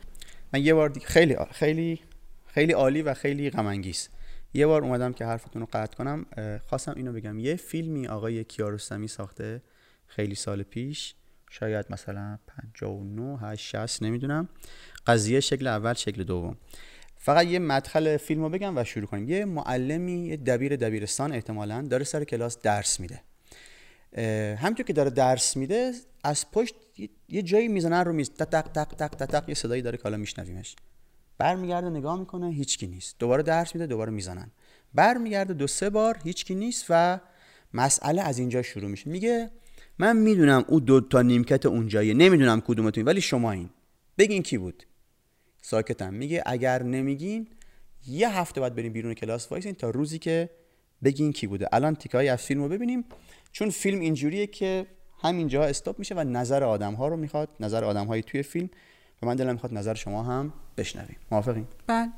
من 0.52 0.62
یه 0.62 0.74
بار 0.74 0.92
خیلی 1.04 1.36
خیلی 1.50 2.00
خیلی 2.46 2.72
عالی 2.72 3.02
و 3.02 3.14
خیلی 3.14 3.50
غم 3.50 3.82
یه 4.54 4.66
بار 4.66 4.82
اومدم 4.82 5.12
که 5.12 5.24
حرفتون 5.24 5.62
رو 5.62 5.68
قطع 5.72 5.96
کنم 5.96 6.26
خواستم 6.68 6.94
اینو 6.96 7.12
بگم. 7.12 7.38
یه 7.38 7.56
فیلمی 7.56 8.08
آقای 8.08 8.44
کیارستمی 8.44 9.08
ساخته 9.08 9.62
خیلی 10.06 10.34
سال 10.34 10.62
پیش 10.62 11.14
شاید 11.50 11.86
مثلا 11.90 12.38
59 12.46 13.38
8 13.38 13.76
60 13.76 14.02
نمی‌دونم. 14.02 14.48
قضیه 15.06 15.40
شکل 15.40 15.66
اول 15.66 15.92
شکل 15.92 16.24
دوم. 16.24 16.56
فقط 17.16 17.46
یه 17.46 17.58
مدخل 17.58 18.16
فیلم 18.16 18.42
رو 18.42 18.48
بگم 18.48 18.78
و 18.78 18.84
شروع 18.84 19.06
کنیم. 19.06 19.28
یه 19.28 19.44
معلمی 19.44 20.26
یه 20.26 20.36
دبیر 20.36 20.76
دبیرستان 20.76 21.32
احتمالا 21.32 21.82
داره 21.82 22.04
سر 22.04 22.24
کلاس 22.24 22.60
درس 22.60 23.00
میده. 23.00 23.20
همینطور 24.58 24.86
که 24.86 24.92
داره 24.92 25.10
درس 25.10 25.56
میده 25.56 25.92
از 26.24 26.50
پشت 26.50 26.74
یه 27.28 27.42
جایی 27.42 27.68
می‌زنن 27.68 28.04
رو 28.04 28.12
میز 28.12 28.30
تق 28.30 28.62
تق 28.62 28.68
تق 28.68 29.08
تق 29.08 29.26
تق 29.26 29.48
یه 29.48 29.54
صدایی 29.54 29.82
داره 29.82 29.96
که 29.96 30.02
حالا 30.02 30.16
میشنویمش. 30.16 30.76
برمیگرده 31.38 31.90
نگاه 31.90 32.18
می‌کنه 32.18 32.50
هیچکی 32.50 32.86
نیست. 32.86 33.16
دوباره 33.18 33.42
درس 33.42 33.74
میده 33.74 33.86
دوباره 33.86 34.12
می‌زنن. 34.12 34.50
برمیگرده 34.94 35.54
دو 35.54 35.66
سه 35.66 35.90
بار 35.90 36.18
هیچکی 36.24 36.54
نیست 36.54 36.86
و 36.88 37.20
مسئله 37.74 38.22
از 38.22 38.38
اینجا 38.38 38.62
شروع 38.62 38.90
میشه. 38.90 39.10
میگه 39.10 39.50
من 39.98 40.16
می‌دونم 40.16 40.64
او 40.68 40.80
دو 40.80 41.00
تا 41.00 41.22
نیمکت 41.22 41.66
اونجاییه 41.66 42.14
نمی‌دونم 42.14 42.60
کدومتون 42.60 43.04
ولی 43.04 43.20
شما 43.20 43.52
این 43.52 43.70
بگین 44.18 44.42
کی 44.42 44.58
بود. 44.58 44.82
ساکتم. 45.62 46.14
میگه 46.14 46.42
اگر 46.46 46.82
نمیگین 46.82 47.48
یه 48.06 48.38
هفته 48.38 48.60
بعد 48.60 48.74
بریم 48.74 48.92
بیرون 48.92 49.14
کلاس 49.14 49.52
وایسین 49.52 49.74
تا 49.74 49.90
روزی 49.90 50.18
که 50.18 50.50
بگین 51.04 51.32
کی 51.32 51.46
بوده. 51.46 51.68
الان 51.72 51.94
تیکه‌ای 51.94 52.28
از 52.28 52.42
فیلم 52.42 52.62
رو 52.62 52.68
ببینیم. 52.68 53.04
چون 53.52 53.70
فیلم 53.70 54.00
اینجوریه 54.00 54.46
که 54.46 54.86
همینجا 55.22 55.64
استاپ 55.64 55.98
میشه 55.98 56.14
و 56.14 56.24
نظر 56.24 56.64
آدم 56.64 56.94
ها 56.94 57.08
رو 57.08 57.16
می‌خواد 57.16 57.48
نظر 57.60 57.84
آدم 57.84 58.06
های 58.06 58.22
توی 58.22 58.42
فیلم. 58.42 58.70
و 59.22 59.26
من 59.26 59.36
دلم 59.36 59.52
می‌خواد 59.52 59.74
نظر 59.74 59.94
شما 59.94 60.22
هم 60.22 60.52
بشنویم. 60.76 61.16
موافقین؟ 61.30 61.66
بله. 61.86 62.12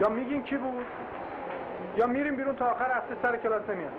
یا 0.00 0.08
میگین 0.08 0.42
کی 0.42 0.56
بود؟ 0.56 0.86
یا 1.96 2.06
میریم 2.06 2.36
بیرون 2.36 2.56
تا 2.56 2.66
آخر 2.66 2.92
هفته 2.92 3.14
سر 3.22 3.36
کلاس 3.36 3.62
نمیاد 3.68 3.92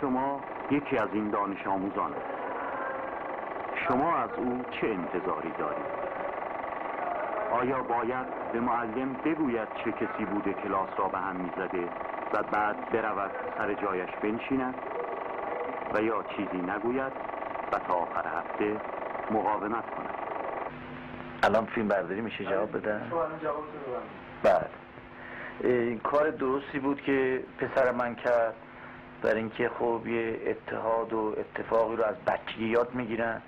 شما 0.00 0.40
یکی 0.70 0.98
از 0.98 1.08
این 1.12 1.30
دانش 1.30 1.66
آموزان 1.66 2.12
شما 3.88 4.16
از 4.16 4.30
او 4.36 4.64
چه 4.70 4.86
انتظاری 4.86 5.52
دارید؟ 5.58 5.86
آیا 7.50 7.82
باید 7.82 8.52
به 8.52 8.60
معلم 8.60 9.12
بگوید 9.24 9.68
چه 9.84 9.92
کسی 9.92 10.24
بوده 10.24 10.52
کلاس 10.52 10.88
را 10.96 11.08
به 11.08 11.18
هم 11.18 11.36
می‌زده 11.36 11.88
و 12.32 12.42
بعد 12.42 12.90
برود 12.90 13.30
سر 13.58 13.74
جایش 13.74 14.10
بنشیند؟ 14.22 14.74
و 15.94 16.02
یا 16.02 16.22
چیزی 16.36 16.56
نگوید 16.56 17.12
و 17.72 17.78
تا 17.78 17.94
آخر 17.94 18.24
هفته 18.38 18.76
مقاومت 19.30 19.90
کند؟ 19.90 20.14
الان 21.42 21.66
فیلم 21.66 21.88
برداری 21.88 22.20
میشه 22.20 22.44
جواب 22.44 22.76
بدن؟ 22.76 23.10
بعد 24.42 24.70
این 25.60 25.98
کار 25.98 26.30
درستی 26.30 26.78
بود 26.78 27.00
که 27.00 27.44
پسر 27.58 27.92
من 27.92 28.14
کرد؟ 28.14 28.54
برای 29.22 29.38
اینکه 29.38 29.70
خب 29.78 30.06
یه 30.06 30.40
اتحاد 30.46 31.12
و 31.12 31.34
اتفاقی 31.38 31.96
رو 31.96 32.04
از 32.04 32.16
بچگی 32.26 32.68
یاد 32.68 32.94
می‌گیرن. 32.94 33.42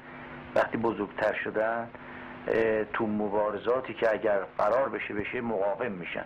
وقتی 0.55 0.79
بزرگتر 0.79 1.33
شدن 1.45 1.89
تو 2.93 3.07
مبارزاتی 3.07 3.95
که 3.95 4.13
اگر 4.13 4.39
قرار 4.59 4.89
بشه 4.89 5.15
بشه 5.15 5.41
مقاوم 5.41 5.93
میشن. 5.93 6.25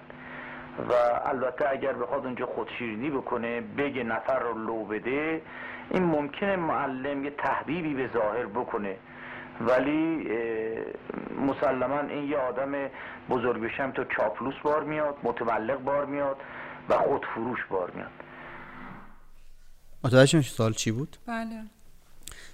و 0.88 0.92
البته 1.24 1.70
اگر 1.70 1.92
بخواد 1.92 2.24
اونجا 2.24 2.46
خودشیرینی 2.46 3.10
بکنه 3.10 3.60
بگه 3.60 4.04
نفر 4.04 4.38
رو 4.38 4.58
لو 4.58 4.84
بده 4.84 5.42
این 5.90 6.02
ممکنه 6.02 6.56
معلم 6.56 7.24
یه 7.24 7.30
تحبیبی 7.30 7.94
به 7.94 8.08
ظاهر 8.12 8.46
بکنه. 8.46 8.96
ولی 9.60 10.30
مسلما 11.46 12.00
این 12.00 12.30
یه 12.30 12.38
آدم 12.38 12.72
بزرگ 13.30 13.62
بشم 13.62 13.90
تو 13.90 14.04
چاپلوس 14.04 14.54
بار 14.62 14.82
میاد 14.82 15.16
متملق 15.22 15.78
بار 15.78 16.04
میاد 16.04 16.36
و 16.88 16.94
خودفروش 16.94 17.64
بار 17.70 17.90
میاد. 17.94 18.10
متوجه 20.04 20.38
میشه 20.38 20.50
سوال 20.50 20.74
چی 20.74 20.90
بود؟ 20.90 21.16
بله. 21.26 21.62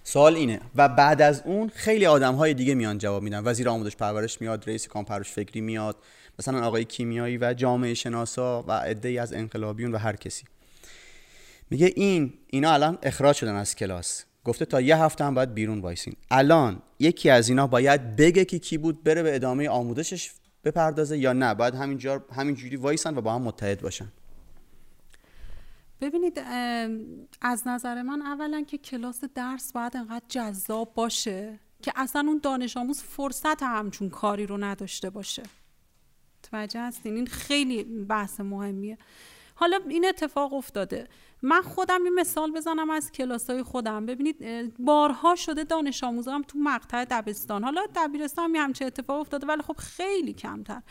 سوال 0.05 0.34
اینه 0.34 0.61
و 0.74 0.88
بعد 0.88 1.22
از 1.22 1.42
اون 1.44 1.68
خیلی 1.68 2.07
آدم 2.07 2.34
های 2.34 2.55
دیگه 2.55 2.74
میان 2.74 2.99
جواب 2.99 3.22
میدن. 3.22 3.42
وزیر 3.44 3.68
آموزش 3.68 3.96
پرورش 3.96 4.40
میاد 4.40 4.68
رئیس 4.68 4.88
کانون 4.88 5.04
پرورش 5.05 5.30
فکری 5.30 5.61
میاد 5.61 5.96
مثلا 6.38 6.66
آقای 6.66 6.84
کیمیایی 6.84 7.38
و 7.38 7.55
جامعه 7.55 7.94
شناسا 7.94 8.62
و 8.62 8.72
عده 8.72 9.22
از 9.22 9.32
انقلابیون 9.32 9.92
و 9.94 9.99
هر 9.99 10.16
کسی. 10.16 10.44
میگه 11.70 11.92
این 11.96 12.32
اینا 12.46 12.72
الان 12.72 12.99
اخراج 13.03 13.36
شدن 13.36 13.55
از 13.55 13.76
کلاس. 13.76 14.24
گفته 14.44 14.64
تا 14.64 14.80
یه 14.80 14.96
هفته 14.96 15.24
هم 15.24 15.34
باید 15.34 15.55
بیرون 15.55 15.80
وایسین. 15.80 16.14
الان 16.30 16.82
یکی 16.99 17.30
از 17.30 17.49
اینا 17.49 17.66
باید 17.66 18.16
بگه 18.16 18.44
که 18.44 18.59
کی 18.59 18.78
بود 18.78 19.05
بره 19.05 19.22
به 19.22 19.34
ادامه 19.34 19.68
آموزشش 19.68 20.30
بپردازه 20.64 21.18
یا 21.18 21.32
نه. 21.32 21.55
باید 21.55 21.74
همینجا 21.74 22.24
همینجوری 22.36 22.76
وایسن 22.76 23.16
و 23.16 23.20
با 23.20 23.34
هم 23.34 23.42
متحد 23.42 23.80
باشن. 23.80 24.12
ببینید 26.01 26.38
از 27.40 27.68
نظر 27.68 28.03
من 28.03 28.22
اولا 28.22 28.62
که 28.62 28.78
کلاس 28.78 29.24
درس 29.24 29.72
باید 29.72 29.96
انقدر 29.96 30.24
جذاب 30.28 30.94
باشه 30.94 31.61
که 31.82 31.92
اصلا 31.96 32.24
اون 32.28 32.40
دانش 32.42 32.76
آموز 32.76 33.03
فرصت 33.03 33.62
همچون 33.62 34.11
کاری 34.11 34.46
رو 34.46 34.57
نداشته 34.57 35.11
باشه. 35.11 35.42
توجه 36.51 36.80
هستین؟ 36.80 37.14
این 37.14 37.26
خیلی 37.26 37.84
بحث 37.84 38.40
مهمیه. 38.40 38.99
حالا 39.55 39.80
این 39.88 40.09
اتفاق 40.09 40.55
افتاده. 40.55 41.09
من 41.42 41.62
خودم 41.62 42.05
این 42.05 42.14
مثال 42.14 42.53
بزنم 42.53 42.90
از 42.90 43.12
کلاس 43.12 43.51
های 43.51 43.62
خودم. 43.62 44.07
ببینید 44.07 44.36
بارها 44.78 45.34
شده 45.34 45.64
دانش 45.64 46.05
آموزم 46.05 46.42
تو 46.49 46.59
مقطع 46.59 47.05
دبستان. 47.05 47.64
حالا 47.64 47.86
دبیرستان 47.96 48.57
هم 48.57 48.62
همچه 48.64 48.84
اتفاق 48.84 49.20
افتاده 49.20 49.46
ولی 49.46 49.62
خب 49.62 49.76
خیلی 49.76 50.32
کمتر. 50.32 50.82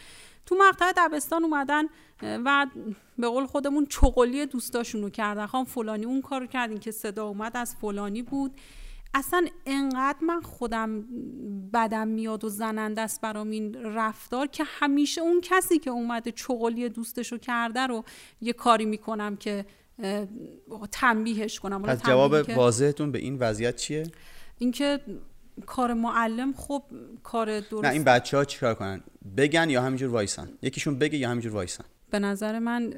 تو 0.48 0.56
مقطع 0.56 0.94
دبستان 0.98 1.44
اومدن 1.44 1.84
و 2.22 2.68
به 3.18 3.28
قول 3.28 3.46
خودمون 3.46 3.86
چغلی 3.86 4.46
دوستاشون 4.46 5.02
رو 5.02 5.10
کردن. 5.10 5.46
خواهم 5.46 5.66
فلانی 5.66 6.06
اون 6.06 6.22
کار 6.22 6.42
رو 6.42 6.48
کردین 6.48 6.78
که 6.78 6.92
صدا 6.92 7.28
اومد 7.28 7.58
از 7.58 7.76
فلانی 7.76 8.22
بود. 8.22 8.52
اصلا 9.14 9.48
انقدر 9.66 10.18
من 10.22 10.42
خودم 10.42 11.06
بدم 11.74 12.08
میاد 12.08 12.44
و 12.44 12.50
زننده 12.50 13.02
است 13.02 13.22
برام 13.22 13.50
این 13.50 13.76
رفتار 13.84 14.48
که 14.48 14.64
همیشه 14.68 15.22
اون 15.22 15.42
کسی 15.42 15.80
که 15.80 15.90
اومده 15.90 16.32
چغلی 16.32 16.90
دوستشو 16.90 17.38
کرده 17.38 17.88
رو 17.88 18.04
یه 18.42 18.54
کاری 18.54 18.86
می‌کنم 18.86 19.36
که 19.36 19.66
تنبیهش 20.92 21.60
کنم. 21.60 21.84
پس 21.84 22.04
جواب 22.04 22.50
واضحتون 22.50 23.12
به 23.12 23.20
این 23.20 23.38
وضعیت 23.40 23.76
چیه؟ 23.76 24.04
اینکه 24.58 25.00
کار 25.66 25.94
معلم 25.94 26.54
خب 26.54 26.84
کار 27.24 27.60
درست. 27.60 27.86
نه 27.86 27.92
این 27.92 28.04
بچه 28.04 28.38
ها 28.38 28.46
چیکار 28.46 28.76
کنن؟ 28.76 29.04
بگن 29.38 29.70
یا 29.70 29.82
همینجور 29.82 30.10
وایسن؟ 30.10 30.50
یکیشون 30.62 31.00
بگه 31.00 31.18
یا 31.18 31.30
همینجور 31.30 31.54
وایسن؟ 31.54 31.84
به 32.10 32.20
نظر 32.20 32.60
من 32.60 32.94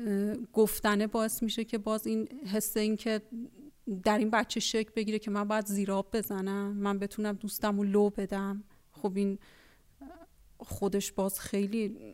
گفتنه 0.53 1.07
باعث 1.07 1.43
میشه 1.43 1.64
که 1.64 1.78
باز 1.78 2.07
این 2.07 2.28
حس 2.53 2.78
این 2.78 2.95
که 2.95 3.22
در 4.03 4.18
این 4.18 4.30
بچه 4.30 4.60
شک 4.60 4.93
بگیره 4.93 5.20
که 5.20 5.32
من 5.32 5.43
باید 5.43 5.66
زیراب 5.66 6.10
بزنم 6.14 6.78
من 6.78 6.99
بتونم 6.99 7.34
دوستم 7.34 7.78
رو 7.78 7.84
لو 7.84 8.10
بدم. 8.10 8.64
خب 8.91 9.12
این 9.16 9.39
خودش 10.57 11.12
باز 11.12 11.39
خیلی 11.39 12.14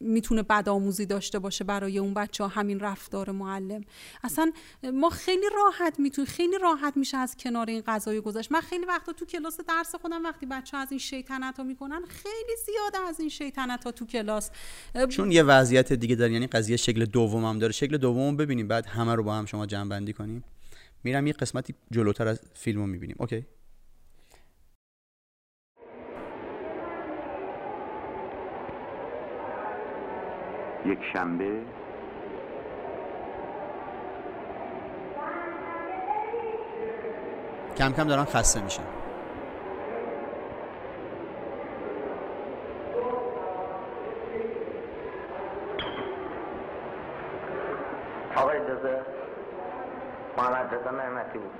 می‌تونه 0.00 0.42
بدآموزی 0.42 1.06
داشته 1.06 1.38
باشه 1.38 1.64
برای 1.64 1.98
اون 1.98 2.14
بچه 2.14 2.44
ها 2.44 2.48
همین 2.48 2.80
رفتار 2.80 3.30
معلم. 3.30 3.80
اصلا 4.24 4.52
ما 4.94 5.10
خیلی 5.10 5.46
راحت 5.56 6.00
می‌تونیم 6.00 6.30
خیلی 6.30 6.58
راحت 6.58 6.96
میشه 6.96 7.16
از 7.16 7.36
کنار 7.36 7.66
این 7.66 7.82
قضایی 7.86 8.20
گذاشت 8.20 8.52
من 8.52 8.60
خیلی 8.60 8.86
وقتا 8.86 9.12
تو 9.12 9.24
کلاس 9.24 9.60
درس 9.60 9.94
خودم 9.94 10.24
وقتی 10.24 10.46
بچه 10.46 10.76
ها 10.76 10.82
از 10.82 10.88
این 10.90 10.98
شیطنت 10.98 11.56
ها 11.56 11.64
می‌کنن 11.64 12.02
خیلی 12.08 12.56
زیاده 12.66 13.08
از 13.08 13.20
این 13.20 13.28
شیطنت 13.28 13.84
ها 13.84 13.92
تو 13.92 14.06
کلاس. 14.06 14.50
چون 15.08 15.32
یه 15.32 15.42
وضعیت 15.42 15.92
دیگه 15.92 16.14
داره 16.14 16.32
یعنی 16.32 16.46
قضیه 16.46 16.76
شکل 16.76 17.04
دوم 17.04 17.44
هم 17.44 17.58
داره. 17.58 17.72
شکل 17.72 17.96
دوم 17.96 18.36
ببینیم 18.36 18.68
بعد 18.68 18.86
همه 18.86 19.14
رو 19.14 19.22
با 19.22 19.34
هم 19.34 19.46
شما 19.46 19.66
جمع 19.66 20.12
کنیم. 20.12 20.44
میرم 21.04 21.26
یه 21.26 21.32
قسمتی 21.32 21.74
جلوتر 21.90 22.28
از 22.28 22.40
فیلمو 22.54 22.86
می‌بینیم. 22.86 23.16
اوکی؟ 23.18 23.46
یک 30.88 30.98
شنبه. 31.12 31.62
کم 37.76 37.92
کم 37.92 38.04
دارن 38.04 38.24
خسته 38.24 38.60
میشن 38.60 38.82
آقای 48.36 48.56
اجازه 48.56 49.00
محمد 50.36 50.74
رضا 50.74 50.90
نعمتی 50.90 51.38
بود 51.38 51.50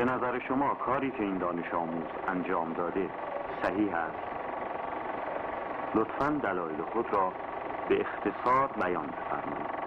به 0.00 0.06
نظر 0.40 0.48
شما 0.48 0.74
کاری 0.74 1.10
که 1.10 1.22
این 1.22 1.38
دانش 1.38 1.74
آموز 1.74 2.06
انجام 2.28 2.72
داده 2.72 3.10
صحیح 3.62 3.94
است. 3.94 4.18
لطفا 5.94 6.40
دلایل 6.42 6.82
خود 6.92 7.06
را 7.12 7.32
به 7.88 8.00
اختصار 8.00 8.68
بیان 8.68 9.06
بفرمایید. 9.06 9.80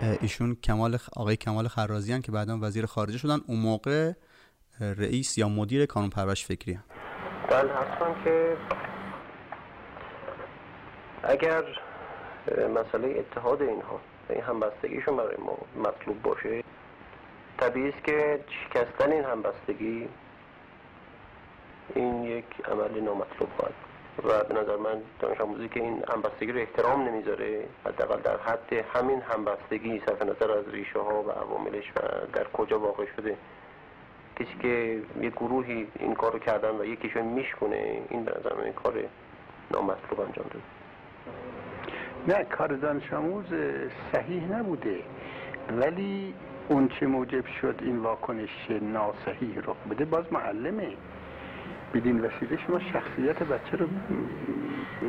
ایشون 0.22 0.54
کمال 0.54 0.98
آقای 1.16 1.36
کمال 1.36 1.68
خرازیان 1.68 2.22
که 2.22 2.32
بعدا 2.32 2.58
وزیر 2.62 2.86
خارجه 2.86 3.18
شدن. 3.18 3.38
اون 3.46 3.60
موقع 3.60 4.12
رئیس 4.80 5.38
یا 5.38 5.48
مدیر 5.48 5.86
کانون 5.86 6.10
پرورش 6.10 6.46
فکری 6.46 6.74
هم. 6.74 6.84
بله 7.50 7.70
که 8.24 8.56
اگر 11.22 11.62
مسئله 12.74 13.18
اتحاد 13.18 13.62
اینها 13.62 14.00
این 14.28 14.40
همبستگیشون 14.40 15.16
برای 15.16 15.36
ما 15.38 15.58
مطلوب 15.76 16.22
باشه 16.22 16.62
طبیعی 17.58 17.88
است 17.88 18.04
که 18.04 18.40
شکستن 18.48 19.12
این 19.12 19.24
همبستگی 19.24 20.08
این 21.94 22.24
یک 22.24 22.44
عمل 22.64 23.00
نامطلوب 23.00 23.48
خواهد 23.58 23.74
و 24.24 24.44
به 24.44 24.60
نظر 24.60 24.76
من 24.76 25.02
دانش 25.20 25.40
آموزی 25.40 25.68
که 25.68 25.80
این 25.80 26.04
همبستگی 26.14 26.52
رو 26.52 26.58
احترام 26.58 27.02
نمی‌ذاره 27.02 27.64
حداقل 27.86 28.20
در 28.20 28.36
حد 28.36 28.72
همین 28.72 29.20
همبستگی 29.20 30.02
صرف 30.06 30.22
نظر 30.22 30.50
از 30.50 30.68
ریشه 30.68 30.98
ها 30.98 31.22
و 31.22 31.30
عواملش 31.30 31.92
و 31.96 32.00
در 32.32 32.44
کجا 32.44 32.78
واقع 32.78 33.04
شده. 33.16 33.36
کسی 34.36 34.54
که 34.62 35.02
یه 35.20 35.30
گروهی 35.30 35.86
این 35.98 36.14
کارو 36.14 36.38
کردن 36.38 36.70
و 36.70 36.84
یکیشون 36.84 37.22
میشکنه 37.22 38.02
این 38.08 38.24
به 38.24 38.32
نظر 38.40 38.54
من 38.54 38.72
کار 38.72 38.94
نامطلوب 39.70 40.20
انجام 40.20 40.46
داده. 40.50 40.79
نه 42.28 42.44
کار 42.44 42.76
دانش 42.76 43.12
آموز 43.12 43.44
صحیح 44.12 44.52
نبوده. 44.52 44.96
ولی 45.80 46.34
اون 46.68 46.88
چه 47.00 47.06
موجب 47.06 47.44
شد 47.60 47.74
این 47.82 47.98
واکنش 47.98 48.50
ناصحیح 48.82 49.58
رخ 49.58 49.76
بده 49.90 50.04
باز 50.04 50.24
معلمه. 50.32 50.88
بدین 51.94 52.20
وسیله 52.20 52.58
شما 52.66 52.78
شخصیت 52.78 53.42
بچه 53.42 53.76
رو 53.76 53.86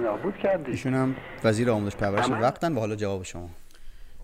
نابود 0.04 0.38
کردید. 0.38 0.70
ایشون 0.70 0.94
هم 0.94 1.16
وزیر 1.44 1.72
آموزش 1.72 1.96
پرورش 1.96 2.30
وقتن 2.30 2.74
و 2.76 2.80
حالا 2.80 2.96
جواب 2.96 3.24
شما. 3.24 3.50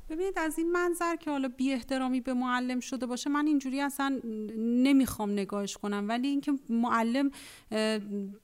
ببینید 0.10 0.40
از 0.40 0.58
این 0.58 0.72
منظر 0.72 1.16
که 1.16 1.32
حالا 1.32 1.48
بی 1.48 1.74
احترامی 1.74 2.22
به 2.22 2.34
معلم 2.34 2.80
شده 2.80 3.06
باشه 3.06 3.30
من 3.30 3.48
اینجوری 3.48 3.82
اصلا 3.82 4.20
نمی‌خوام 4.58 5.32
نگاهش 5.32 5.78
کنم. 5.78 6.06
ولی 6.10 6.28
اینکه 6.28 6.54
معلم 6.70 7.32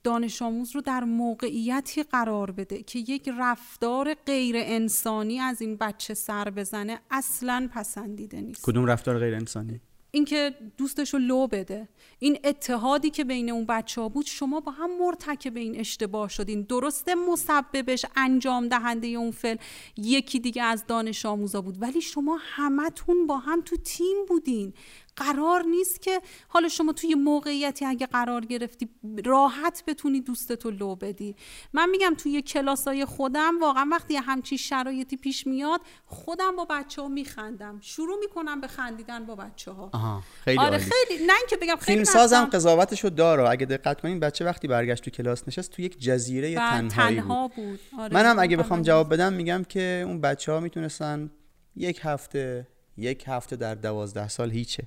دانش 0.04 0.42
آموز 0.42 0.74
رو 0.74 0.80
در 0.80 1.04
موقعیتی 1.04 2.02
قرار 2.02 2.50
بده 2.50 2.82
که 2.82 2.98
یک 2.98 3.30
رفتار 3.38 4.14
غیر 4.14 4.54
انسانی 4.58 5.40
از 5.40 5.62
این 5.62 5.76
بچه 5.76 6.14
سر 6.14 6.50
بزنه 6.50 7.00
اصلا 7.10 7.68
پسندیده 7.74 8.40
نیست. 8.40 8.64
کدوم 8.64 8.86
رفتار 8.86 9.18
غیر 9.18 9.34
انسانی؟ 9.34 9.80
اینکه 10.14 10.54
دوستش 10.76 11.14
رو 11.14 11.18
لو 11.20 11.46
بده. 11.46 11.88
این 12.18 12.38
اتحادی 12.44 13.10
که 13.10 13.24
بین 13.24 13.50
اون 13.50 13.66
بچه 13.66 14.00
ها 14.00 14.08
بود 14.08 14.26
شما 14.26 14.60
با 14.60 14.72
هم 14.72 14.98
مرتکب 14.98 15.56
این 15.56 15.80
اشتباه 15.80 16.28
شدین. 16.28 16.62
درسته 16.62 17.14
مسببش 17.14 18.06
انجام 18.16 18.68
دهنده 18.68 19.06
اون 19.06 19.30
فعل 19.30 19.56
یکی 19.96 20.38
دیگه 20.40 20.62
از 20.62 20.86
دانش 20.86 21.26
آموزا 21.26 21.60
بود 21.60 21.82
ولی 21.82 22.00
شما 22.00 22.38
همتون 22.40 23.26
با 23.26 23.38
هم 23.38 23.60
تو 23.60 23.76
تیم 23.76 24.16
بودین. 24.28 24.74
قرار 25.16 25.62
نیست 25.62 26.02
که 26.02 26.20
حالا 26.48 26.68
شما 26.68 26.92
توی 26.92 27.14
موقعیتی 27.14 27.84
اگه 27.84 28.06
قرار 28.06 28.44
گرفتی 28.44 28.88
راحت 29.24 29.82
بتونی 29.86 30.20
دوستتو 30.20 30.70
لو 30.70 30.96
بدی. 30.96 31.36
من 31.72 31.90
میگم 31.90 32.14
توی 32.18 32.42
کلاسای 32.42 33.04
خودم 33.04 33.60
واقعا 33.60 33.88
وقتی 33.90 34.16
همچین 34.16 34.58
شرایطی 34.58 35.16
پیش 35.16 35.46
میاد 35.46 35.80
خودم 36.06 36.56
با 36.56 36.66
بچه 36.70 37.02
ها 37.02 37.08
میخندم. 37.08 37.78
شروع 37.80 38.18
می‌کنم 38.18 38.60
به 38.60 38.66
خندیدن 38.66 39.26
با 39.26 39.34
بچه 39.34 39.70
ها 39.70 39.90
آها 39.92 40.22
خیلی 40.44 40.58
آره 40.58 40.70
عالی. 40.70 40.84
خیلی. 40.84 41.26
نه 41.26 41.32
اینکه 41.40 41.56
بگم 41.56 41.76
خیلی 41.76 41.96
فیلم 41.96 42.04
سازم 42.04 42.44
قضاوتشو 42.44 43.08
داره. 43.08 43.48
اگه 43.48 43.66
دقت 43.66 44.00
کنین 44.00 44.20
بچه 44.20 44.44
وقتی 44.44 44.68
برگشت 44.68 45.04
تو 45.04 45.10
کلاس 45.10 45.48
نشست 45.48 45.70
تو 45.70 45.82
یک 45.82 46.00
جزیره 46.00 46.54
تنهایی 46.54 46.82
بود. 46.82 46.90
تنها 46.90 47.48
بود. 47.48 47.80
آره. 47.98 48.14
منم 48.14 48.38
اگه 48.38 48.56
بخوام 48.56 48.82
جواب 48.82 49.12
بدم 49.12 49.32
میگم 49.32 49.64
که 49.68 50.04
اون 50.06 50.20
بچه 50.20 50.52
ها 50.52 50.60
می‌تونستن 50.60 51.30
یک 51.76 52.00
هفته 52.02 52.66
یک 52.96 53.24
هفته 53.26 53.56
در 53.56 53.74
دوازده 53.74 54.28
سال 54.28 54.50
هیچه. 54.50 54.82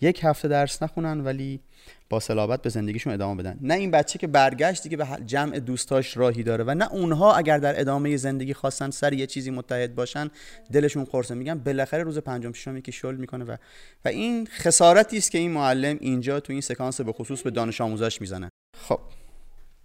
یک 0.00 0.20
هفته 0.24 0.48
درس 0.48 0.82
نخونن 0.82 1.20
ولی 1.20 1.60
با 2.08 2.20
صلابت 2.20 2.62
به 2.62 2.70
زندگیشون 2.70 3.12
ادامه 3.12 3.42
بدن. 3.42 3.58
نه 3.60 3.74
این 3.74 3.90
بچه 3.90 4.18
که 4.18 4.26
برگشت 4.26 4.82
دیگه 4.82 4.96
به 4.96 5.06
جمع 5.26 5.58
دوستاش 5.58 6.16
راهی 6.16 6.42
داره 6.42 6.64
و 6.64 6.74
نه 6.74 6.92
اونها 6.92 7.34
اگر 7.34 7.58
در 7.58 7.80
ادامه 7.80 8.16
زندگی 8.16 8.54
خواستن 8.54 8.90
سر 8.90 9.12
یه 9.12 9.26
چیزی 9.26 9.50
متحد 9.50 9.94
باشن 9.94 10.30
دلشون 10.72 11.04
قرصه 11.04 11.34
میگم 11.34 11.58
بالاخره 11.58 12.02
روز 12.02 12.18
پنجم 12.18 12.52
ششم 12.52 12.80
که 12.80 12.92
شل 12.92 13.14
می‌کنه 13.14 13.44
و 13.44 13.56
و 14.04 14.08
این 14.08 14.46
خسارتی 14.46 15.18
است 15.18 15.30
که 15.30 15.38
این 15.38 15.50
معلم 15.50 15.96
اینجا 16.00 16.40
تو 16.40 16.52
این 16.52 16.62
سکانس 16.62 17.00
به 17.00 17.12
خصوص 17.12 17.42
به 17.42 17.50
دانش 17.50 17.80
آموزاش 17.80 18.20
می‌زنه. 18.20 18.48
خب 18.78 19.00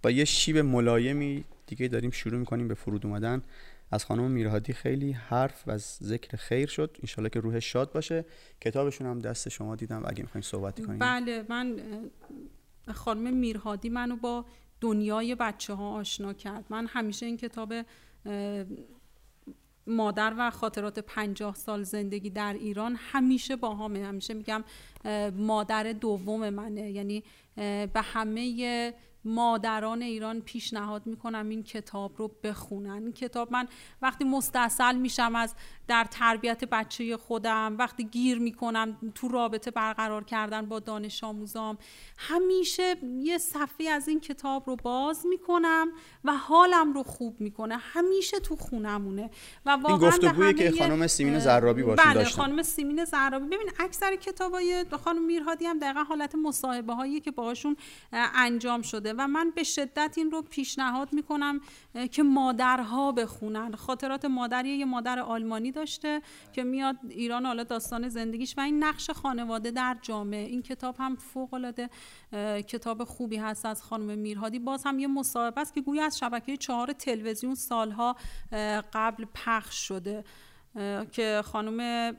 با 0.02 0.10
یه 0.10 0.24
شیب 0.24 0.58
ملایمی 0.58 1.44
دیگه 1.66 1.88
داریم 1.88 2.10
شروع 2.10 2.38
می‌کنیم 2.38 2.68
به 2.68 2.74
فرود 2.74 3.06
اومدن. 3.06 3.42
از 3.90 4.04
خانم 4.04 4.30
میرهادی 4.30 4.72
خیلی 4.72 5.12
حرف 5.12 5.62
و 5.66 5.78
ذکر 5.78 6.36
خیر 6.36 6.68
شد. 6.68 6.96
انشالله 7.02 7.30
که 7.30 7.40
روحش 7.40 7.72
شاد 7.72 7.92
باشه. 7.92 8.24
کتابشون 8.60 9.06
هم 9.06 9.18
دست 9.18 9.48
شما 9.48 9.76
دیدم. 9.76 10.02
و 10.02 10.08
اگه 10.08 10.22
می‌خواین 10.22 10.42
صحبتی 10.42 10.82
کنیم 10.82 10.98
بله 10.98 11.44
من 11.48 11.80
خانم 12.94 13.34
میرهادی 13.34 13.88
منو 13.88 14.16
با 14.16 14.44
دنیای 14.80 15.34
بچه 15.34 15.74
ها 15.74 15.90
آشنا 15.90 16.32
کرد. 16.32 16.64
من 16.70 16.86
همیشه 16.86 17.26
این 17.26 17.36
کتاب 17.36 17.74
مادر 19.86 20.34
و 20.38 20.50
خاطرات 20.50 20.98
پنجاه 20.98 21.54
سال 21.54 21.82
زندگی 21.82 22.30
در 22.30 22.52
ایران 22.52 22.96
همیشه 22.98 23.56
با 23.56 23.74
همه. 23.74 24.06
همیشه 24.06 24.34
میگم 24.34 24.64
مادر 25.36 25.92
دوم 25.92 26.48
منه. 26.48 26.90
یعنی 26.90 27.24
به 27.56 27.90
همه 27.94 28.92
مادران 29.24 30.02
ایران 30.02 30.40
پیشنهاد 30.40 31.06
می‌کنم 31.06 31.48
این 31.48 31.62
کتاب 31.62 32.12
رو 32.16 32.30
بخونن. 32.44 32.90
این 32.90 33.12
کتاب 33.12 33.52
من 33.52 33.68
وقتی 34.02 34.24
مستاصل 34.24 34.96
میشم 34.96 35.36
از 35.36 35.54
در 35.88 36.06
تربیت 36.10 36.64
بچه 36.64 37.16
خودم 37.16 37.76
وقتی 37.78 38.04
گیر 38.04 38.38
می‌کنم 38.38 38.96
تو 39.14 39.28
رابطه 39.28 39.70
برقرار 39.70 40.24
کردن 40.24 40.66
با 40.66 40.78
دانش 40.78 41.24
آموزام 41.24 41.78
همیشه 42.18 42.96
یه 43.02 43.38
صفحه 43.38 43.88
از 43.88 44.08
این 44.08 44.20
کتاب 44.20 44.64
رو 44.66 44.76
باز 44.76 45.26
می‌کنم 45.26 45.88
و 46.24 46.32
حالم 46.36 46.92
رو 46.92 47.02
خوب 47.02 47.40
می‌کنه. 47.40 47.76
همیشه 47.76 48.40
تو 48.40 48.56
خونمونه. 48.56 49.30
و 49.66 49.70
واقعا 49.70 49.96
به 49.96 50.06
گفتگویی 50.06 50.54
که 50.54 50.70
خانم 50.70 51.06
سیمین 51.06 51.38
زرابی 51.38 51.82
باشون 51.82 52.04
بله 52.04 52.14
داشتن. 52.14 52.36
خانم 52.36 52.62
سیمین 52.62 53.04
زرابی. 53.04 53.46
ببین 53.46 53.70
اکثر 53.78 54.16
کتابای 54.16 54.84
خانم 55.04 55.24
میرهادی 55.24 55.66
هم 55.66 55.78
دقیقا 55.78 56.02
حالت 56.02 56.34
مصاحبه 56.34 56.94
هایی 56.94 57.20
که 57.20 57.30
باهاشون 57.30 57.76
اه، 58.12 58.30
انجام 58.34 58.82
شده. 58.82 59.09
و 59.12 59.28
من 59.28 59.52
به 59.56 59.62
شدت 59.62 60.14
این 60.16 60.30
رو 60.30 60.42
پیشنهاد 60.42 61.12
می‌کنم 61.12 61.60
که 62.10 62.22
مادرها 62.22 63.12
بخونن. 63.12 63.74
خاطرات 63.74 64.24
مادری 64.24 64.68
یه 64.68 64.84
مادر 64.84 65.18
آلمانی 65.20 65.72
داشته 65.72 66.22
که 66.52 66.64
میاد 66.64 66.96
ایران 67.08 67.46
حالا 67.46 67.64
داستان 67.64 68.08
زندگیش 68.08 68.58
و 68.58 68.60
این 68.60 68.84
نقش 68.84 69.10
خانواده 69.10 69.70
در 69.70 69.96
جامعه. 70.02 70.46
این 70.46 70.62
کتاب 70.62 70.96
هم 70.98 71.16
فوق 71.16 71.54
العاده 71.54 71.90
کتاب 72.62 73.04
خوبی 73.04 73.36
هست 73.36 73.66
از 73.66 73.82
خانم 73.82 74.18
میرهادی. 74.18 74.58
باز 74.58 74.82
هم 74.86 74.98
یه 74.98 75.06
مصاحبه 75.06 75.60
است 75.60 75.74
که 75.74 75.80
گویا 75.80 76.04
از 76.04 76.18
شبکه 76.18 76.56
چهار 76.56 76.92
تلویزیون 76.92 77.54
سالها 77.54 78.16
قبل 78.92 79.24
پخش 79.34 79.88
شده 79.88 80.24
که 81.12 81.42
خانم 81.44 82.10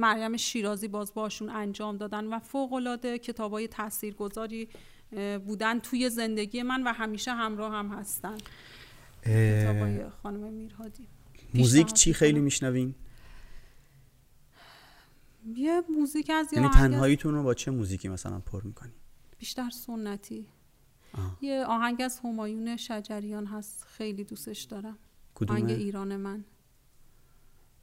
مریم 0.00 0.36
شیرازی 0.36 0.88
باز 0.88 1.14
باشون 1.14 1.48
انجام 1.48 1.96
دادن 1.96 2.26
و 2.26 2.38
فوق 2.38 2.72
العاده 2.72 3.18
کتابای 3.18 3.68
تاثیرگذاری 3.68 4.68
بودن 5.46 5.78
توی 5.78 6.10
زندگی 6.10 6.62
من 6.62 6.82
و 6.82 6.92
همیشه 6.92 7.32
همراه 7.32 7.72
هم 7.72 7.88
هستن. 7.88 8.38
خانم 10.22 10.52
میرهادی. 10.52 11.08
موزیک 11.54 11.92
چی. 11.92 12.12
خیلی 12.12 12.40
میشنوین؟ 12.40 12.94
یه 15.54 15.82
موزیک 15.98 16.30
از 16.30 16.52
یعنی 16.52 16.66
آهنگ 16.66 16.92
تنهاییتون 16.92 17.34
رو 17.34 17.42
با 17.42 17.54
چه 17.54 17.70
موزیکی 17.70 18.08
مثلا 18.08 18.38
پر 18.38 18.62
می‌کنین 18.62 18.94
بیشتر 19.38 19.70
سنتی. 19.70 20.46
آه. 21.14 21.38
یه 21.40 21.64
آهنگ 21.64 22.02
از 22.02 22.20
همایون 22.24 22.76
شجریان 22.76 23.46
هست 23.46 23.84
خیلی 23.84 24.24
دوستش 24.24 24.62
دارم. 24.62 24.84
آهنگ 24.86 24.98
کدومه 25.34 25.72
ایران 25.72 26.16
من. 26.16 26.44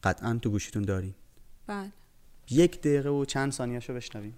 قطعا 0.04 0.40
تو 0.42 0.50
گوشیتون 0.50 0.84
دارین. 0.84 1.14
بله. 1.68 1.92
یک 2.50 2.80
دقیقه 2.80 3.10
و 3.10 3.26
چند 3.26 3.52
ثانیهشو 3.52 3.94
بشنویم. 3.94 4.38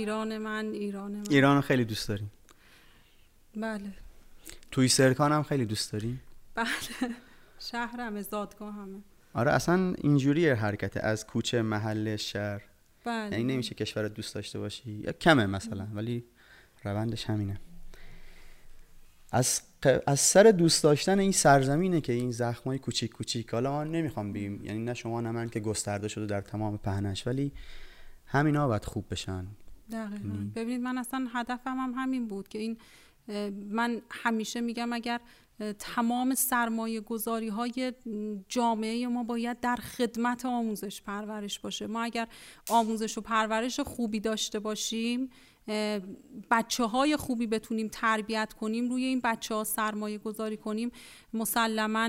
ایران 0.00 0.38
من 0.38 0.66
ایران 0.72 1.12
من. 1.12 1.24
ایران 1.30 1.60
خیلی 1.60 1.84
دوست 1.84 2.08
داریم. 2.08 2.30
بله. 3.56 3.92
توی 4.70 4.88
سرکان 4.88 5.32
هم 5.32 5.42
خیلی 5.42 5.66
دوست 5.66 5.92
داریم؟ 5.92 6.20
بله. 6.54 6.66
شهرمه 7.58 8.22
زادگاه 8.22 8.74
همه. 8.74 8.98
آره 9.34 9.52
اصلا 9.52 9.94
اینجوری 9.98 10.48
حرکت. 10.48 10.96
از 10.96 11.26
کوچه 11.26 11.62
محل 11.62 12.16
شهر. 12.16 12.60
بله. 13.04 13.30
یعنی 13.38 13.44
نمیشه 13.54 13.74
کشورت 13.74 14.14
دوست 14.14 14.34
داشته 14.34 14.58
باشی. 14.58 14.90
یا 14.90 15.12
کمه 15.12 15.46
مثلا 15.46 15.86
ولی 15.94 16.24
روندش 16.84 17.24
همینه. 17.24 17.60
از, 19.32 19.60
ق- 19.86 20.02
از 20.06 20.20
سر 20.20 20.42
دوست 20.42 20.82
داشتن 20.82 21.18
این 21.18 21.32
سرزمینه 21.32 22.00
که 22.00 22.12
این 22.12 22.30
زخمای 22.30 22.78
کوچیک 22.78 23.12
کوچیک. 23.12 23.50
حالا 23.50 23.70
ما 23.72 23.84
نمی‌خوام 23.84 24.32
بگیم 24.32 24.64
یعنی 24.64 24.78
نه 24.78 24.94
شما 24.94 25.20
نه 25.20 25.30
من 25.30 25.48
که 25.48 25.60
گسترده 25.60 26.08
شده 26.08 26.26
در 26.26 26.40
تمام 26.40 26.78
پهنش 26.78 27.26
ولی 27.26 27.52
همینا 28.26 28.68
باید 28.68 28.84
خوب 28.84 29.04
بشن. 29.10 29.46
دقیقا. 29.92 30.50
ببینید 30.54 30.80
من 30.80 30.98
اصلا 30.98 31.28
هدفم 31.32 31.76
هم 31.76 31.92
همین 31.96 32.28
بود 32.28 32.48
که 32.48 32.58
این 32.58 32.76
من 33.70 34.02
همیشه 34.10 34.60
میگم 34.60 34.92
اگر 34.92 35.20
تمام 35.78 36.34
سرمایه 36.34 37.00
گذاری 37.00 37.48
های 37.48 37.92
جامعه 38.48 39.06
ما 39.06 39.24
باید 39.24 39.60
در 39.60 39.76
خدمت 39.76 40.46
آموزش 40.46 41.02
پرورش 41.02 41.58
باشه. 41.58 41.86
ما 41.86 42.02
اگر 42.02 42.28
آموزش 42.68 43.18
و 43.18 43.20
پرورش 43.20 43.80
خوبی 43.80 44.20
داشته 44.20 44.58
باشیم 44.58 45.30
بچه 46.50 46.84
های 46.84 47.16
خوبی 47.16 47.46
بتونیم 47.46 47.88
تربیت 47.92 48.52
کنیم 48.52 48.88
روی 48.88 49.04
این 49.04 49.20
بچه 49.24 49.54
ها 49.54 49.64
سرمایه 49.64 50.18
گذاری 50.18 50.56
کنیم 50.56 50.90
مسلما 51.34 52.08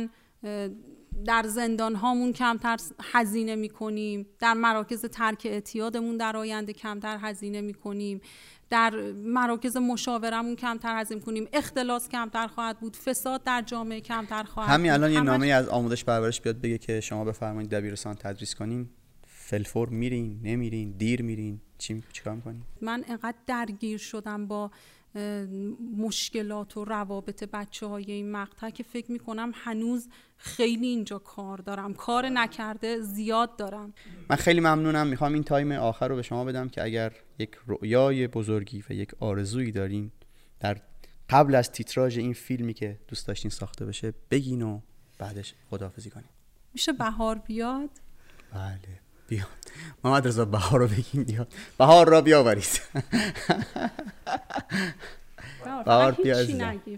در 1.26 1.44
زندان 1.48 1.96
هامون 1.96 2.34
کمتر 2.34 2.78
هزینه 3.14 3.56
می 3.56 3.70
کنیم 3.70 4.26
در 4.40 4.54
مراکز 4.54 5.06
ترک 5.06 5.42
اعتیادمون 5.46 6.18
در 6.18 6.38
آینده 6.38 6.74
کمتر 6.74 7.18
هزینه 7.22 7.62
می 7.62 7.74
کنیم 7.74 8.22
در 8.70 9.12
مراکز 9.12 9.78
مشاورمون 9.78 10.56
کمتر 10.56 11.00
هزینه 11.00 11.22
کنیم 11.22 11.48
اختلاس 11.54 12.10
کمتر 12.10 12.48
خواهد 12.48 12.80
بود. 12.80 12.96
فساد 12.96 13.44
در 13.44 13.62
جامعه 13.62 14.02
کمتر 14.02 14.44
خواهد 14.44 14.70
همین 14.70 14.92
الان 14.92 15.12
یه 15.12 15.22
نامه 15.22 15.48
از 15.48 15.70
آموزش 15.70 16.06
پرورش 16.06 16.42
بیاد 16.42 16.62
بگه 16.62 16.78
که 16.78 17.02
شما 17.02 17.26
بفرمایید 17.26 17.70
دبیرستان 17.70 18.16
تدریس 18.16 18.56
کنین. 18.56 18.90
فلفور 19.28 19.90
میرین 19.90 20.40
نمیرین 20.44 20.92
دیر 20.92 21.22
میرین. 21.22 21.62
چی 21.78 22.04
چیکار 22.14 22.36
می‌کنین؟ 22.36 22.62
من 22.82 23.04
انقدر 23.08 23.38
درگیر 23.48 23.98
شدم 23.98 24.48
با 24.48 24.72
مشکلات 25.98 26.78
و 26.78 26.86
روابط 26.86 27.44
بچه 27.44 27.86
های 27.86 28.12
این 28.12 28.32
مقطع 28.32 28.70
که 28.70 28.84
فکر 28.84 29.12
می‌کنم 29.12 29.52
هنوز 29.56 30.10
خیلی 30.38 30.88
اینجا 30.88 31.20
کار 31.20 31.58
دارم. 31.58 31.94
کار 31.94 32.30
نکرده 32.30 33.00
زیاد 33.00 33.56
دارم. 33.56 33.94
من 34.30 34.36
خیلی 34.36 34.60
ممنونم. 34.60 35.08
می‌خوام 35.08 35.34
این 35.34 35.44
تایم 35.44 35.72
آخر 35.72 36.08
رو 36.08 36.16
به 36.16 36.22
شما 36.22 36.46
بدم 36.46 36.70
که 36.70 36.84
اگر 36.84 37.14
یک 37.40 37.52
رؤیای 37.68 38.28
بزرگی 38.28 38.84
و 38.90 38.94
یک 38.94 39.12
آرزویی 39.20 39.72
دارین 39.72 40.12
در 40.60 40.82
قبل 41.30 41.56
از 41.56 41.72
تیتراژ 41.72 42.18
این 42.18 42.34
فیلمی 42.34 42.74
که 42.74 43.00
دوست 43.08 43.28
داشتین 43.28 43.52
ساخته 43.52 43.86
بشه 43.86 44.14
بگین 44.32 44.62
و 44.62 44.80
بعدش 45.18 45.54
خداحافظی 45.70 46.10
کنیم 46.10 46.30
میشه 46.74 46.94
بهار 46.94 47.38
بیاد؟ 47.38 47.90
بله. 48.54 49.00
بیاد. 49.32 49.48
محمد 50.04 50.28
رضا 50.28 50.46
بهار 50.46 50.80
رو 50.80 50.88
بگیم 50.88 51.24
بیاد. 51.24 51.54
بهار 51.78 52.10
را 52.10 52.22
بیاورید 52.22 52.82
بهار 55.66 55.84
بهار 55.84 56.12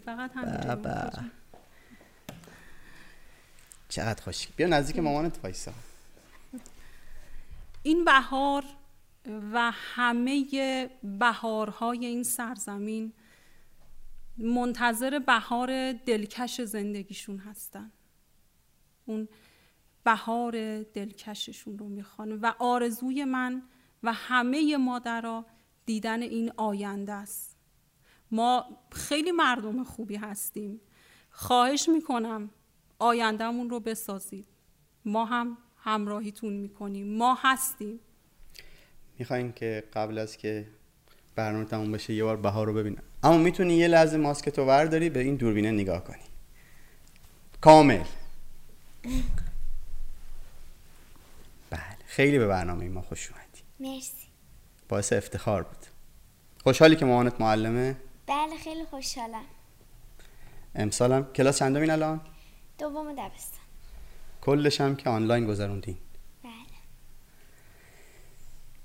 فقط 0.06 0.32
همین. 0.36 1.32
چقدر 3.90 4.24
خوش. 4.24 4.48
بیا 4.48 4.68
نزدیک 4.68 5.00
مامانت 5.00 5.40
وایسا. 5.44 5.72
این 7.84 8.06
بهار 8.06 8.64
و 9.54 9.72
همه 9.74 10.90
بهارهای 11.04 12.06
این 12.06 12.24
سرزمین 12.24 13.14
منتظر 14.38 15.20
بهار 15.20 15.92
دلکش 15.92 16.62
زندگیشون 16.62 17.38
هستن. 17.38 17.92
اون 19.06 19.28
بهار 20.04 20.84
دلکششون 20.84 21.78
رو 21.78 21.90
می‌خوان 21.90 22.40
و 22.40 22.54
آرزوی 22.60 23.24
من 23.24 23.62
و 24.04 24.14
همه 24.14 24.78
مادرها 24.78 25.46
دیدن 25.86 26.22
این 26.22 26.52
آینده 26.58 27.14
است. 27.14 27.58
ما 28.32 28.66
خیلی 28.92 29.32
مردم 29.32 29.84
خوبی 29.84 30.16
هستیم. 30.16 30.82
خواهش 31.32 31.90
می‌کنم 31.90 32.50
آیندهمون 33.00 33.70
رو 33.70 33.80
بسازید. 33.80 34.46
ما 35.06 35.26
هم 35.26 35.58
همراهیتون 35.78 36.54
می‌کنیم. 36.54 37.18
ما 37.18 37.38
هستیم. 37.42 38.00
می‌خواین 39.20 39.54
که 39.54 39.84
قبل 39.94 40.18
از 40.18 40.38
که 40.38 40.68
برنامه 41.36 41.66
تموم 41.66 41.92
بشه 41.92 42.14
یه 42.14 42.24
بار 42.24 42.38
بهار 42.38 42.68
رو 42.68 42.74
ببینم. 42.74 43.04
اما 43.24 43.38
می‌تونی 43.38 43.74
یه 43.74 43.88
لحظه 43.88 44.18
ماسک 44.18 44.50
تو 44.50 44.66
ورداری 44.66 45.10
به 45.10 45.20
این 45.20 45.36
دوربینه 45.36 45.72
نگاه 45.72 46.04
کنی. 46.04 46.24
کامل. 47.62 48.04
خیلی 52.16 52.40
به 52.40 52.48
برنامه 52.48 52.90
ما 52.90 53.02
خوش 53.02 53.32
اومدی. 53.32 53.62
مرسی. 53.80 54.28
باعث 54.90 55.14
افتخار 55.14 55.64
بود. 55.64 55.78
خوشحالی 56.64 56.96
که 56.96 57.06
مامانت 57.06 57.42
معلمه. 57.42 57.98
بله 58.28 58.58
خیلی 58.64 58.86
خوشحالم. 58.86 59.46
امسالم 60.76 61.34
کلاس 61.34 61.60
چندمین 61.60 61.90
الان؟ 61.90 62.22
دوم 62.78 63.14
دبستان. 63.14 63.60
کلش 64.42 64.82
هم 64.82 64.96
که 64.96 65.10
آنلاین 65.10 65.46
گذروندین. 65.46 65.98
بله. 66.44 66.52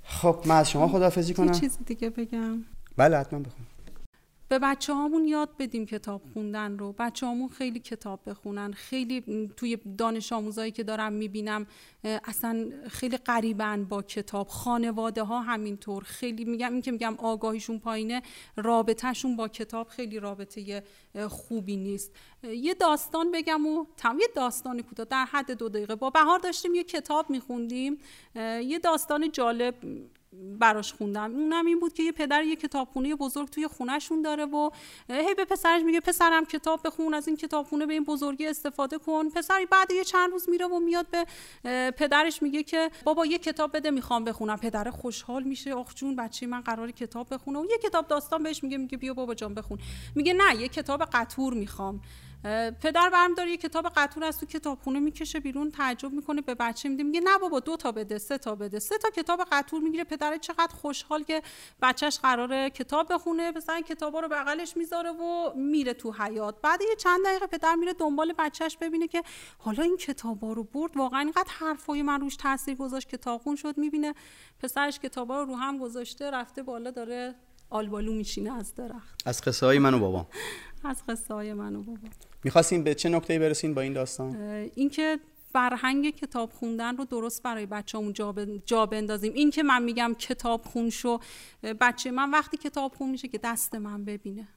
خب 0.04 0.42
من 0.46 0.56
از 0.56 0.70
شما 0.70 0.88
خداحافظی 0.88 1.30
یه 1.30 1.36
کنم. 1.36 1.52
چیز 1.52 1.78
دیگه 1.86 2.10
بگم. 2.10 2.64
بله 2.96 3.16
حتما 3.18 3.38
بخون. 3.38 3.66
به 4.48 4.58
بچه 4.58 4.94
هامون 4.94 5.28
یاد 5.28 5.50
بدیم 5.58 5.86
کتاب 5.86 6.22
خوندن 6.32 6.78
رو. 6.78 6.94
بچه 6.98 7.26
هامون 7.26 7.48
خیلی 7.48 7.80
کتاب 7.80 8.20
بخونن. 8.26 8.72
خیلی 8.72 9.48
توی 9.56 9.76
دانش 9.98 10.32
آموزایی 10.32 10.72
که 10.72 10.82
دارم 10.82 11.12
می‌بینم 11.12 11.66
اصلا 12.04 12.70
خیلی 12.88 13.16
قریبن 13.16 13.84
با 13.84 14.02
کتاب. 14.02 14.48
خانواده 14.48 15.22
ها 15.22 15.40
همینطور. 15.40 16.02
خیلی 16.02 16.44
میگم 16.44 16.72
این 16.72 16.82
که 16.82 16.90
میگم 16.90 17.14
آگاهیشون 17.18 17.78
پایینه 17.78 18.22
رابطهشون 18.56 19.36
با 19.36 19.48
کتاب 19.48 19.88
خیلی 19.88 20.20
رابطه 20.20 20.82
خوبی 21.28 21.76
نیست. 21.76 22.12
یه 22.42 22.74
داستان 22.74 23.32
بگم 23.32 23.66
و 23.66 23.86
تم 23.96 24.18
یه 24.20 24.28
داستان 24.36 24.82
کوتاه 24.82 25.06
در 25.06 25.24
حد 25.24 25.50
دو 25.50 25.68
دقیقه. 25.68 25.94
با 25.94 26.10
بهار 26.10 26.38
داشتیم 26.38 26.74
یه 26.74 26.84
کتاب 26.84 27.30
میخوندیم. 27.30 27.98
یه 28.62 28.78
داستان 28.78 29.32
جالب 29.32 29.74
براش 30.32 30.92
خوندم. 30.92 31.34
اونم 31.34 31.66
این 31.66 31.80
بود 31.80 31.92
که 31.92 32.02
یه 32.02 32.12
پدر 32.12 32.44
یه 32.44 32.56
کتابخونه 32.56 33.14
بزرگ 33.14 33.48
توی 33.48 33.66
خونهشون 33.66 34.22
داره 34.22 34.44
و 34.44 34.70
هی 35.10 35.34
به 35.34 35.44
پسرش 35.44 35.82
میگه 35.82 36.00
پسرم 36.00 36.44
کتاب 36.44 36.80
بخون 36.84 37.14
از 37.14 37.28
این 37.28 37.36
کتابخونه 37.36 37.86
به 37.86 37.92
این 37.92 38.04
بزرگی 38.04 38.46
استفاده 38.46 38.98
کن. 38.98 39.28
پسری 39.28 39.66
بعد 39.66 39.90
یه 39.90 40.04
چند 40.04 40.30
روز 40.30 40.48
میره 40.48 40.66
و 40.66 40.78
میاد 40.78 41.06
به 41.10 41.26
پدرش 41.90 42.42
میگه 42.42 42.62
که 42.62 42.90
بابا 43.04 43.26
یه 43.26 43.38
کتاب 43.38 43.76
بده 43.76 43.90
می‌خوام 43.90 44.24
بخونم. 44.24 44.56
پدر 44.56 44.90
خوشحال 44.90 45.42
میشه. 45.42 45.74
آخ 45.74 45.94
جون 45.94 46.16
بچه 46.16 46.46
من 46.46 46.60
قرار 46.60 46.90
کتاب 46.90 47.34
بخونه. 47.34 47.58
و 47.58 47.64
یه 47.64 47.78
کتاب 47.82 48.08
داستان 48.08 48.42
بهش 48.42 48.62
میگه 48.64 48.76
میگه 48.76 48.98
بیا 48.98 49.14
بابا 49.14 49.34
جان 49.34 49.54
بخون. 49.54 49.78
میگه 50.14 50.32
نه 50.32 50.60
یه 50.60 50.68
کتاب 50.68 51.04
قطور 51.12 51.54
می‌خوام. 51.54 52.00
پدر 52.80 53.10
برم 53.12 53.34
داره 53.34 53.50
یه 53.50 53.56
کتاب 53.56 53.88
قطور 53.96 54.24
از 54.24 54.40
تو 54.40 54.46
کتابخونه 54.46 55.00
می‌کشه 55.00 55.40
بیرون 55.40 55.70
تعجب 55.70 56.12
می‌کنه 56.12 56.40
به 56.40 56.54
بچه 56.54 56.88
میده 56.88 57.02
میگه 57.02 57.20
نه 57.20 57.38
بابا 57.38 57.60
دو 57.60 57.76
تا 57.76 57.92
بده 57.92 58.18
سه 58.18 58.38
تا 58.38 58.54
بده. 58.54 58.78
سه 58.78 58.98
تا 58.98 59.10
کتاب 59.10 59.40
قطور 59.52 59.80
می‌گیره 59.80 60.04
پدر 60.04 60.36
چقدر 60.36 60.74
خوشحال 60.74 61.22
که 61.22 61.42
بچهش 61.82 62.18
قراره 62.18 62.70
کتاب 62.70 63.12
بخونه 63.12 63.50
مثلا 63.50 63.80
کتابا 63.80 64.20
رو 64.20 64.28
بغلش 64.28 64.76
می‌ذاره 64.76 65.10
و 65.10 65.52
میره 65.56 65.94
تو 65.94 66.12
حیات 66.12 66.60
بعد 66.62 66.80
یه 66.82 66.96
چند 66.96 67.24
دقیقه 67.24 67.46
پدر 67.46 67.74
میره 67.74 67.92
دنبال 67.92 68.34
بچهش 68.38 68.76
ببینه 68.76 69.08
که 69.08 69.22
حالا 69.58 69.82
این 69.82 69.96
کتابا 69.96 70.52
رو 70.52 70.64
برد 70.64 70.96
واقعا 70.96 71.20
اینقدر 71.20 71.50
حرفای 71.58 72.02
من 72.02 72.20
روش 72.20 72.36
تاثیر 72.36 72.74
گذاشت 72.74 73.08
کتابخون 73.08 73.56
شد 73.56 73.78
می‌بینه 73.78 74.14
پسرش 74.62 74.98
کتابا 74.98 75.42
رو 75.42 75.48
رو 75.48 75.56
هم 75.56 75.78
گذاشته 75.78 76.30
رفته 76.30 76.62
بالا 76.62 76.90
داره 76.90 77.34
آلبالو 77.70 78.12
میشینه 78.12 78.52
از 78.52 78.74
درخت. 78.74 79.22
از 79.26 79.40
قصه 79.40 79.66
های 79.66 79.78
من 79.78 79.94
و 79.94 79.98
بابام 79.98 80.26
از 80.84 81.02
قصه 81.08 81.34
های 81.34 81.52
من 81.52 81.76
و 81.76 81.82
بابا. 81.82 81.98
می‌خواستین 82.44 82.84
به 82.84 82.94
چه 82.94 83.08
نکته 83.08 83.38
برسین 83.38 83.74
با 83.74 83.80
این 83.80 83.92
داستان؟ 83.92 84.36
اینکه 84.74 85.18
فرهنگ 85.52 86.10
کتاب 86.10 86.52
خوندن 86.52 86.96
رو 86.96 87.04
درست 87.04 87.42
برای 87.42 87.66
بچه‌مون 87.66 88.12
جا, 88.12 88.34
جا 88.66 88.86
بندازیم. 88.86 89.32
این 89.32 89.50
که 89.50 89.62
من 89.62 89.82
میگم 89.82 90.14
کتاب 90.18 90.62
خون 90.62 90.90
شو 90.90 91.18
بچه 91.62 92.10
من 92.10 92.30
وقتی 92.30 92.56
کتاب 92.56 92.94
خون 92.94 93.10
میشه 93.10 93.28
که 93.28 93.38
دست 93.38 93.74
من 93.74 94.04
ببینه. 94.04 94.48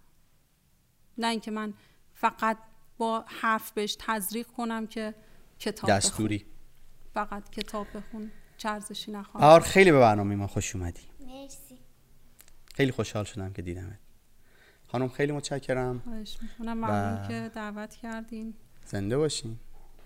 نه 1.18 1.28
اینکه 1.28 1.52
من 1.52 1.74
فقط 2.14 2.58
با 2.98 3.26
حرف 3.28 3.72
بهش 3.72 3.98
تزریق 4.00 4.48
کنم 4.48 4.88
که 4.88 5.16
کتاب 5.60 5.90
بخون. 5.90 5.98
دستوری. 5.98 6.46
فقط 7.14 7.50
کتاب 7.50 7.88
بخون 7.96 8.32
چرزشی 8.58 9.12
نخوام. 9.12 9.42
بهار 9.42 9.60
خیلی 9.60 9.92
به 9.92 10.00
برنامه 10.00 10.36
ما 10.36 10.48
خوش 10.48 10.76
اومدی. 10.76 11.02
مرسی. 11.20 11.80
خیلی 12.76 12.92
خوشحال 12.92 13.24
شدم 13.24 13.54
که 13.54 13.62
دیدمت. 13.62 14.00
خانم 14.92 15.10
خیلی 15.10 15.32
متشکرم. 15.32 16.00
خواهش 16.04 16.38
می‌کنم. 16.42 16.74
ممنون 16.74 17.24
و- 17.24 17.28
که 17.28 17.52
دعوت 17.56 17.96
کردین. 17.96 18.54
زنده 18.86 19.18
باشین. 19.18 19.58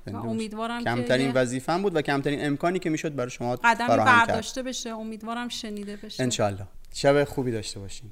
و. 0.08 0.16
امیدوارم 0.16 0.80
که 0.80 0.84
کمترین 0.86 1.28
یه 1.28 1.34
وظیفم 1.34 1.82
بود 1.82 1.96
و 1.96 2.02
کمترین 2.02 2.46
امکانی 2.46 2.80
که 2.80 2.90
می‌شد 2.90 3.16
برای 3.16 3.30
شما 3.30 3.56
قدمی 3.56 3.88
فراهم 3.88 4.06
کرد. 4.06 4.28
برداشته 4.28 4.64
بشه. 4.64 4.90
امیدوارم 4.90 5.48
شنیده 5.50 5.98
بشه. 5.98 6.24
انشالله 6.24 6.68
شب 6.94 7.24
خوبی 7.24 7.52
داشته 7.52 7.80
باشین. 7.80 8.12